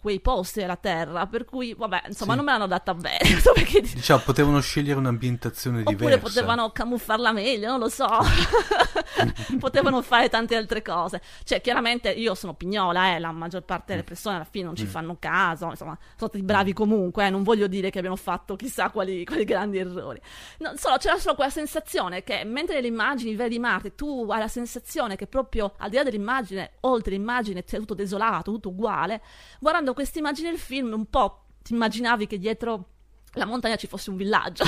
[0.00, 2.36] quei posti della terra per cui vabbè insomma Sì.
[2.36, 6.18] non me l'hanno data bene perché Diciamo, potevano scegliere un'ambientazione Oppure diversa.
[6.20, 8.06] potevano camuffarla meglio, non lo so.
[9.58, 11.20] potevano fare tante altre cose.
[11.44, 14.84] Cioè, chiaramente io sono pignola, eh, la maggior parte delle persone alla fine non ci
[14.84, 14.88] Mm.
[14.88, 18.90] fanno caso, insomma, sono stati bravi comunque, eh, non voglio dire che abbiano fatto chissà
[18.90, 20.20] quali, quali grandi errori.
[20.58, 24.48] No, solo, c'era solo quella sensazione che mentre nelle immagini vedi Marte, tu hai la
[24.48, 29.20] sensazione che proprio al di là dell'immagine, oltre l'immagine, c'è tutto desolato, tutto uguale.
[29.58, 32.90] Guardando queste immagini del film, un po' ti immaginavi che dietro
[33.32, 34.64] la montagna ci fosse un villaggio.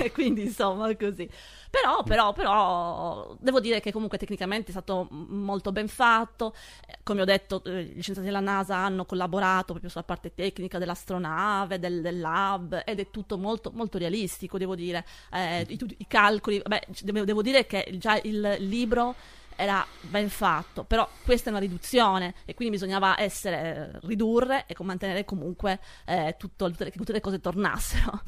[0.00, 1.28] E quindi insomma così.
[1.68, 6.54] Però però però devo dire che comunque tecnicamente è stato molto ben fatto.
[6.86, 10.78] Eh, come ho detto eh, gli scienziati della NASA hanno collaborato proprio sulla parte tecnica
[10.78, 15.04] dell'astronave del, del lab ed è tutto molto molto realistico devo dire.
[15.30, 19.14] Eh, i, i calcoli vabbè devo, devo dire che già il libro
[19.56, 24.76] era ben fatto, però questa è una riduzione e quindi bisognava essere, eh, ridurre e
[24.80, 28.22] mantenere comunque eh, tutto- tutte, le, che tutte le cose tornassero.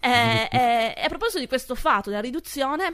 [0.00, 2.92] E, e- e a proposito di questo fatto della riduzione,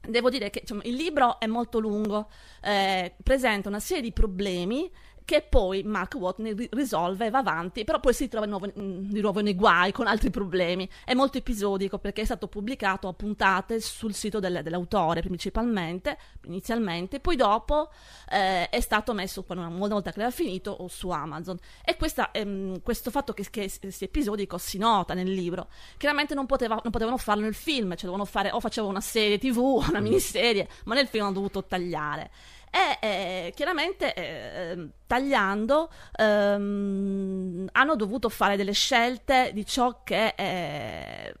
[0.00, 2.30] devo dire che insomma, il libro è molto lungo,
[2.62, 4.90] eh, presenta una serie di problemi
[5.28, 8.66] che poi Mark Watney ri- risolve e va avanti, però poi si ritrova di nuovo,
[8.66, 10.88] mm, di nuovo nei guai con altri problemi.
[11.04, 17.20] È molto episodico perché è stato pubblicato a puntate sul sito del- dell'autore principalmente, inizialmente,
[17.20, 17.90] poi dopo
[18.30, 21.58] eh, è stato messo quando una volta che l'aveva finito o su Amazon.
[21.84, 25.68] E questa, ehm, questo fatto che, che sia episodico si nota nel libro.
[25.98, 29.36] Chiaramente non, poteva- non potevano farlo nel film, cioè dovevano fare o facevano una serie
[29.36, 29.58] tv,
[29.90, 32.30] una miniserie, ma nel film hanno dovuto tagliare.
[32.70, 41.34] E eh, chiaramente eh, tagliando ehm, hanno dovuto fare delle scelte di ciò che eh,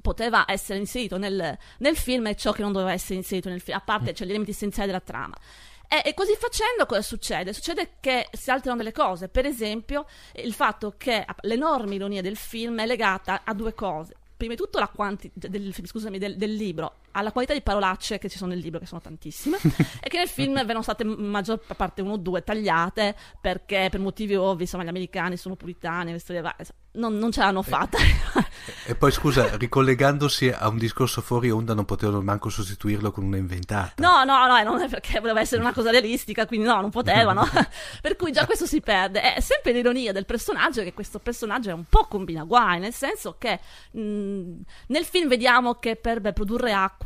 [0.00, 3.76] poteva essere inserito nel, nel film e ciò che non doveva essere inserito nel film,
[3.76, 5.34] a parte cioè, gli elementi essenziali della trama.
[5.88, 7.52] E, e così facendo cosa succede?
[7.52, 10.06] Succede che si alterano delle cose, per esempio
[10.36, 14.14] il fatto che l'enorme ironia del film è legata a due cose.
[14.34, 18.28] Prima di tutto la quantità del, scusami, del, del libro alla qualità di parolacce che
[18.28, 19.58] ci sono nel libro, che sono tantissime,
[20.02, 24.34] e che nel film vengono state maggior parte uno o due tagliate perché per motivi
[24.34, 26.12] ovvi, insomma, gli americani sono puritani,
[26.92, 27.98] non, non ce l'hanno fatta.
[28.84, 33.36] E poi scusa, ricollegandosi a un discorso fuori onda, non potevano manco sostituirlo con una
[33.36, 33.94] inventata.
[33.96, 37.48] No, no, no, non è perché voleva essere una cosa realistica, quindi no, non potevano.
[38.00, 39.34] per cui già questo si perde.
[39.34, 43.36] È sempre l'ironia del personaggio che questo personaggio è un po' combina guai, nel senso
[43.38, 43.58] che
[43.90, 47.01] mh, nel film vediamo che per beh, produrre acqua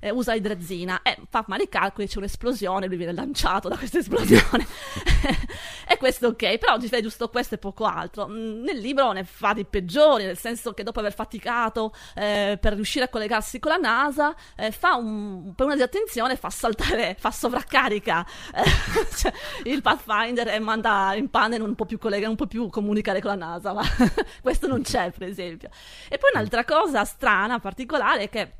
[0.00, 3.98] eh, usa idrezina e fa male i calcoli, c'è un'esplosione, lui viene lanciato da questa
[3.98, 4.66] esplosione.
[5.88, 8.26] e questo è ok, però ci fai giusto questo e poco altro.
[8.26, 12.74] Mh, nel libro ne fa di peggiori, nel senso che dopo aver faticato eh, per
[12.74, 17.30] riuscire a collegarsi con la NASA, eh, fa un, per una disattenzione fa saltare, fa
[17.30, 18.64] sovraccarica eh,
[19.16, 19.32] cioè,
[19.64, 23.30] il Pathfinder e manda in pane non può più collegare, non può più comunicare con
[23.30, 23.82] la NASA, ma
[24.42, 25.68] questo non c'è per esempio.
[26.08, 28.52] E poi un'altra cosa strana, particolare, è che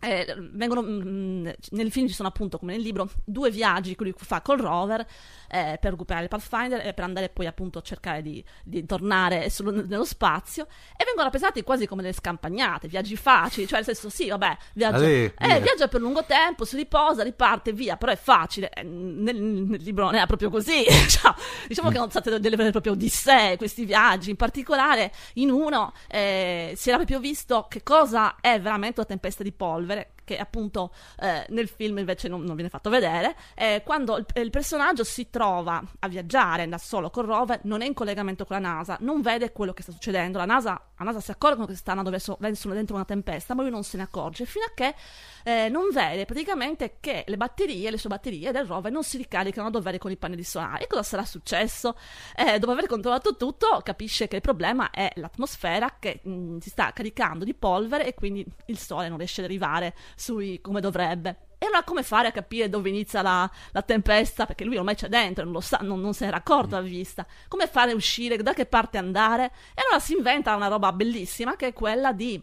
[0.00, 4.14] eh, vengono, mh, nel film ci sono appunto, come nel libro, due viaggi che lui
[4.16, 5.06] fa col rover
[5.48, 9.50] eh, per recuperare il Pathfinder e per andare poi appunto a cercare di, di tornare
[9.50, 10.66] sullo, nello spazio.
[10.96, 14.96] E vengono rappresentati quasi come delle scampagnate, viaggi facili, cioè nel senso sì, vabbè, viaggia,
[14.96, 18.70] Ale, eh, viaggia per lungo tempo, si riposa, riparte, via, però è facile.
[18.70, 21.34] Eh, nel, nel, libro non era proprio così, cioè,
[21.68, 25.92] diciamo che sono state delle vere e proprie odissee questi viaggi, in particolare in uno
[26.08, 30.38] eh, si era proprio visto che cosa è veramente una tempesta di polvere Levitic che
[30.38, 35.02] appunto eh, nel film invece non, non, viene fatto vedere, eh, quando il, il, personaggio
[35.02, 38.96] si trova a viaggiare da solo con rover, non è in collegamento con la NASA,
[39.00, 42.36] non vede quello che sta succedendo, la NASA, la NASA si accorgono che stanno verso,
[42.38, 44.94] verso dentro una tempesta, ma lui non se ne accorge, fino a che
[45.42, 49.66] eh, non vede praticamente che le batterie, le sue batterie del rover non si ricaricano
[49.66, 50.84] a dovere con i pannelli solari.
[50.84, 51.96] E cosa sarà successo?
[52.36, 56.70] Eh, dopo aver controllato tutto, capisce che il problema è l'atmosfera che mh, mm, si
[56.70, 61.48] sta caricando di polvere e quindi il sole non riesce ad arrivare sui come dovrebbe.
[61.58, 64.46] E allora come fare a capire dove inizia la, la tempesta?
[64.46, 67.26] Perché lui ormai c'è dentro, non lo sa, non, non se n'era accorto a vista.
[67.48, 68.36] Come fare a uscire?
[68.38, 69.46] Da che parte andare?
[69.74, 72.42] E allora si inventa una roba bellissima che è quella di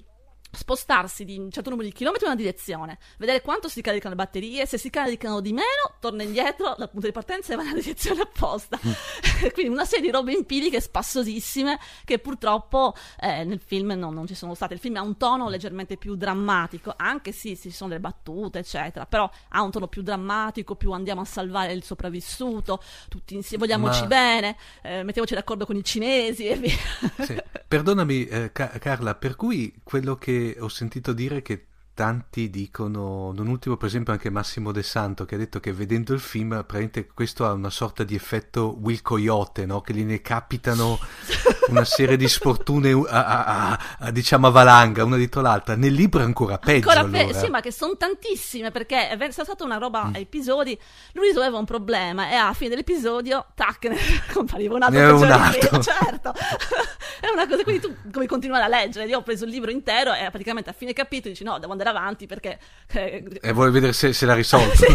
[0.51, 4.21] spostarsi di un certo numero di chilometri in una direzione, vedere quanto si caricano le
[4.23, 7.79] batterie, se si caricano di meno, torna indietro dal punto di partenza e va nella
[7.81, 8.79] direzione opposta.
[9.53, 14.35] Quindi una serie di robe empiriche spassosissime che purtroppo eh, nel film non, non, ci
[14.35, 14.73] sono state.
[14.73, 19.05] Il film ha un tono leggermente più drammatico, anche sì, ci sono delle battute, eccetera,
[19.05, 24.01] però ha un tono più drammatico, più andiamo a salvare il sopravvissuto, tutti insieme, vogliamoci
[24.01, 24.07] Ma...
[24.07, 26.75] bene, eh, mettiamoci d'accordo con i cinesi e via.
[27.19, 27.35] Sì.
[27.67, 33.75] Perdonami eh, Carla, per cui quello che ho sentito dire che tanti dicono, non ultimo
[33.75, 37.43] per esempio anche Massimo De Santo che ha detto che vedendo il film praticamente questo
[37.45, 39.81] ha una sorta di effetto Will Coyote, no?
[39.81, 40.99] che gli ne capitano
[41.69, 45.75] una serie di sfortune a, a, a, diciamo a valanga una dietro l'altra.
[45.75, 46.89] Nel libro è ancora peggio.
[46.89, 47.39] Ancora pe- allora.
[47.39, 50.13] Sì, ma che sono tantissime perché è stata una roba mm.
[50.15, 50.77] a episodi,
[51.13, 53.97] lui risolveva un problema e alla fine dell'episodio, tac, ne
[54.33, 54.99] compariva un altro.
[54.99, 55.79] Ne un altro.
[55.79, 56.33] certo.
[57.19, 59.05] è una cosa, quindi tu come continuare a leggere?
[59.07, 61.89] Io ho preso il libro intero e praticamente a fine capitolo dici no, devo andare
[61.89, 62.59] avanti perché...
[62.87, 64.75] Eh, e vuoi vedere se, se l'ha risolto.
[64.75, 64.85] sì,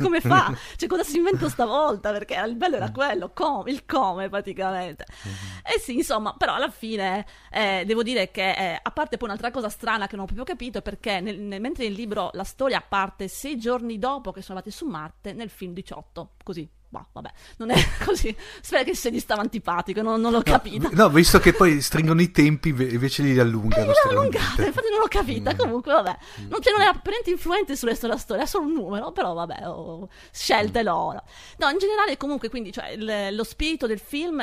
[0.00, 0.54] come fa?
[0.76, 2.10] Cioè cosa si inventa stavolta?
[2.12, 5.06] Perché il bello era quello, com- il come praticamente.
[5.26, 5.58] Mm-hmm.
[5.64, 9.50] E sì, insomma, però alla fine eh, devo dire che, eh, a parte poi un'altra
[9.50, 12.44] cosa strana che non ho proprio capito, è perché nel, nel, mentre nel libro la
[12.44, 17.06] storia parte sei giorni dopo che sono arrivati su Marte, nel film 18, così Boh,
[17.12, 18.34] vabbè, non è così.
[18.60, 20.90] Spero che se gli stava antipatico, non, non l'ho no, capito.
[20.92, 23.92] No, visto che poi stringono i tempi, invece li allungano.
[23.92, 25.54] Eh, allungate, infatti non l'ho capita.
[25.54, 25.56] Mm.
[25.56, 26.18] Comunque, vabbè.
[26.48, 29.12] Non, cioè, non era per niente influente sul resto della storia, è solo un numero,
[29.12, 31.22] però vabbè, ho scelte loro.
[31.58, 34.42] No, in generale, comunque, quindi, cioè, il, lo spirito del film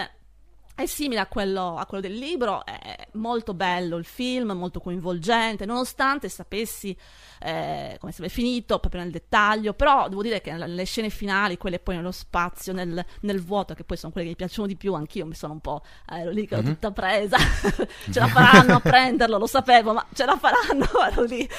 [0.77, 5.65] è simile a quello, a quello, del libro, è molto bello il film, molto coinvolgente,
[5.65, 6.95] nonostante sapessi
[7.39, 11.79] eh, come sarebbe finito proprio nel dettaglio, però devo dire che le scene finali, quelle
[11.79, 14.93] poi nello spazio, nel, nel vuoto, che poi sono quelle che mi piacciono di più,
[14.93, 16.73] anch'io mi sono un po', ero lì che ero mm-hmm.
[16.73, 17.37] tutta presa,
[18.11, 21.49] ce la faranno a prenderlo, lo sapevo, ma ce la faranno, ero lì,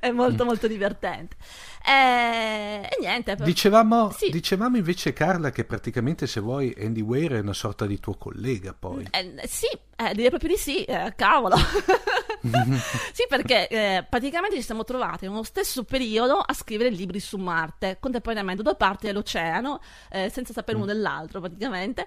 [0.00, 0.46] è molto mm.
[0.46, 1.36] molto divertente.
[1.84, 3.34] E, e niente.
[3.34, 3.44] Per...
[3.44, 4.30] Dicevamo, sì.
[4.30, 8.74] dicevamo, invece, Carla, che praticamente se vuoi Andy Weir è una sorta di tuo collega
[8.78, 9.06] poi.
[9.10, 9.68] Eh, sì,
[10.10, 11.56] eh, direi proprio di sì, eh, cavolo.
[13.12, 17.98] sì, perché eh, praticamente ci siamo trovati nello stesso periodo a scrivere libri su Marte,
[18.00, 19.80] contemporaneamente, due parti dell'oceano,
[20.10, 20.80] eh, senza sapere mm.
[20.82, 22.06] uno dell'altro praticamente.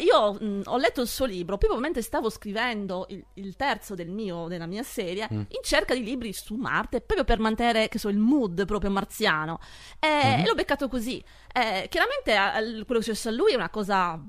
[0.00, 4.08] io mh, ho letto il suo libro proprio mentre stavo scrivendo il, il terzo del
[4.08, 5.38] mio, della mia serie, mm.
[5.38, 9.58] in cerca di libri su Marte, proprio per mantenere so, il mood proprio marziano.
[10.04, 10.40] Mm-hmm.
[10.40, 11.22] E l'ho beccato così.
[11.52, 12.32] Eh, chiaramente
[12.84, 14.20] quello che è successo a lui è una cosa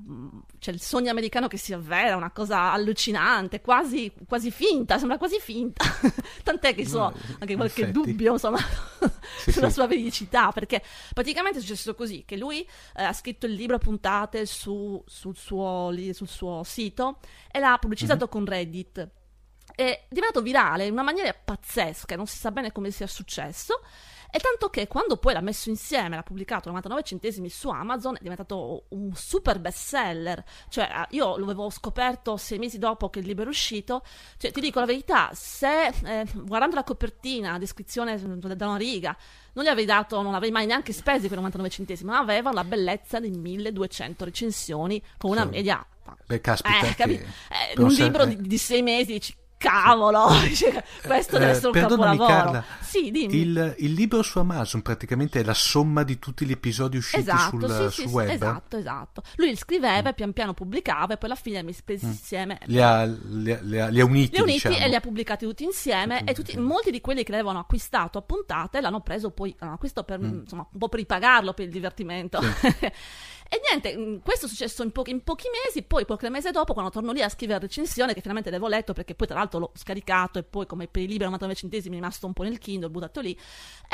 [0.65, 5.37] c'è il sogno americano che si avvera, una cosa allucinante, quasi, quasi finta, sembra quasi
[5.39, 5.85] finta.
[6.41, 7.91] Tant'è che so, No, anche qualche effetti.
[7.91, 8.57] dubbio, insomma,
[9.43, 9.73] Sì, sulla sì.
[9.73, 10.81] sua veridicità, perché
[11.13, 15.37] praticamente è successo così, che lui eh, ha scritto il libro a puntate su- sul,
[15.37, 17.19] suo, li- sul suo sito
[17.51, 19.07] e l'ha pubblicizzato con Reddit.
[19.75, 23.81] È diventato virale in una maniera pazzesca, non si sa bene come sia successo.
[24.35, 28.15] E tanto che quando poi l'ha messo insieme, l'ha pubblicato a 99 centesimi su Amazon,
[28.15, 30.43] è diventato un super bestseller.
[30.67, 34.03] Cioè, eh, io lo avevo scoperto sei mesi dopo che il libro è uscito.
[34.37, 39.15] Cioè, ti dico la verità, se eh, guardando la copertina, la descrizione da una riga,
[39.53, 42.65] non gli avrei dato, non avrei mai neanche spesi quei 99 centesimi, ma aveva la
[42.65, 45.47] bellezza di 1200 recensioni con una Sì.
[45.49, 45.85] media.
[46.25, 47.03] Beh, caspita, Eh, che-
[47.73, 49.33] eh, un libro eh, di, di sei mesi, dici,
[49.69, 52.51] cavolo, dice, questo deve Eh, essere un perdonami, capolavoro.
[52.51, 53.35] Carla, Sì, dimmi.
[53.39, 57.59] Il, il libro su Amazon praticamente è la somma di tutti gli episodi usciti Esatto,
[57.59, 58.29] sul, sì, sul sì, sì, web.
[58.29, 59.23] esatto, esatto.
[59.37, 62.09] Lui scriveva e pian piano pubblicava e poi alla fine li ha messi Mm.
[62.09, 62.59] insieme.
[62.65, 64.85] Li ha, li ha- li ha- li ha uniti, Li uniti diciamo.
[64.85, 68.21] e li ha pubblicati tutti insieme e tutti, molti di quelli che l'avevano acquistato a
[68.21, 70.39] puntate l'hanno preso poi, l'hanno acquistato per, Mm.
[70.41, 72.39] insomma, un po' per ripagarlo per il divertimento.
[73.47, 76.73] e niente, mh, questo è successo in, pochi- in pochi mesi, poi qualche mese dopo
[76.73, 79.59] quando torno lì a scrivere la recensione che finalmente l'avevo letto perché poi tra l'altro
[79.59, 82.43] l'ho scaricato e poi come per i libri a 99 centesimi è rimasto un po'
[82.43, 83.37] nel Kindle, buttato lì,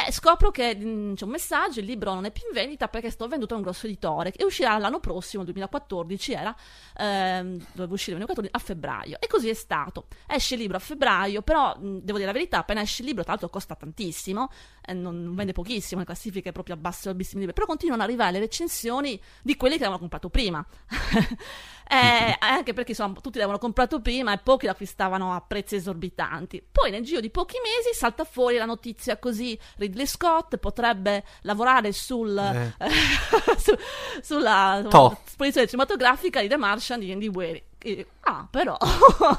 [0.07, 3.09] e scopro che mh, c'è un messaggio, il libro non è più in vendita perché
[3.09, 6.55] sto venduto a un grosso editore e uscirà l'anno prossimo, 2014 era,
[6.97, 9.17] ehm, doveva uscire nel 2014, a febbraio.
[9.19, 10.07] E così è stato.
[10.27, 13.23] Esce il libro a febbraio, però mh, devo dire la verità, appena esce il libro,
[13.23, 14.49] tra l'altro costa tantissimo,
[14.83, 18.39] e non, vende pochissimo, le classifiche proprio abbasso altissimi libri, però continuano ad arrivare le
[18.39, 20.65] recensioni di quelli che avevano comprato prima.
[21.91, 26.63] Eh, anche perché insomma, tutti l'avevano comprato prima e pochi lo acquistavano a prezzi esorbitanti.
[26.71, 31.91] Poi nel giro di pochi mesi salta fuori la notizia così: Ridley Scott potrebbe lavorare
[31.91, 32.73] sul, Eh.
[33.59, 33.75] su-
[34.21, 34.87] sulla
[35.25, 37.61] esposizione cinematografica di The Martian di Andy Weir.
[37.79, 38.77] E- Ah, però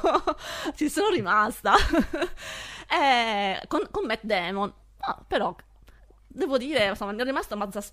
[0.76, 1.72] ci sono rimasta
[2.90, 4.70] Eh, con, con Matt Damon.
[5.04, 5.54] Ah, però
[6.34, 7.90] devo dire, insomma, ne ero rimasta abbastanza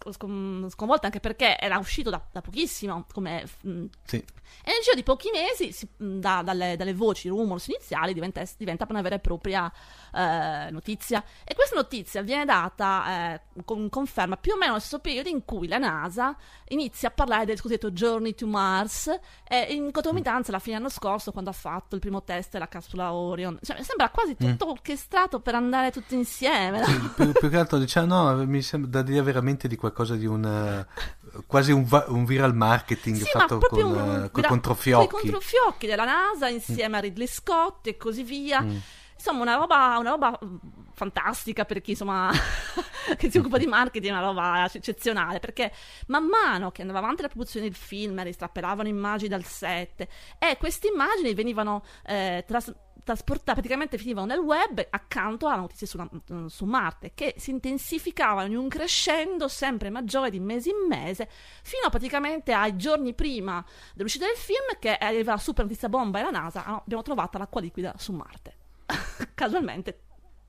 [0.69, 4.15] sconvolta anche perché era uscito da, da pochissimo come mm, Sì.
[4.17, 4.23] e
[4.71, 8.85] nel giro di pochi mesi, si- mh, da- dalle, dalle voci, rumors iniziali, diventa, diventa
[8.89, 9.69] una vera e propria
[10.13, 11.23] eh, notizia.
[11.43, 15.43] E questa notizia viene data eh, con conferma più o meno nello stesso periodo in
[15.45, 16.35] cui la NASA
[16.69, 19.07] inizia a parlare del cosiddetto Journey to Mars,
[19.47, 23.13] e in concomitanza alla fine dell'anno scorso, quando ha fatto il primo test della capsula
[23.13, 23.57] Orion.
[23.61, 26.79] Cioè, sembra quasi tutto orchestrato per andare tutti insieme.
[26.79, 27.11] no?
[27.15, 30.45] più, più che altro diciamo no mi sembra da dire veramente di qualcosa di un
[30.45, 34.41] eh, quasi un, va- un viral marketing Sì, ma fatto proprio con, un- eh, coi
[34.41, 38.61] gra- controfiocchi coi controfiocchi della NASA insieme a Ridley Scott e così via.
[38.61, 38.77] Mm.
[39.19, 40.55] Insomma, una roba, una roba mm,
[40.93, 42.31] fantastica per chi insomma
[43.17, 45.39] che si occupa di marketing, una roba eccezionale.
[45.39, 45.73] Perché
[46.07, 50.07] man mano che andava avanti la produzione del film, ristrappelavano immagini dal set
[50.39, 52.73] e queste immagini venivano eh, tras-
[53.03, 58.55] trasportate, praticamente finivano nel web accanto alla notizia mm, su Marte, che si intensificavano in
[58.55, 61.27] un crescendo sempre maggiore di mese in mese,
[61.61, 66.23] fino praticamente ai giorni prima dell'uscita del film, che arriva la super notizia bomba e
[66.23, 68.58] la NASA, ah, abbiamo trovato l'acqua liquida su Marte.
[69.35, 70.01] Casualmente,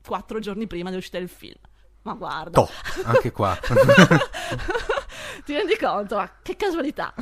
[0.05, 1.57] quattro giorni prima dell'uscita del film.
[2.03, 2.61] Ma guarda.
[2.63, 2.69] Toh,
[3.03, 3.55] anche qua
[5.45, 6.15] Ti rendi conto?
[6.15, 7.13] Ma che casualità.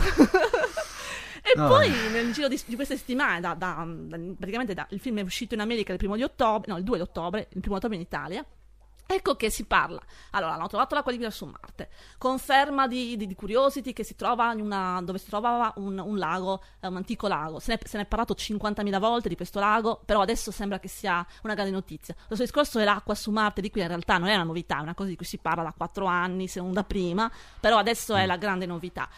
[1.42, 1.68] e No.
[1.68, 5.22] poi nel giro di, di queste settimane, da, da- da- praticamente da- il film è
[5.22, 7.96] uscito in America il primo di ottobre, no, il 2 di ottobre, il primo ottobre
[7.98, 8.46] in Italia.
[9.12, 10.00] Ecco che si parla.
[10.30, 11.90] Allora, hanno trovato l'acqua liquida su Marte.
[12.20, 16.62] Conferma di, di- di Curiosity che si trova una, dove si trovava un, un lago,
[16.80, 17.58] eh, un antico lago.
[17.58, 20.90] Se ne, se ne è parlato 50.000 volte di questo lago, però adesso sembra che
[20.90, 22.14] sia una grande notizia.
[22.14, 24.82] Lo stesso discorso dell'acqua su Marte, di cui in realtà non è una novità, è
[24.82, 28.14] una cosa di cui si parla da 4 anni, se non da prima, però adesso
[28.14, 29.10] è la grande novità.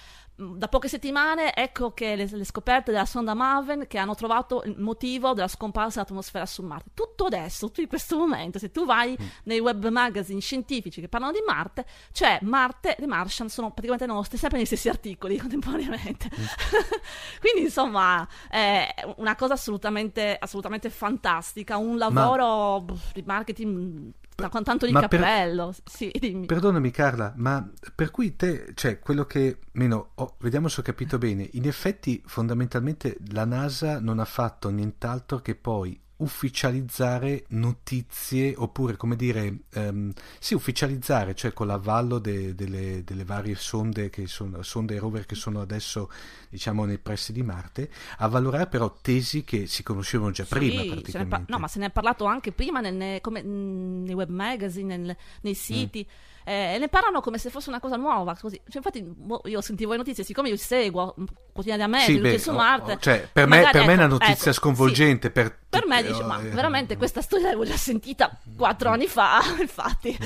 [0.41, 4.63] Mm, Da poche settimane ecco che le, le scoperte della sonda Maven che hanno trovato
[4.65, 6.89] il motivo della scomparsa dell'atmosfera su Marte.
[6.93, 11.34] Tutto adesso, tutto in questo momento, se tu vai nei web magazine scientifici che parlano
[11.34, 16.30] di Marte, cioè Marte e Martian sono praticamente nostre, sempre negli stessi articoli contemporaneamente.
[17.39, 18.88] Quindi insomma è
[19.18, 24.11] una cosa assolutamente, assolutamente fantastica, un lavoro pff, di marketing
[24.41, 25.73] da- con tanto di ma per- cappello.
[25.84, 26.45] Sì, dimmi.
[26.45, 31.18] Perdonami Carla, ma per cui te, cioè quello che, meno, oh, vediamo se ho capito
[31.18, 38.95] bene, in effetti fondamentalmente la NASA non ha fatto nient'altro che poi ufficializzare notizie oppure
[38.95, 44.61] come dire ehm, sì ufficializzare cioè con l'avallo de- delle, delle varie sonde che sono
[44.61, 46.11] sonde e rover che sono adesso
[46.52, 51.36] diciamo nei pressi di Marte avvalorare però tesi che si conoscevano già prima Sì, praticamente
[51.38, 54.30] par- no, ma se ne è parlato anche prima nel- ne- come- mh, nei web
[54.30, 56.06] magazine, nel- nei siti.
[56.44, 58.36] eh, e ne parlano come se fosse una cosa nuova.
[58.36, 58.57] Così.
[58.68, 61.23] Cioè, infatti, boh, io sentivo le notizie, siccome io seguo mm,
[61.53, 62.91] quotidianamente Sì, beh, su oh, Marte.
[62.94, 65.28] oh, cioè, per me, per me è una ecco, notizia ecco, sconvolgente.
[65.28, 65.34] sì.
[65.34, 69.07] Per, Per me dice, oh, ma eh, veramente questa storia l'avevo già sentita quattro anni
[69.07, 70.18] fa, infatti.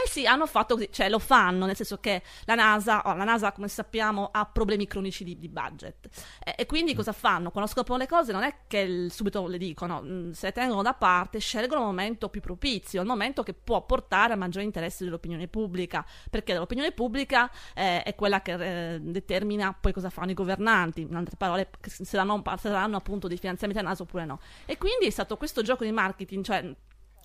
[0.00, 3.24] Eh sì, hanno fatto così, cioè lo fanno, nel senso che la NASA, oh, la
[3.24, 6.08] NASA come sappiamo ha problemi cronici di, di budget
[6.44, 7.50] e, e quindi cosa fanno?
[7.50, 10.82] Quando scoprono le cose non è che il- subito le dicono, mm, se le tengono
[10.82, 15.02] da parte, scelgono il momento più propizio, il momento che può portare a maggiore interesse
[15.02, 20.34] dell'opinione pubblica, perché l'opinione pubblica eh, è quella che eh, determina poi cosa fanno i
[20.34, 24.38] governanti, in altre parole, se danno, se daranno appunto dei finanziamenti a NASA oppure no.
[24.64, 26.72] E quindi è stato questo gioco di marketing, cioè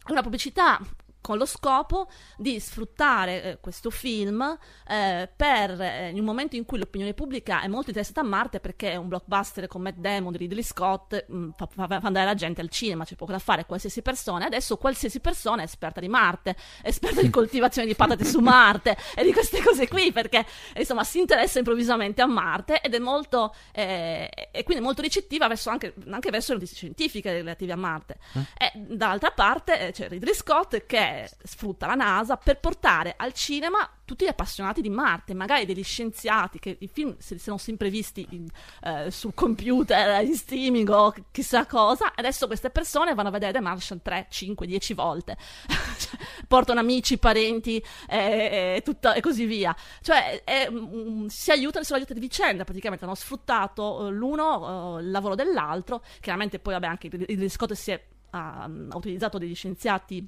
[0.07, 0.79] una pubblicità
[1.23, 4.41] con lo scopo di sfruttare eh, questo film
[4.85, 8.59] eh, per eh, in un momento in cui l'opinione pubblica è molto interessata a Marte
[8.59, 12.25] perché è un blockbuster con Matt Damon di Ridley Scott mh, fa, fa- fa andare
[12.25, 14.47] la gente al cinema c'è poco da fare qualsiasi persona.
[14.47, 18.97] Adesso qualsiasi persona è esperta di Marte è esperta di coltivazione di patate su Marte
[19.15, 20.45] e di queste cose qui perché
[20.75, 25.69] insomma si interessa improvvisamente a Marte ed è molto eh, e quindi molto ricettiva verso
[25.69, 28.17] anche, anche verso le notizie scientifiche relative a Marte.
[28.57, 31.12] E dall'altra parte eh, c'è Ridley Scott che
[31.43, 36.59] sfrutta la NASA per portare al cinema tutti gli appassionati di Marte, magari degli scienziati
[36.59, 38.47] che i film si sono sempre visti in-
[38.81, 42.13] eh, sul computer, in streaming o chissà cosa.
[42.15, 45.37] Adesso queste persone vanno a vedere The Martian 3, 5, 10 volte.
[46.03, 49.75] Cioè, Portano amici, parenti eh, e, tutta- e così via.
[50.01, 52.63] Cioè, è, mm, si aiutano, sono aiutati a vicenda.
[52.65, 56.03] Praticamente hanno sfruttato eh, l'uno eh, il lavoro dell'altro.
[56.19, 60.27] Chiaramente, poi, vabbè, anche Ridley Scott si è ha, ha utilizzato degli scienziati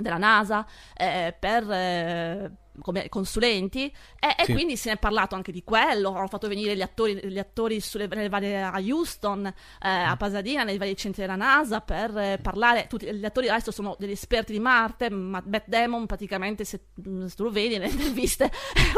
[0.00, 0.66] della NASA
[0.96, 4.52] eh, per eh, come consulenti e, e Sì.
[4.54, 6.14] quindi se ne è parlato anche di quello.
[6.14, 9.54] Hanno fatto venire gli attori, gli attori sulle, nelle varie- a Houston eh,
[9.88, 12.86] a Pasadena nei vari centri della NASA per eh, parlare.
[12.86, 16.80] Tutti gli attori adesso sono degli esperti di Marte ma Matt Damon praticamente se,
[17.26, 18.50] se tu lo vedi nelle interviste è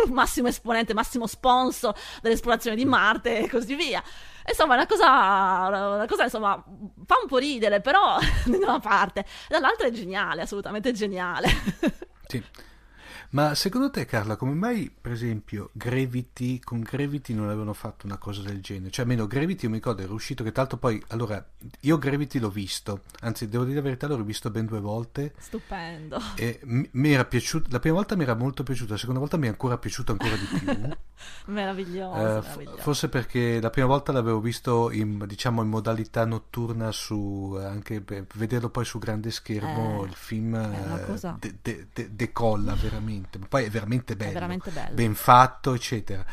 [0.07, 4.03] un massimo esponente massimo sponsor dell'esplorazione di Marte e così via
[4.49, 6.63] Insomma, è una cosa, una cosa insomma,
[7.07, 11.49] fa un po' ridere, però da una parte, dall'altra è geniale, assolutamente geniale.
[12.27, 12.43] Sì.
[13.33, 18.19] Ma secondo te, Carla, come mai, per esempio, Gravity, con Gravity non avevano fatto una
[18.19, 18.91] cosa del genere?
[18.91, 21.43] Cioè, almeno Gravity, io mi ricordo, era uscito che tanto poi, allora,
[21.81, 26.19] io Gravity l'ho visto, anzi, devo dire la verità, l'ho rivisto ben due volte Stupendo.
[26.37, 29.39] e mi mi era piaciuto, la prima volta mi era molto piaciuto, la seconda volta
[29.39, 30.89] mi è ancora piaciuto ancora di più.
[31.53, 32.77] Meraviglioso, Eh, meraviglioso.
[32.83, 38.27] forse perché la prima volta l'avevo visto in, diciamo, in modalità notturna su anche per
[38.35, 43.47] vederlo poi su grande schermo Eh, il film eh, de- de- de- decolla veramente ma
[43.47, 44.95] poi è veramente bello, veramente bello.
[44.95, 46.25] ben fatto eccetera.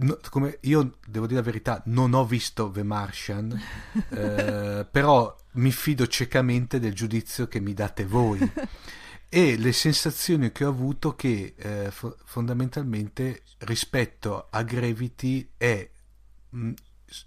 [0.00, 3.50] No, come io devo dire la verità non ho visto The Martian
[4.10, 8.38] eh, però mi fido ciecamente del giudizio che mi date voi.
[9.30, 15.86] E le sensazioni che ho avuto che eh, fo- fondamentalmente rispetto a Gravity è
[16.50, 16.70] mh,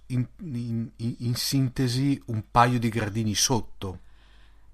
[0.07, 3.99] in, in- in- in sintesi un paio di gradini sotto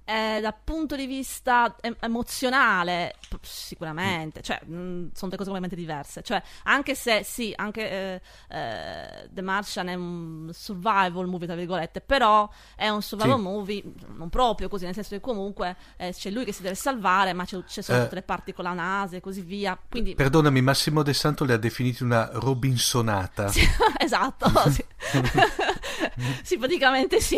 [0.10, 5.76] Eh, dal punto di vista em- emozionale, p- sicuramente, cioè, mh, sono due cose completamente
[5.76, 6.22] diverse.
[6.24, 8.22] Cioè, anche se sì, anche eh,
[8.56, 13.42] eh, The Martian è un survival movie, tra virgolette, però è un survival Sì.
[13.44, 13.84] movie
[14.16, 17.44] non proprio così, nel senso che comunque eh, c'è lui che si deve salvare, ma
[17.44, 18.02] c'è, ci sono Eh.
[18.04, 19.78] tutte le parti con la NASA e così via.
[19.90, 23.60] Quindi, perdonami Massimo De Santo le ha definiti una Robinsonata Sì,
[24.00, 24.86] esatto, sì.
[26.44, 27.38] sì, praticamente sì.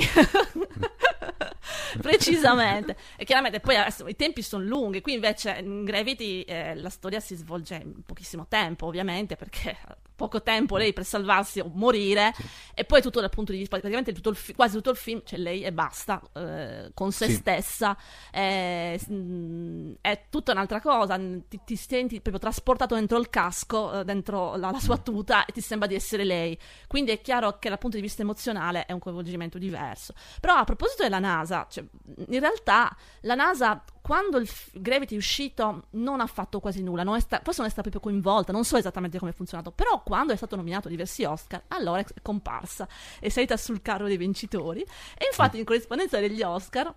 [2.01, 2.95] Precisamente.
[3.15, 3.75] E chiaramente poi
[4.07, 8.47] i tempi sono lunghi, qui invece in Gravity eh, la storia si svolge in pochissimo
[8.47, 9.77] tempo, ovviamente, perché
[10.19, 12.33] poco tempo lei per salvarsi o morire
[12.73, 15.23] e poi tutto dal punto di vista praticamente tutto il fi- quasi tutto il film
[15.23, 17.33] c'è lei e basta eh, con se Sì.
[17.35, 17.97] stessa
[18.31, 24.03] eh, mh, è tutta un'altra cosa ti, ti senti proprio trasportato dentro il casco eh,
[24.03, 26.57] dentro la, la sua tuta e ti sembra di essere lei.
[26.87, 30.13] Quindi è chiaro che dal punto di vista emozionale è un coinvolgimento diverso.
[30.41, 31.83] Però a proposito della NASA cioè,
[32.27, 37.03] in realtà la NASA quando il f- Gravity è uscito non ha fatto quasi nulla,
[37.03, 40.01] non sta- forse non è stata proprio coinvolta, non so esattamente come è funzionato, però
[40.01, 42.87] quando è stato nominato a diversi Oscar, allora è comparsa,
[43.19, 46.91] è salita sul carro dei vincitori e infatti in corrispondenza degli Oscar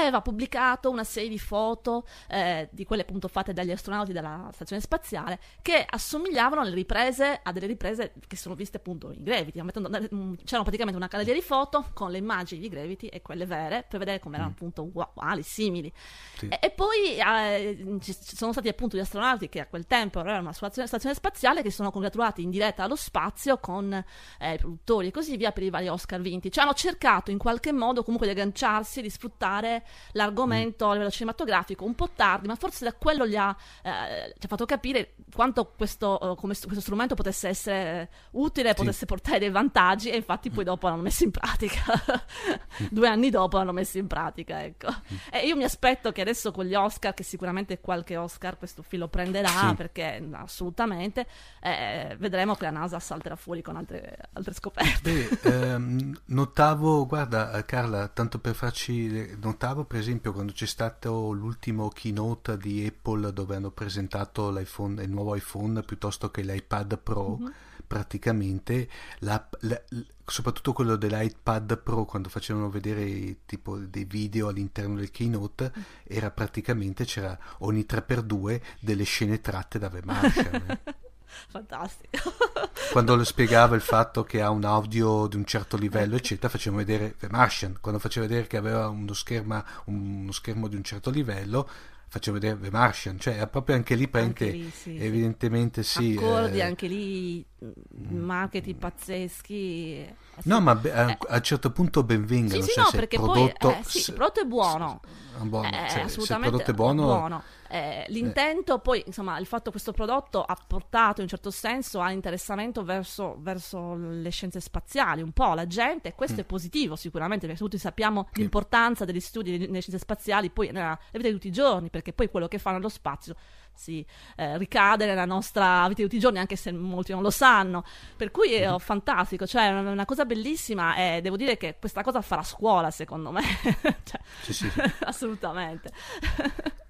[0.00, 4.80] aveva pubblicato una serie di foto eh, di quelle appunto fatte dagli astronauti della stazione
[4.82, 9.88] spaziale che assomigliavano alle riprese a delle riprese che sono viste appunto in Gravity Mettendo-
[9.90, 13.84] mm, c'erano praticamente una galleria di foto con le immagini di Gravity e quelle vere
[13.88, 15.92] per vedere come erano appunto uguali, simili
[16.36, 16.48] Sì.
[16.48, 20.20] e, e poi eh, ci ci sono stati appunto gli astronauti che a quel tempo
[20.20, 24.54] erano una stazione, stazione spaziale che si sono congratulati in diretta allo spazio con eh,
[24.54, 26.50] i produttori e così via per i vari Oscar vinti.
[26.50, 31.10] Cioè hanno cercato in qualche modo comunque di agganciarsi e di sfruttare l'argomento a livello
[31.10, 35.14] cinematografico un po' tardi, ma forse da quello gli ha, eh, ci ha fatto capire
[35.34, 40.50] quanto questo, come st- questo strumento potesse essere utile, potesse portare dei vantaggi e infatti
[40.50, 41.82] poi dopo l'hanno messo in pratica.
[42.90, 44.88] Due anni dopo l'hanno messo in pratica, ecco.
[45.30, 49.02] E io mi aspetto che adesso con gli Oscar, che sicuramente qualche Oscar questo film
[49.02, 49.74] lo prenderà, Sì.
[49.74, 51.26] perché assolutamente,
[51.60, 55.28] eh, vedremo che la NASA salterà fuori con altre, altre scoperte.
[55.42, 59.38] Beh, ehm, notavo, guarda eh, Carla, tanto per farci,
[59.76, 65.34] notavo per esempio quando c'è stato l'ultimo keynote di Apple dove hanno presentato il nuovo
[65.34, 67.52] iPhone piuttosto che l'iPad Pro, Mhm.
[67.86, 68.88] praticamente,
[69.20, 69.82] la- la-
[70.24, 75.72] soprattutto quello dell'iPad Pro quando facevano vedere tipo dei video all'interno del keynote,
[76.04, 80.78] era praticamente, c'era ogni 3x2 delle scene tratte da The Martian.
[81.48, 82.32] Fantastico.
[82.92, 86.82] quando lo spiegava il fatto che ha un audio di un certo livello, eccetera, facevamo
[86.84, 87.78] vedere The Martian.
[87.80, 91.68] Quando faceva vedere che aveva uno, scherma, uno schermo di un certo livello,
[92.08, 93.18] faceva vedere The Martian.
[93.18, 94.96] Cioè, proprio anche lì, prende, lì, sì, sì.
[94.98, 96.14] evidentemente sì.
[96.18, 99.94] Accordi eh, anche lì, mh, marketing pazzeschi.
[99.96, 100.48] eh, sì.
[100.48, 102.60] No, ma be- a, Eh, a un certo punto ben vengano.
[102.62, 105.00] Sì, sì, cioè, no, se perché prodotto, poi eh, sì, se- il prodotto è buono.
[105.32, 109.46] è buono, Eh, cioè, se il assolutamente prodotto è buono, Eh, l'intento, poi, insomma, il
[109.46, 114.30] fatto che questo prodotto ha portato in un certo senso a interessamento verso, verso le
[114.30, 116.40] scienze spaziali, un po' la gente, e questo Mm.
[116.40, 121.26] è positivo sicuramente, perché tutti sappiamo l'importanza degli studi nelle scienze spaziali, poi nella vita
[121.28, 123.34] di tutti i giorni, perché poi quello che fanno nello spazio
[123.76, 124.04] si
[124.36, 127.84] eh, ricade nella nostra vita di tutti i giorni, anche se molti non lo sanno.
[128.16, 131.76] Per cui è oh, fantastico, cioè è una, una cosa bellissima e devo dire che
[131.78, 133.42] questa cosa farà scuola, secondo me.
[134.06, 134.70] Cioè, Sì, sì.
[135.04, 135.90] assolutamente.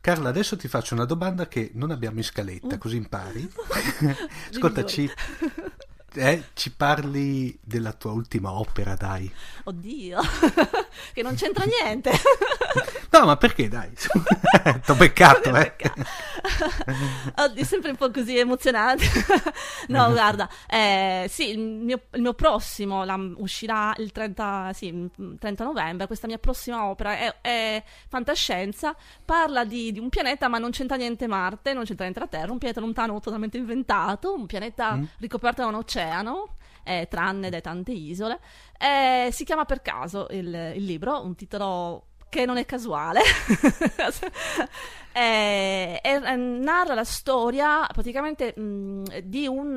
[0.00, 2.28] Carla, adesso ti faccio una domanda che non abbiamo in Mm.
[2.28, 3.48] scaletta, così impari.
[4.50, 5.08] Ascolta, ci,
[6.14, 9.30] eh, ci parli della tua ultima opera, dai.
[9.64, 10.18] Oddio,
[11.12, 12.10] che non c'entra niente.
[13.10, 13.90] No, ma perché, dai?
[14.86, 15.74] T'ho beccato, eh.
[17.36, 19.04] Oddio, sempre un po' così emozionante.
[19.88, 25.36] no, guarda, eh, sì, il mio, il mio prossimo la- uscirà il 30, sì, il
[25.40, 26.06] 30 novembre.
[26.06, 28.94] Questa mia prossima opera è, è fantascienza.
[29.24, 32.52] Parla di, di un pianeta, ma non c'entra niente Marte, non c'entra niente la Terra.
[32.52, 34.34] Un pianeta lontano, totalmente inventato.
[34.34, 35.04] Un pianeta Mm.
[35.18, 35.98] ricoperto da un oceano.
[36.84, 38.38] Eh, tranne da tante isole,
[38.78, 43.20] Eh, si chiama per caso il, il libro, un titolo che non è casuale.
[45.12, 49.76] Eh, e- e narra la storia praticamente mh, di un,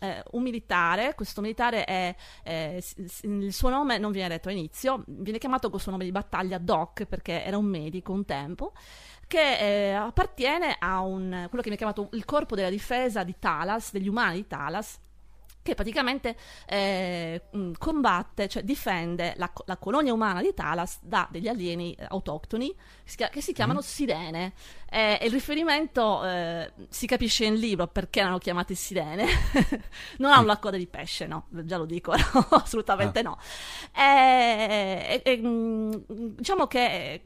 [0.00, 1.14] eh, un militare.
[1.14, 2.82] Questo militare è, eh,
[3.24, 7.04] il suo nome non viene detto all'inizio, viene chiamato col suo nome di battaglia Doc
[7.04, 8.72] perché era un medico un tempo.
[9.26, 13.92] Che eh, appartiene a un, quello che viene chiamato il corpo della difesa di Talas,
[13.92, 14.98] degli umani di Talas,
[15.62, 16.36] che praticamente
[16.66, 22.06] eh, mh, combatte, cioè difende la, la colonia umana di Talas da degli alieni eh,
[22.08, 22.74] autoctoni
[23.30, 24.52] che si, chiamano sirene.
[24.90, 29.26] Eh, e il riferimento eh, si capisce in libro perché erano chiamate sirene.
[30.18, 33.38] non hanno la coda di pesce, no, già lo dico, no, assolutamente no.
[33.96, 36.04] Eh, e- e, mh,
[36.36, 37.22] diciamo che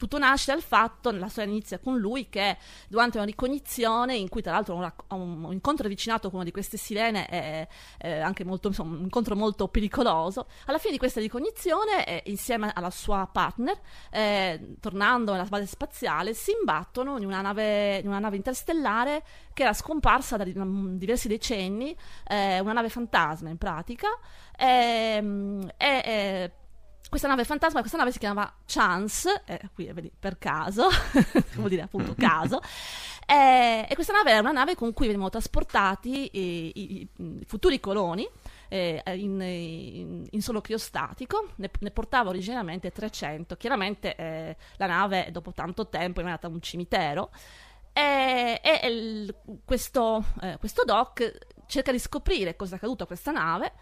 [0.00, 2.56] tutto nasce dal fatto, la storia inizia con lui che
[2.88, 6.52] durante una ricognizione in cui tra l'altro ha un, un incontro avvicinato con una di
[6.52, 7.68] queste sirene è,
[7.98, 12.72] è anche molto, insomma, un incontro molto pericoloso, alla fine di questa ricognizione eh, insieme
[12.74, 13.78] alla sua partner,
[14.10, 19.22] eh, tornando nella base spaziale, si imbattono in una nave, in una nave interstellare
[19.52, 20.54] che era scomparsa da di-
[20.96, 21.94] diversi decenni,
[22.26, 24.08] eh, una nave fantasma in pratica,
[24.56, 26.02] ehm, e...
[26.02, 26.52] e
[27.10, 30.88] questa nave fantasma, questa nave si chiamava Chance, eh, qui vedi, per caso,
[31.56, 32.60] vuol dire appunto caso,
[33.26, 36.72] eh, e questa nave era una nave con cui venivano trasportati eh, i,
[37.02, 37.08] i-
[37.40, 38.26] i futuri coloni
[38.68, 45.28] eh, in, in- in solo criostatico, ne, ne portava originariamente 300, chiaramente eh, la nave
[45.32, 47.30] dopo tanto tempo è andata a un cimitero,
[47.92, 49.34] e, e il-
[49.64, 53.72] questo, eh, questo doc cerca di scoprire cosa è accaduto a questa nave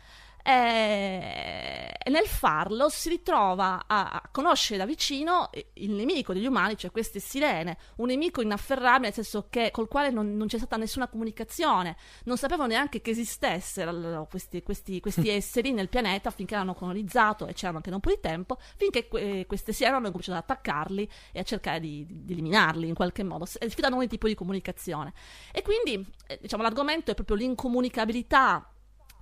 [0.43, 6.77] eh, e nel farlo si ritrova a, a conoscere da vicino il nemico degli umani,
[6.77, 10.77] cioè queste sirene, un nemico inafferrabile, nel senso che col quale non, non c'è stata
[10.77, 16.75] nessuna comunicazione, non sapevano neanche che esistessero questi, questi- questi esseri nel pianeta finché l'hanno
[16.75, 20.39] colonizzato e c'erano anche da un po' di tempo, finché que- queste sirene hanno cominciato
[20.39, 24.35] ad attaccarli e a cercare di, di eliminarli in qualche modo, sfidando ogni tipo di
[24.35, 25.13] comunicazione.
[25.53, 28.73] E quindi eh, diciamo, l'argomento è proprio l'incomunicabilità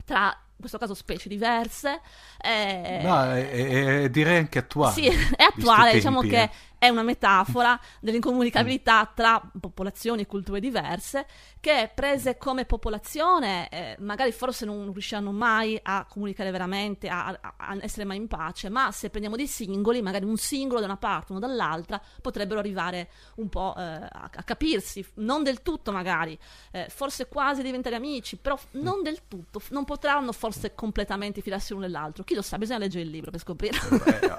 [0.05, 2.01] tra in questo caso specie diverse.
[2.41, 4.93] eh, No, è- è- direi anche attuale.
[4.95, 5.07] Sì,
[5.37, 6.51] è attuale, diciamo che eh.
[6.87, 11.27] È una metafora dell'incomunicabilità tra popolazioni e culture diverse
[11.61, 17.77] che prese come popolazione eh, magari forse non riusciranno mai a comunicare veramente, a, a-
[17.81, 21.33] essere mai in pace, ma se prendiamo dei singoli, magari un singolo da una parte,
[21.33, 26.39] uno dall'altra, potrebbero arrivare un po' eh, a, a capirsi, non del tutto magari,
[26.71, 31.73] eh, forse quasi diventare amici, però f- non del tutto, non potranno forse completamente fidarsi
[31.73, 32.23] l'uno dell'altro.
[32.25, 33.79] Chi lo sa, bisogna leggere il libro per scoprire.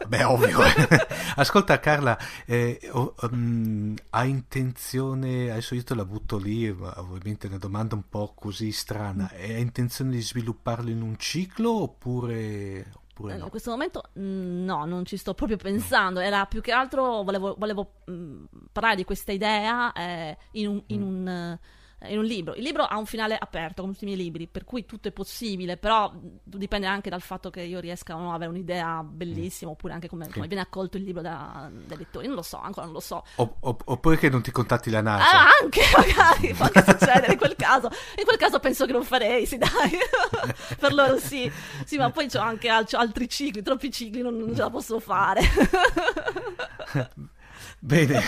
[0.08, 0.60] Beh, ovvio.
[1.36, 7.50] Ascolta Carla, eh, oh, um, hai intenzione, adesso io te la butto lì, ovviamente è
[7.50, 13.34] una domanda un po' così strana, hai intenzione di svilupparlo in un ciclo oppure, oppure
[13.34, 13.46] Eh, no?
[13.46, 16.20] In questo momento mm, no, non ci sto proprio pensando.
[16.20, 21.02] Era più che altro volevo, volevo, mm, parlare di questa idea eh, in, un, in
[21.02, 21.60] un, eh,
[22.04, 22.54] in un libro.
[22.54, 25.12] Il libro ha un finale aperto, come tutti i miei libri, per cui tutto è
[25.12, 29.02] possibile, però mm, dipende anche dal fatto che io riesca o no ad avere un'idea
[29.04, 32.28] bellissima, oppure anche come, come viene accolto il libro da- dai lettori.
[32.28, 33.24] Non lo so, ancora non lo so.
[33.36, 35.30] O- o- oppure che non ti contatti la NASA?
[35.40, 37.90] Ah, anche magari può anche succedere in quel caso.
[38.18, 39.70] In quel caso penso che non farei, sì, dai.
[40.80, 41.52] per loro sì.
[41.84, 45.00] Sì, ma poi ho anche c'ho altri cicli, troppi cicli, non, non ce la posso
[45.00, 45.42] fare.
[47.80, 48.20] Bene,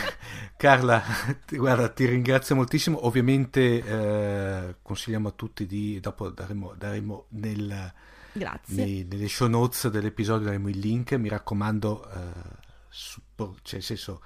[0.58, 1.02] Carla,
[1.46, 3.06] ti- guarda, ti ringrazio moltissimo.
[3.06, 7.94] Ovviamente eh, consigliamo a tutti di, dopo daremo, daremo nel,
[8.76, 12.58] nei- nelle show notes dell'episodio daremo il link, mi raccomando, eh,
[12.90, 14.22] suppo- cioè nel senso,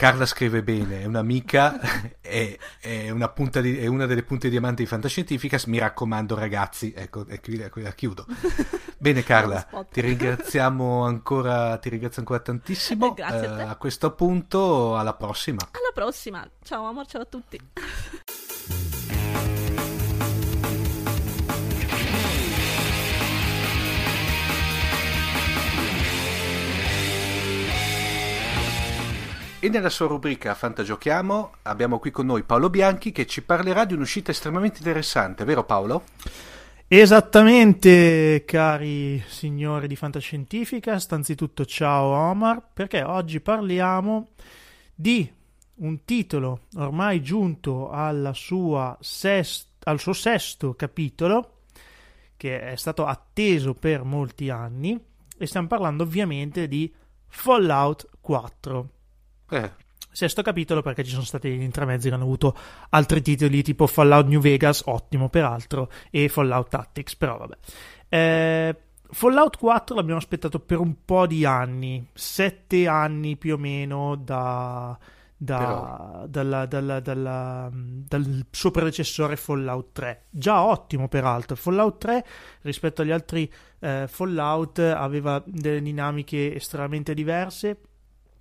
[0.00, 1.78] Carla scrive bene, è un'amica,
[2.22, 6.34] è, è una, punta di- è una delle punte di diamante di Fantascientificas, mi raccomando
[6.34, 8.24] ragazzi, ecco, e qui, qui la chiudo.
[8.96, 13.12] Bene Carla, ti ringraziamo ancora, ti ringrazio ancora tantissimo.
[13.12, 13.60] Grazie a te.
[13.60, 15.68] Eh, a questo punto, alla prossima.
[15.70, 16.48] Alla prossima.
[16.62, 17.60] Ciao amor, ciao a tutti.
[29.62, 33.92] E nella sua rubrica Fantagiochiamo abbiamo qui con noi Paolo Bianchi che ci parlerà di
[33.92, 36.04] un'uscita estremamente interessante, vero Paolo?
[36.88, 44.28] Esattamente, cari signori di Fantascientificast, anzitutto ciao Omar, perché oggi parliamo
[44.94, 45.30] di
[45.74, 47.90] un titolo ormai giunto
[49.00, 51.64] sest- al suo sesto capitolo,
[52.38, 54.98] che è stato atteso per molti anni,
[55.36, 56.90] e stiamo parlando ovviamente di
[57.28, 58.88] Fallout 4.
[59.50, 59.70] Eh,
[60.12, 62.56] Sesto capitolo perché ci sono stati gli intramezzi che hanno avuto
[62.90, 67.56] altri titoli tipo Fallout New Vegas, ottimo peraltro, e Fallout Tactics, però vabbè.
[68.08, 68.76] Eh,
[69.12, 74.98] Fallout 4 l'abbiamo aspettato per un po' di anni, sette anni più o meno da,
[75.36, 80.22] da- dalla- dalla- dalla- dal suo predecessore Fallout 3.
[80.30, 82.24] Già ottimo peraltro, Fallout 3
[82.62, 87.76] rispetto agli altri eh, Fallout aveva delle dinamiche estremamente diverse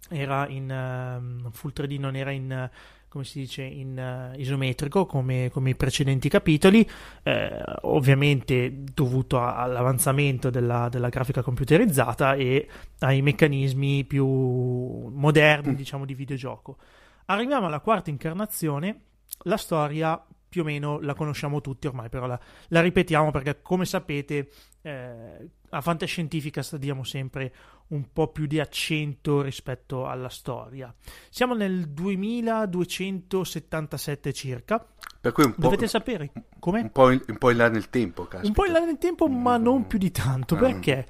[0.10, 2.70] era in ehm, Full 3D non era in
[3.10, 6.88] come si dice in eh, isometrico come, come i precedenti capitoli
[7.24, 12.68] eh, ovviamente dovuto a- all'avanzamento della, della grafica computerizzata e
[13.00, 16.78] ai meccanismi più moderni diciamo di videogioco.
[17.26, 19.02] Arriviamo alla quarta incarnazione
[19.44, 22.40] la storia più o meno la conosciamo tutti ormai però la,
[22.70, 24.50] la ripetiamo perché come sapete
[24.82, 27.54] eh, a Fantascientifica diamo sempre
[27.88, 30.94] un po' più di accento rispetto alla storia.
[31.30, 34.86] Siamo nel 2277 circa.
[35.20, 36.82] per cui un po', Dovete sapere come?
[36.82, 38.48] un po' in, un po' in là nel tempo, caspita.
[38.48, 40.56] Un po' in là nel tempo, ma non più di tanto.
[40.56, 41.06] Perché?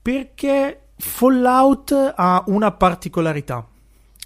[0.00, 3.68] Perché Fallout ha una particolarità.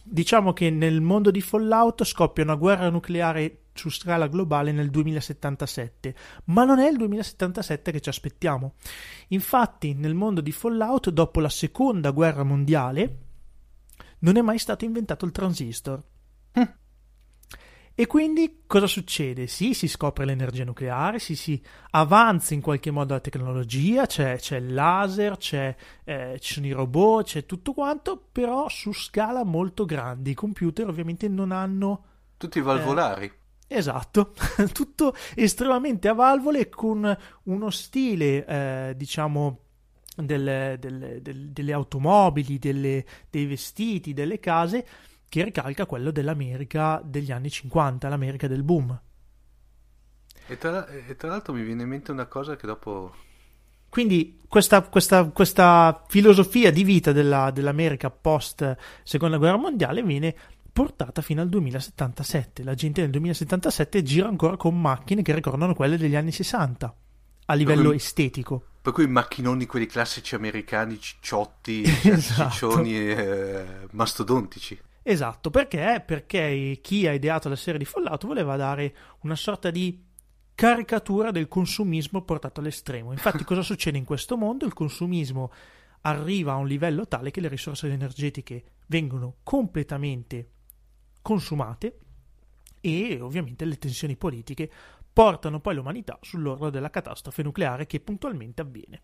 [0.03, 6.15] Diciamo che nel mondo di Fallout scoppia una guerra nucleare su scala globale nel 2077,
[6.47, 8.75] ma non è il 2077 che ci aspettiamo.
[9.29, 13.19] Infatti, nel mondo di Fallout, dopo la seconda guerra mondiale,
[14.21, 16.03] non è mai stato inventato il transistor.
[18.01, 19.47] E quindi cosa succede?
[19.47, 24.57] Sì, si scopre l'energia nucleare, sì, si avanza in qualche modo la tecnologia, c'è, c'è
[24.57, 29.85] il laser, c'è, eh, ci sono i robot, c'è tutto quanto, però su scala molto
[29.85, 30.31] grandi.
[30.31, 32.05] I computer ovviamente non hanno...
[32.39, 33.31] Tutti valvolari.
[33.73, 34.33] Esatto,
[34.73, 39.59] tutto estremamente a valvole con uno stile, eh, diciamo,
[40.17, 44.85] del- del- del- delle automobili, delle- dei vestiti, delle case
[45.29, 49.01] che ricalca quello dell'America degli anni 50, l'America del boom.
[50.49, 53.15] E tra, e tra l'altro mi viene in mente una cosa che dopo...
[53.89, 60.35] Quindi questa, questa- questa filosofia di vita della- dell'America post seconda guerra mondiale viene
[60.73, 62.63] portata fino al 2077.
[62.63, 66.95] La gente nel 2077 gira ancora con macchine che ricordano quelle degli anni 60.
[67.47, 68.65] a livello cui- estetico.
[68.81, 72.51] Per cui macchinoni, quelli classici americani, cicciotti, Esatto.
[72.51, 74.79] ciccioni eh, mastodontici.
[75.03, 76.03] Esatto, perché?
[76.07, 80.03] Perché chi ha ideato la serie di Fallout voleva dare una sorta di
[80.55, 83.13] caricatura del consumismo portato all'estremo.
[83.13, 84.65] Infatti, cosa succede in questo mondo?
[84.67, 85.51] Il consumismo
[86.03, 90.49] arriva a un livello tale che le risorse energetiche vengono completamente
[91.23, 91.99] consumate
[92.81, 94.71] e ovviamente le tensioni politiche
[95.13, 99.03] portano poi l'umanità sull'orlo della catastrofe nucleare che puntualmente avviene.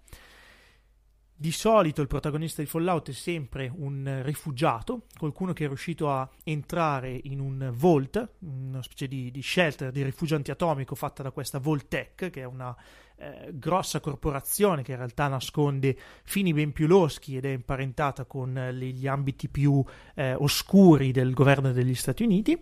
[1.38, 6.26] Di solito il protagonista di Fallout è sempre un rifugiato, qualcuno che è riuscito a
[6.44, 11.58] entrare in un Vault, una specie di, di shelter di rifugio antiatomico fatta da questa
[11.58, 12.74] Voltec, che è una
[13.18, 18.56] eh, grossa corporazione che in realtà nasconde fini ben più loschi ed è imparentata con
[18.56, 19.82] eh, gli ambiti più
[20.14, 22.58] eh, oscuri del governo degli Stati Uniti.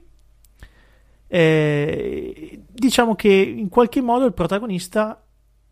[1.26, 5.24] Eh, diciamo che in qualche modo il protagonista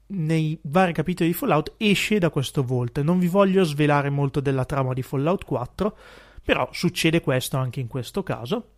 [0.07, 3.01] nei vari capitoli di Fallout esce da questo Vault.
[3.01, 5.97] Non vi voglio svelare molto della trama di Fallout 4,
[6.43, 8.71] però succede questo anche in questo caso.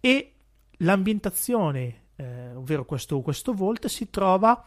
[0.00, 0.32] E
[0.78, 4.64] l'ambientazione, eh, ovvero questo, questo Vault, si trova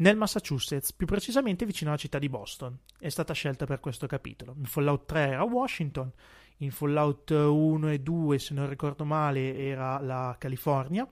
[0.00, 2.78] nel Massachusetts, più precisamente vicino alla città di Boston.
[2.98, 4.54] È stata scelta per questo capitolo.
[4.56, 6.10] In Fallout 3 era Washington,
[6.58, 11.06] in Fallout 1 e 2, se non ricordo male, era la California,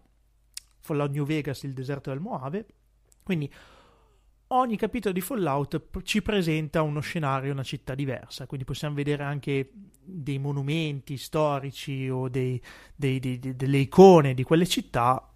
[0.81, 2.67] Fallout New Vegas, il deserto del Mojave.
[3.23, 3.53] Quindi
[4.49, 9.71] ogni capitolo di Fallout ci presenta uno scenario, una città diversa, quindi possiamo vedere anche
[10.03, 12.61] dei monumenti storici o dei-
[12.97, 15.31] dei- dei- delle icone di quelle città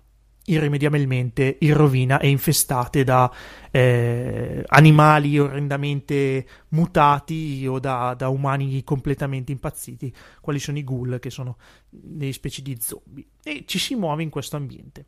[0.44, 3.32] irrimediabilmente in rovina e infestate da
[3.70, 11.30] eh, animali orrendamente mutati o da, da umani completamente impazziti, quali sono i ghoul, che
[11.30, 11.58] sono
[11.88, 13.26] delle specie di zombie.
[13.42, 15.06] E ci si muove in questo ambiente.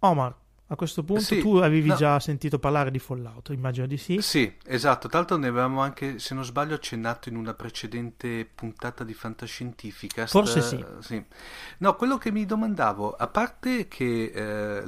[0.00, 0.36] Omar,
[0.72, 1.94] a questo punto Sì, tu avevi no.
[1.96, 4.20] già sentito parlare di Fallout, immagino di sì.
[4.22, 5.08] Sì, esatto.
[5.08, 10.26] Tra l'altro ne avevamo anche, se non sbaglio, accennato in una precedente puntata di Fantascientifica.
[10.26, 10.62] Forse
[11.00, 11.24] sì.
[11.78, 14.82] No, quello che mi domandavo, a parte che eh,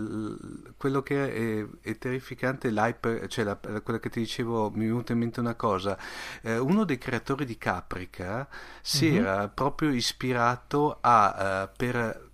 [0.76, 5.12] quello che è, è terrificante, l'hype, cioè la, quella che ti dicevo, mi è venuta
[5.12, 5.98] in mente una cosa.
[6.42, 8.48] Eh, uno dei creatori di Caprica
[8.80, 9.16] si Mhm.
[9.18, 12.32] era proprio ispirato a, eh, per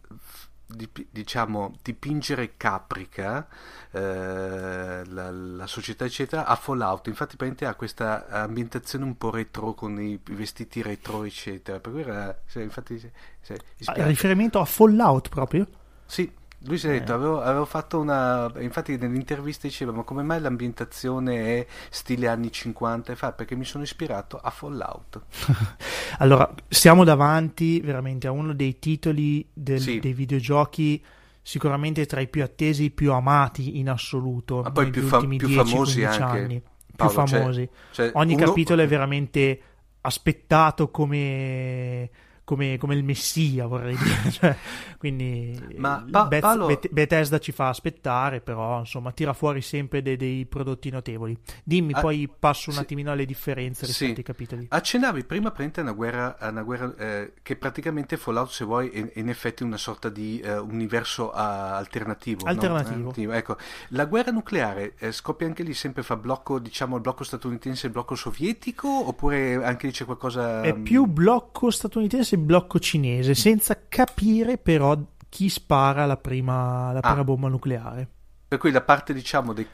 [1.11, 3.47] diciamo dipingere Caprica
[3.91, 7.07] eh, la, la società eccetera a Fallout.
[7.09, 11.81] Infatti praticamente ha questa ambientazione un po' retro con i vestiti retro eccetera.
[11.81, 13.11] Per cui era sì, infatti si-
[13.43, 15.67] si è Ah, riferimento a Fallout proprio?
[16.07, 16.31] sì
[16.65, 17.15] lui si è detto, Eh.
[17.15, 18.51] avevo, avevo fatto una.
[18.59, 23.13] Infatti, nell'intervista diceva: Ma come mai l'ambientazione è stile anni 50?
[23.13, 25.21] E fa perché mi sono ispirato a Fallout.
[26.19, 30.01] Allora, siamo davanti veramente a uno dei titoli del- Sì.
[30.01, 31.03] dei videogiochi
[31.41, 35.55] sicuramente tra i più attesi, più amati in assoluto Ma poi più fa- più 10-15
[35.55, 36.63] famosi anche, anni.
[36.95, 37.69] Paolo, più cioè- famosi.
[37.93, 39.61] cioè, Ogni uno- capitolo è veramente
[40.03, 42.11] aspettato come,
[42.51, 44.09] come, come il messia, vorrei dire.
[44.41, 44.57] Cioè,
[44.99, 50.03] quindi Ma Pa- Beth- Paolo- Beth- Bethesda ci fa aspettare, però insomma tira fuori sempre
[50.03, 51.37] dei, dei prodotti notevoli.
[51.63, 52.83] Dimmi, Ah, poi passo un sì.
[52.83, 54.19] attimino alle differenze rispetto Sì.
[54.19, 54.67] ai capitoli.
[54.69, 59.13] Accennavi prima a una guerra, a una guerra eh, che praticamente Fallout, se vuoi, è,
[59.15, 62.45] in effetti una sorta di eh, universo ah, alternativo.
[62.45, 62.51] no?
[62.51, 63.33] Alternativo.
[63.33, 63.57] Eh, Ecco,
[63.91, 67.87] la guerra nucleare eh, scoppia anche lì sempre fra blocco, diciamo, il blocco statunitense e
[67.87, 70.63] il blocco sovietico, oppure anche lì c'è qualcosa...
[70.63, 74.99] È mm, più blocco statunitense blocco cinese, senza capire però
[75.29, 77.25] chi spara la prima, la prima Ah.
[77.25, 78.09] bomba nucleare.
[78.49, 79.69] Per cui la parte, diciamo, dei,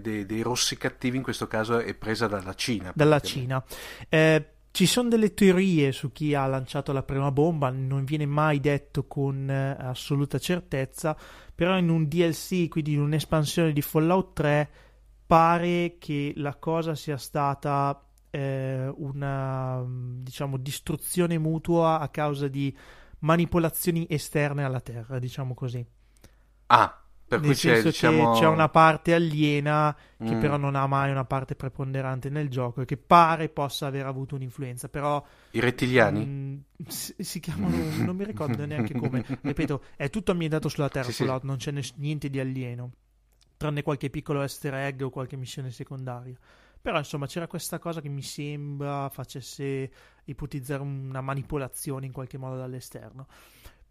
[0.00, 2.92] dei- dei- rossi cattivi in questo caso è presa dalla Cina.
[2.94, 3.20] Dalla.
[3.20, 3.64] Cina.
[4.08, 8.60] Eh, ci sono delle teorie su chi ha lanciato la prima bomba, non viene mai
[8.60, 11.16] detto con eh, assoluta certezza,
[11.54, 14.70] però in un DLC, quindi in un'espansione di Fallout 3,
[15.26, 17.98] pare che la cosa sia stata
[18.38, 22.74] eh, una mm, diciamo distruzione mutua a causa di
[23.20, 25.84] manipolazioni esterne alla Terra, diciamo così.
[26.68, 28.24] Ah, per Nel cui c'è, senso diciamo...
[28.24, 30.36] che c'è una parte aliena che Mm.
[30.36, 34.34] però non ha mai una parte preponderante nel gioco e che pare possa aver avuto
[34.34, 36.24] un'influenza, però I rettiliani?
[36.24, 41.10] mm, si, si chiamano, non mi ricordo neanche come, ripeto, è tutto ambientato sulla Terra,
[41.10, 41.38] Sì, sì.
[41.42, 42.92] Non c'è niente di alieno,
[43.56, 46.36] tranne qualche piccolo easter egg o qualche missione secondaria.
[46.80, 49.90] Però insomma c'era questa cosa che mi sembra facesse
[50.24, 53.26] ipotizzare una manipolazione in qualche modo dall'esterno.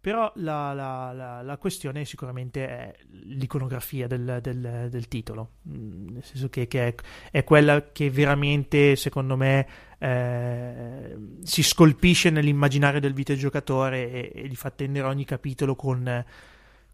[0.00, 2.94] Però la, la- la- la questione sicuramente è
[3.24, 6.94] l'iconografia del, del- del titolo, Mm, nel senso che, che è,
[7.32, 9.66] è quella che veramente, secondo me,
[9.98, 16.24] eh, si scolpisce nell'immaginario del videogiocatore e, e gli fa attendere ogni capitolo con,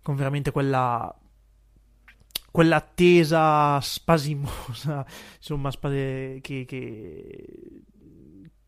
[0.02, 1.14] con veramente quella,
[2.54, 5.04] quell'attesa spasimosa,
[5.38, 7.82] insomma, spase- che, che,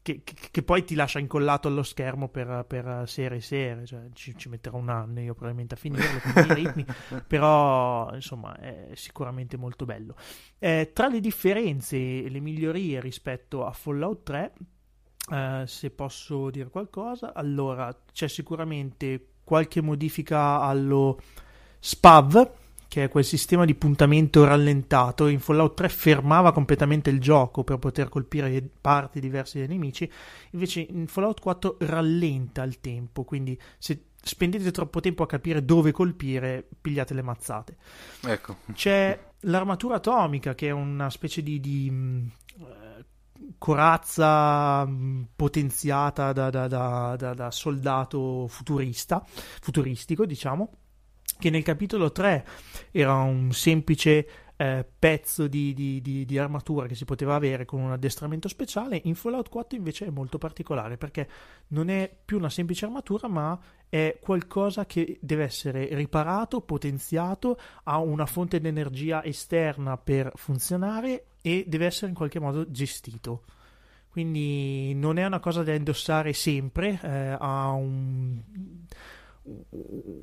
[0.03, 4.37] che, che poi ti lascia incollato allo schermo per, per sere e sere, cioè, ci,
[4.37, 6.85] ci metterò un anno io probabilmente a finirlo con i ritmi,
[7.29, 10.17] però insomma è sicuramente molto bello.
[10.59, 14.53] Eh, tra le differenze e le migliorie rispetto a Fallout 3,
[15.31, 21.21] eh, se posso dire qualcosa, allora c'è sicuramente qualche modifica allo
[21.79, 22.65] SPAV,
[22.97, 25.27] che è quel sistema di puntamento rallentato.
[25.27, 30.11] In Fallout 3 fermava completamente il gioco per poter colpire parti diverse dei nemici,
[30.53, 35.93] invece in Fallout 4 rallenta il tempo, quindi se spendete troppo tempo a capire dove
[35.93, 37.77] colpire, pigliate le mazzate.
[38.23, 38.57] Ecco.
[38.73, 43.05] C'è l'armatura atomica, che è una specie di, di mh, eh,
[43.59, 49.23] corazza mh, potenziata da, da- da- da- da soldato futurista,
[49.61, 50.71] futuristico, diciamo,
[51.39, 52.47] che nel capitolo 3
[52.91, 54.27] era un semplice
[54.59, 59.01] eh, pezzo di, di- di- di armatura che si poteva avere con un addestramento speciale.
[59.05, 61.29] In Fallout 4 invece è molto particolare perché
[61.69, 63.59] non è più una semplice armatura, ma
[63.89, 71.27] è qualcosa che deve essere riparato, potenziato, ha una fonte di energia esterna per funzionare
[71.43, 73.45] e deve essere in qualche modo gestito.
[74.09, 78.43] Quindi non è una cosa da indossare sempre, eh, ha un-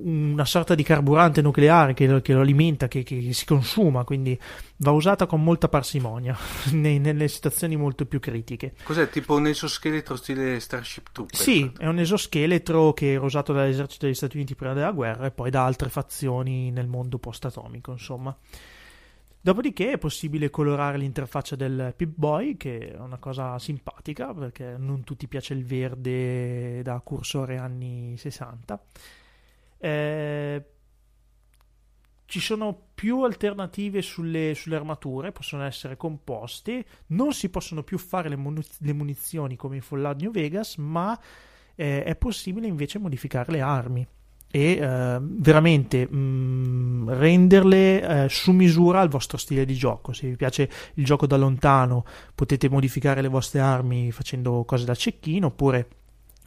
[0.03, 4.37] una sorta di carburante nucleare che lo, che lo alimenta, che, che si consuma, quindi
[4.77, 6.37] va usata con molta parsimonia
[6.71, 8.73] nei- nelle situazioni molto più critiche.
[8.83, 9.09] Cos'è?
[9.09, 11.39] Tipo un esoscheletro stile Starship Trooper?
[11.39, 15.31] Sì, è un esoscheletro che era usato dall'esercito degli Stati Uniti prima della guerra e
[15.31, 18.35] poi da altre fazioni nel mondo post-atomico, insomma.
[19.45, 25.27] Dopodiché è possibile colorare l'interfaccia del Pip-Boy, che è una cosa simpatica perché non tutti
[25.27, 28.81] piace il verde da cursore anni 60.
[29.79, 30.65] Eh,
[32.23, 38.29] ci sono più alternative sulle, sulle armature, possono essere composte, non si possono più fare
[38.29, 41.19] le, muni- le munizioni come in Fallout New Vegas, ma
[41.75, 44.07] eh, è possibile invece modificare le armi
[44.55, 50.13] e eh, veramente mh, renderle eh, su misura al vostro stile di gioco.
[50.13, 52.05] Se vi piace il gioco da lontano,
[52.35, 55.87] potete modificare le vostre armi facendo cose da cecchino, oppure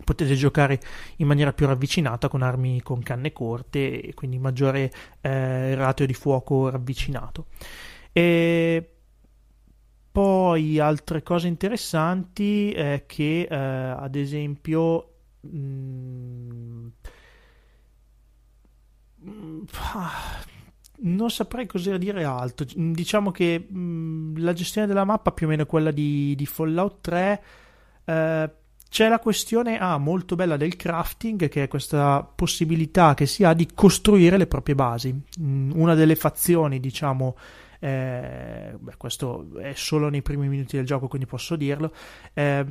[0.04, 0.78] potete giocare
[1.16, 6.14] in maniera più ravvicinata con armi con canne corte e quindi maggiore eh, ratio di
[6.14, 7.46] fuoco ravvicinato.
[8.12, 8.88] E
[10.12, 16.88] poi altre cose interessanti è che eh, ad esempio mh, Mm,
[20.98, 22.66] Non saprei cosa dire altro.
[22.74, 27.00] Diciamo che mh, la gestione della mappa più o meno è quella di, di Fallout
[27.02, 27.42] 3.
[28.04, 28.50] Eh,
[28.88, 33.52] c'è la questione ah, molto bella del crafting, che è questa possibilità che si ha
[33.52, 35.14] di costruire le proprie basi.
[35.40, 37.36] Mm, Una delle fazioni, diciamo,
[37.80, 41.92] eh, beh, questo è solo nei primi minuti del gioco, quindi posso dirlo.
[42.32, 42.64] eh,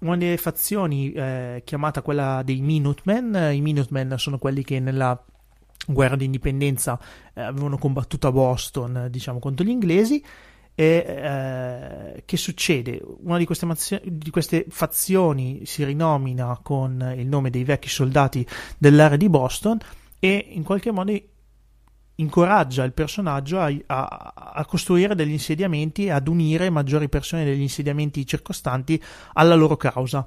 [0.00, 3.34] una delle fazioni eh, chiamata quella dei Minutemen.
[3.34, 5.20] eh, I Minutemen sono quelli che nella
[5.86, 6.98] guerra di indipendenza
[7.34, 10.24] eh, avevano combattuto a Boston, diciamo, contro gli inglesi.
[10.74, 13.00] E eh, che succede?
[13.22, 18.46] Una di queste, mazio- di queste fazioni si rinomina con il nome dei vecchi soldati
[18.78, 19.78] dell'area di Boston
[20.18, 21.12] e in qualche modo
[22.14, 27.60] incoraggia il personaggio a, a- a costruire degli insediamenti e ad unire maggiori persone degli
[27.60, 29.02] insediamenti circostanti
[29.34, 30.26] alla loro causa.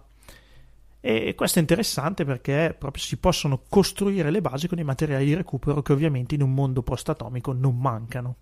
[1.08, 5.36] E questo è interessante perché proprio si possono costruire le basi con i materiali di
[5.36, 8.38] recupero che ovviamente in un mondo post-atomico non mancano.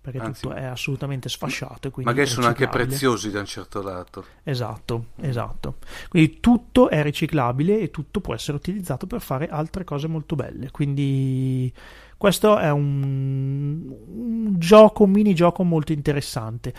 [0.00, 1.92] Perché Anzi, tutto è assolutamente sfasciato.
[1.98, 4.24] Magari sono anche preziosi da un certo lato.
[4.42, 5.76] Esatto, esatto.
[6.08, 10.72] Quindi tutto è riciclabile e tutto può essere utilizzato per fare altre cose molto belle.
[10.72, 11.72] Quindi
[12.16, 16.74] questo è un, un gioco, un minigioco molto interessante.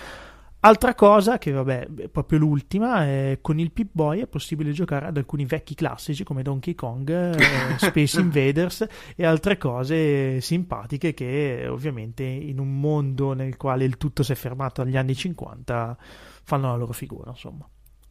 [0.59, 5.15] Altra cosa, che vabbè, è proprio l'ultima, è con il Pip-Boy è possibile giocare ad
[5.15, 8.85] alcuni vecchi classici come Donkey Kong, eh, Space Invaders
[9.15, 14.35] e altre cose simpatiche che ovviamente in un mondo nel quale il tutto si è
[14.35, 15.97] fermato agli anni 50
[16.43, 17.67] fanno la loro figura, insomma.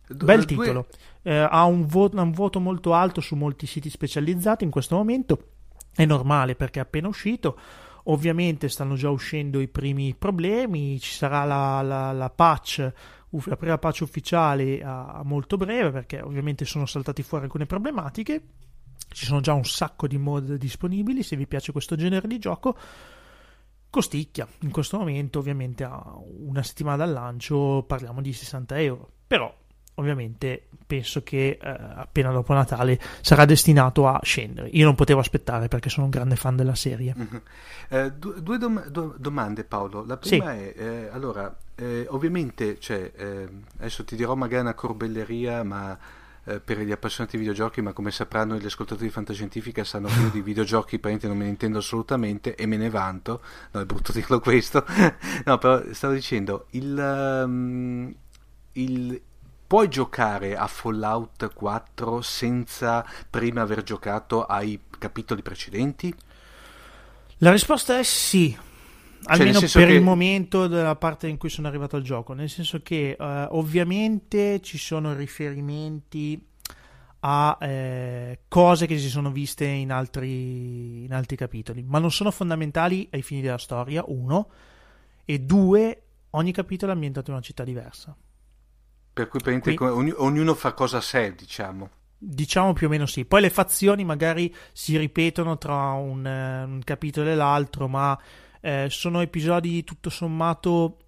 [0.09, 0.87] Bel titolo,
[1.23, 5.49] Eh, ha un, vo- un voto molto alto su molti siti specializzati in questo momento,
[5.93, 7.59] è normale perché è appena uscito,
[8.09, 12.93] ovviamente stanno già uscendo i primi problemi, ci sarà la, la- la patch,
[13.45, 18.43] la prima patch ufficiale a molto breve perché ovviamente sono saltati fuori alcune problematiche,
[19.09, 22.77] ci sono già un sacco di mod disponibili, se vi piace questo genere di gioco.
[23.89, 29.55] Costicchia, in questo momento ovviamente a una settimana dal lancio parliamo di 60 euro, però
[29.97, 34.69] ovviamente penso che eh, appena dopo Natale sarà destinato a scendere.
[34.73, 37.13] Io non potevo aspettare perché sono un grande fan della serie.
[37.17, 37.43] Mhm.
[37.89, 40.05] Eh, due due dom- do- domande Paolo.
[40.07, 43.49] La prima è, eh, allora, eh, ovviamente, cioè, eh,
[43.79, 45.99] adesso ti dirò magari una corbelleria, ma
[46.49, 50.21] eh, per gli appassionati di videogiochi, ma come sapranno gli ascoltatori di Fantascientifica sanno che
[50.21, 53.41] io di videogiochi praticamente non me ne intendo assolutamente e me ne vanto.
[53.73, 54.85] No, è brutto dirlo questo.
[55.45, 58.15] no, però stavo dicendo, il, ehm,
[58.73, 59.21] il-
[59.67, 66.15] puoi giocare a Fallout 4 senza prima aver giocato ai capitoli precedenti?
[67.39, 68.51] La risposta è sì.
[68.53, 72.49] Cioè, Almeno per che- il momento della parte in cui sono arrivato al gioco, nel
[72.49, 76.41] senso che eh, ovviamente ci sono riferimenti
[77.21, 82.31] a eh, cose che si sono viste in altri, in altri capitoli, ma non sono
[82.31, 84.49] fondamentali ai fini della storia, uno,
[85.25, 88.17] e due, ogni capitolo è ambientato in una città diversa.
[89.17, 91.89] Per cui praticamente Qui- ogni- ognuno fa cosa a sé, diciamo.
[92.19, 93.25] Diciamo più o meno sì.
[93.25, 98.19] Poi le fazioni magari si ripetono tra un, eh, un capitolo e l'altro, ma
[98.61, 100.99] eh, sono episodi tutto sommato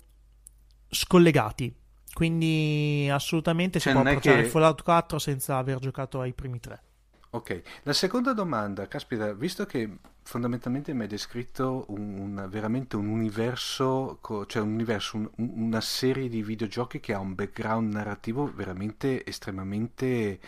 [0.88, 1.74] scollegati.
[2.14, 6.82] Quindi assolutamente Cioè, si può approcciare che- Fallout 4 senza aver giocato ai primi tre.
[7.30, 9.98] Ok, la seconda domanda, caspita, visto che
[10.28, 15.80] fondamentalmente mi hai descritto un, un- veramente un universo, cioè un universo, un- un- una
[15.80, 20.38] serie di videogiochi che ha un background narrativo veramente estremamente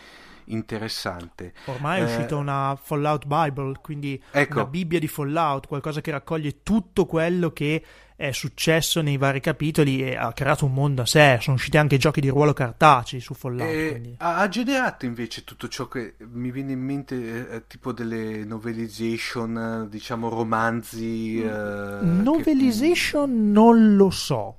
[0.45, 1.53] interessante.
[1.65, 4.53] Ormai è Eh, uscita una Fallout Bible, quindi Ecco.
[4.59, 7.83] una Bibbia di Fallout, qualcosa che raccoglie tutto quello che
[8.21, 11.39] è successo nei vari capitoli e ha creato un mondo a sé.
[11.41, 13.69] Sono usciti anche giochi di ruolo cartacei su Fallout.
[13.69, 18.43] E quindi- ha, generato invece tutto ciò che mi viene in mente, eh, tipo delle
[18.45, 21.41] novelization, eh, diciamo romanzi.
[21.41, 24.57] eh, che- Novelization non lo so.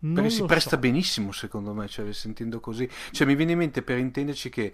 [0.00, 0.78] Non Perché si presta so.
[0.78, 2.88] benissimo, secondo me, cioè, sentendo così.
[3.12, 4.72] Cioè, mi viene in mente per intenderci che,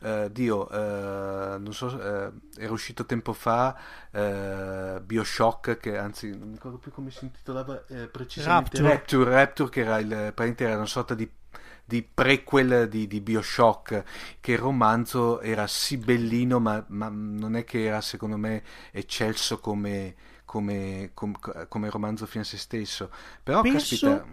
[0.00, 3.76] eh, Dio, eh, non so, eh, era uscito tempo fa
[4.10, 8.80] eh, Bioshock, che anzi, non mi ricordo più come si intitolava eh, precisamente.
[8.80, 8.94] Rapture.
[8.94, 11.28] Rapture, Rapture, che era, il, era una sorta di
[11.88, 14.04] di prequel di, di Bioshock
[14.40, 19.58] che il romanzo era sì bellino ma, ma non è che era secondo me eccelso
[19.58, 20.14] come,
[20.44, 23.10] come, com- come romanzo fino a se stesso
[23.42, 24.26] però Penso- caspita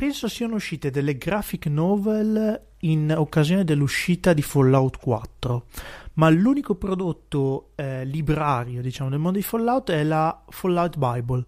[0.00, 5.66] Penso siano uscite delle graphic novel in occasione dell'uscita di Fallout 4,
[6.14, 11.44] ma l'unico prodotto eh, librario, diciamo, del mondo di Fallout è la Fallout Bible,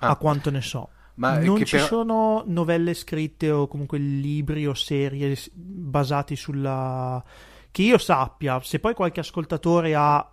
[0.00, 0.10] Ah.
[0.10, 0.90] a quanto ne so.
[1.14, 7.20] Ma non ci però- sono novelle scritte o comunque libri o serie basati sulla...
[7.72, 10.32] che io sappia, se poi qualche ascoltatore ha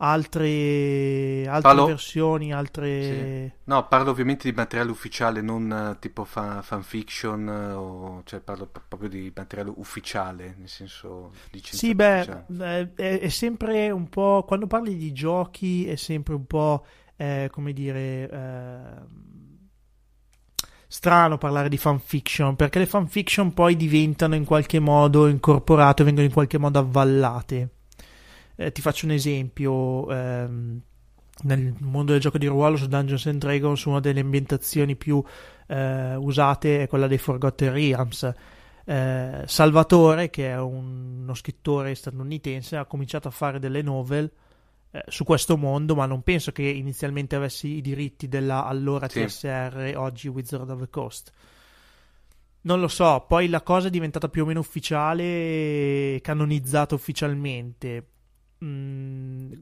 [0.00, 3.52] altre, altre Parlo- versioni, altre...
[3.52, 3.58] Sì.
[3.64, 8.66] No, parlo ovviamente di materiale ufficiale, non eh, tipo fa- fanfiction, eh, o, cioè parlo
[8.66, 11.30] proprio di materiale ufficiale, nel senso
[11.68, 12.20] Sì, beh,
[12.58, 14.44] eh, è, è sempre un po'.
[14.46, 16.84] Quando parli di giochi, è sempre un po'.
[17.16, 18.28] eh, come dire.
[18.30, 19.38] eh,
[20.86, 26.32] strano parlare di fanfiction perché le fanfiction poi diventano in qualche modo incorporate, vengono in
[26.32, 27.70] qualche modo avvallate.
[28.62, 30.10] Eh, ti faccio un esempio.
[30.10, 30.80] ehm,
[31.42, 35.22] nel mondo del gioco di ruolo su Dungeons and Dragons, una delle ambientazioni più
[35.68, 38.30] eh, usate è quella dei Forgotten Realms.
[38.84, 44.30] Eh, Salvatore, che è un- uno scrittore statunitense, ha cominciato a fare delle novel
[44.92, 49.24] eh, su questo mondo, ma non penso che inizialmente avessi i diritti della allora Sì.
[49.24, 51.32] TSR, oggi Wizard of the Coast.
[52.62, 58.04] Non lo so, poi la cosa è diventata più o meno ufficiale canonizzata ufficialmente.
[58.64, 59.52] Mm,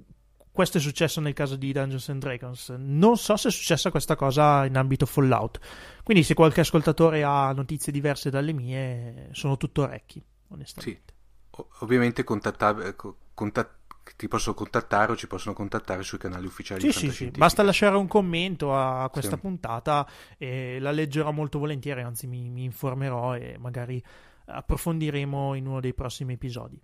[0.50, 2.70] questo è successo nel caso di Dungeons and Dragons.
[2.78, 5.60] Non so se è successa questa cosa in ambito Fallout.
[6.02, 11.14] Quindi, se qualche ascoltatore ha notizie diverse dalle mie, sono tutto orecchi, onestamente.
[11.50, 13.76] O- ovviamente contattab- co- contat-
[14.16, 17.30] ti possono contattare o ci possono contattare sui canali ufficiali Sì, sì, sì.
[17.30, 19.40] Basta lasciare un commento a questa Sì.
[19.42, 20.08] puntata
[20.38, 24.02] e la leggerò molto volentieri, anzi mi, mi informerò e magari
[24.46, 26.80] approfondiremo in uno dei prossimi episodi.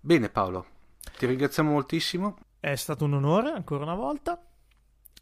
[0.00, 0.66] Bene Paolo,
[1.18, 4.42] ti ringraziamo moltissimo È stato un onore ancora una volta.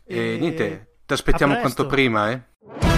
[0.04, 2.91] e, E niente, ti aspettiamo quanto prima, eh.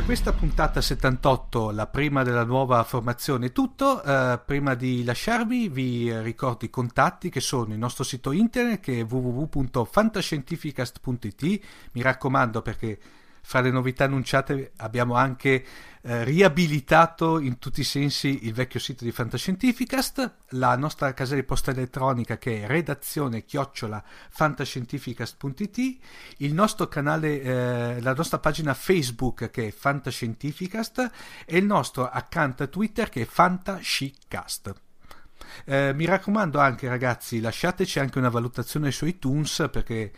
[0.00, 4.02] E per questa puntata 78, la prima della nuova formazione, tutto.
[4.02, 9.00] Eh, prima di lasciarvi, vi ricordo i contatti che sono il nostro sito internet che
[9.00, 11.60] è www.fantascientificast.it.
[11.92, 12.98] Mi raccomando, perché
[13.42, 15.62] fra le novità annunciate abbiamo anche
[16.02, 21.46] eh, riabilitato in tutti i sensi il vecchio sito di Fantascientificast, la nostra casella di
[21.46, 25.98] posta elettronica che è redazione chiocciola fantascientificast.it,
[26.38, 31.10] il nostro canale, eh, la nostra pagina Facebook che è Fantascientificast
[31.44, 34.74] e il nostro account Twitter che è Fantascicast.
[35.64, 40.12] Eh, mi raccomando anche ragazzi, lasciateci anche una valutazione su iTunes perché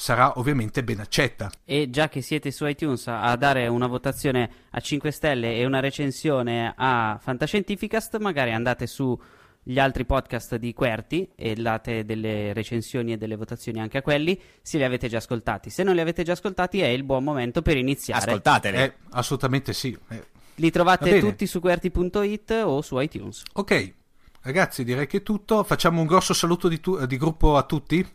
[0.00, 1.50] sarà ovviamente ben accetta.
[1.62, 5.80] E già che siete su iTunes a dare una votazione a 5 stelle e una
[5.80, 9.18] recensione a Fantascientificast, magari andate su
[9.62, 14.40] gli altri podcast di Querti e date delle recensioni e delle votazioni anche a quelli
[14.62, 15.68] se li avete già ascoltati.
[15.68, 18.24] Se non li avete già ascoltati è il buon momento per iniziare.
[18.24, 18.76] Ascoltateli.
[18.78, 19.96] Eh, assolutamente sì.
[20.08, 23.42] Eh, Li Va trovate tutti su QWERTY.it o su iTunes.
[23.52, 23.92] Ok,
[24.40, 25.62] ragazzi, direi che è tutto.
[25.62, 28.06] Facciamo un grosso saluto di, tu- di gruppo a tutti.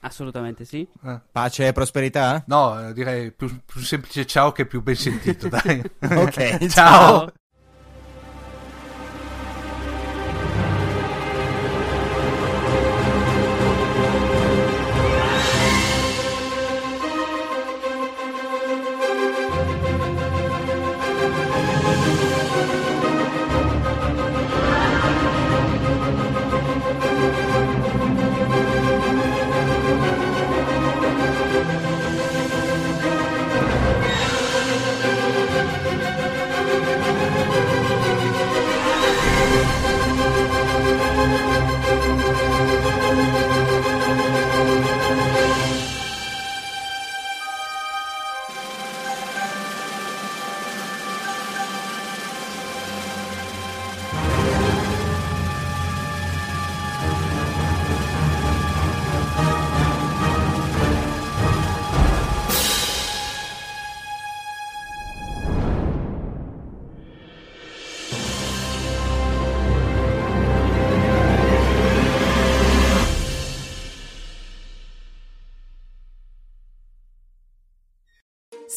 [0.00, 0.86] Assolutamente sì.
[1.04, 1.20] Eh.
[1.30, 2.42] Pace e prosperità?
[2.46, 5.82] No, direi più, più semplice ciao che più ben sentito, dai.
[6.00, 7.32] Ok, ciao.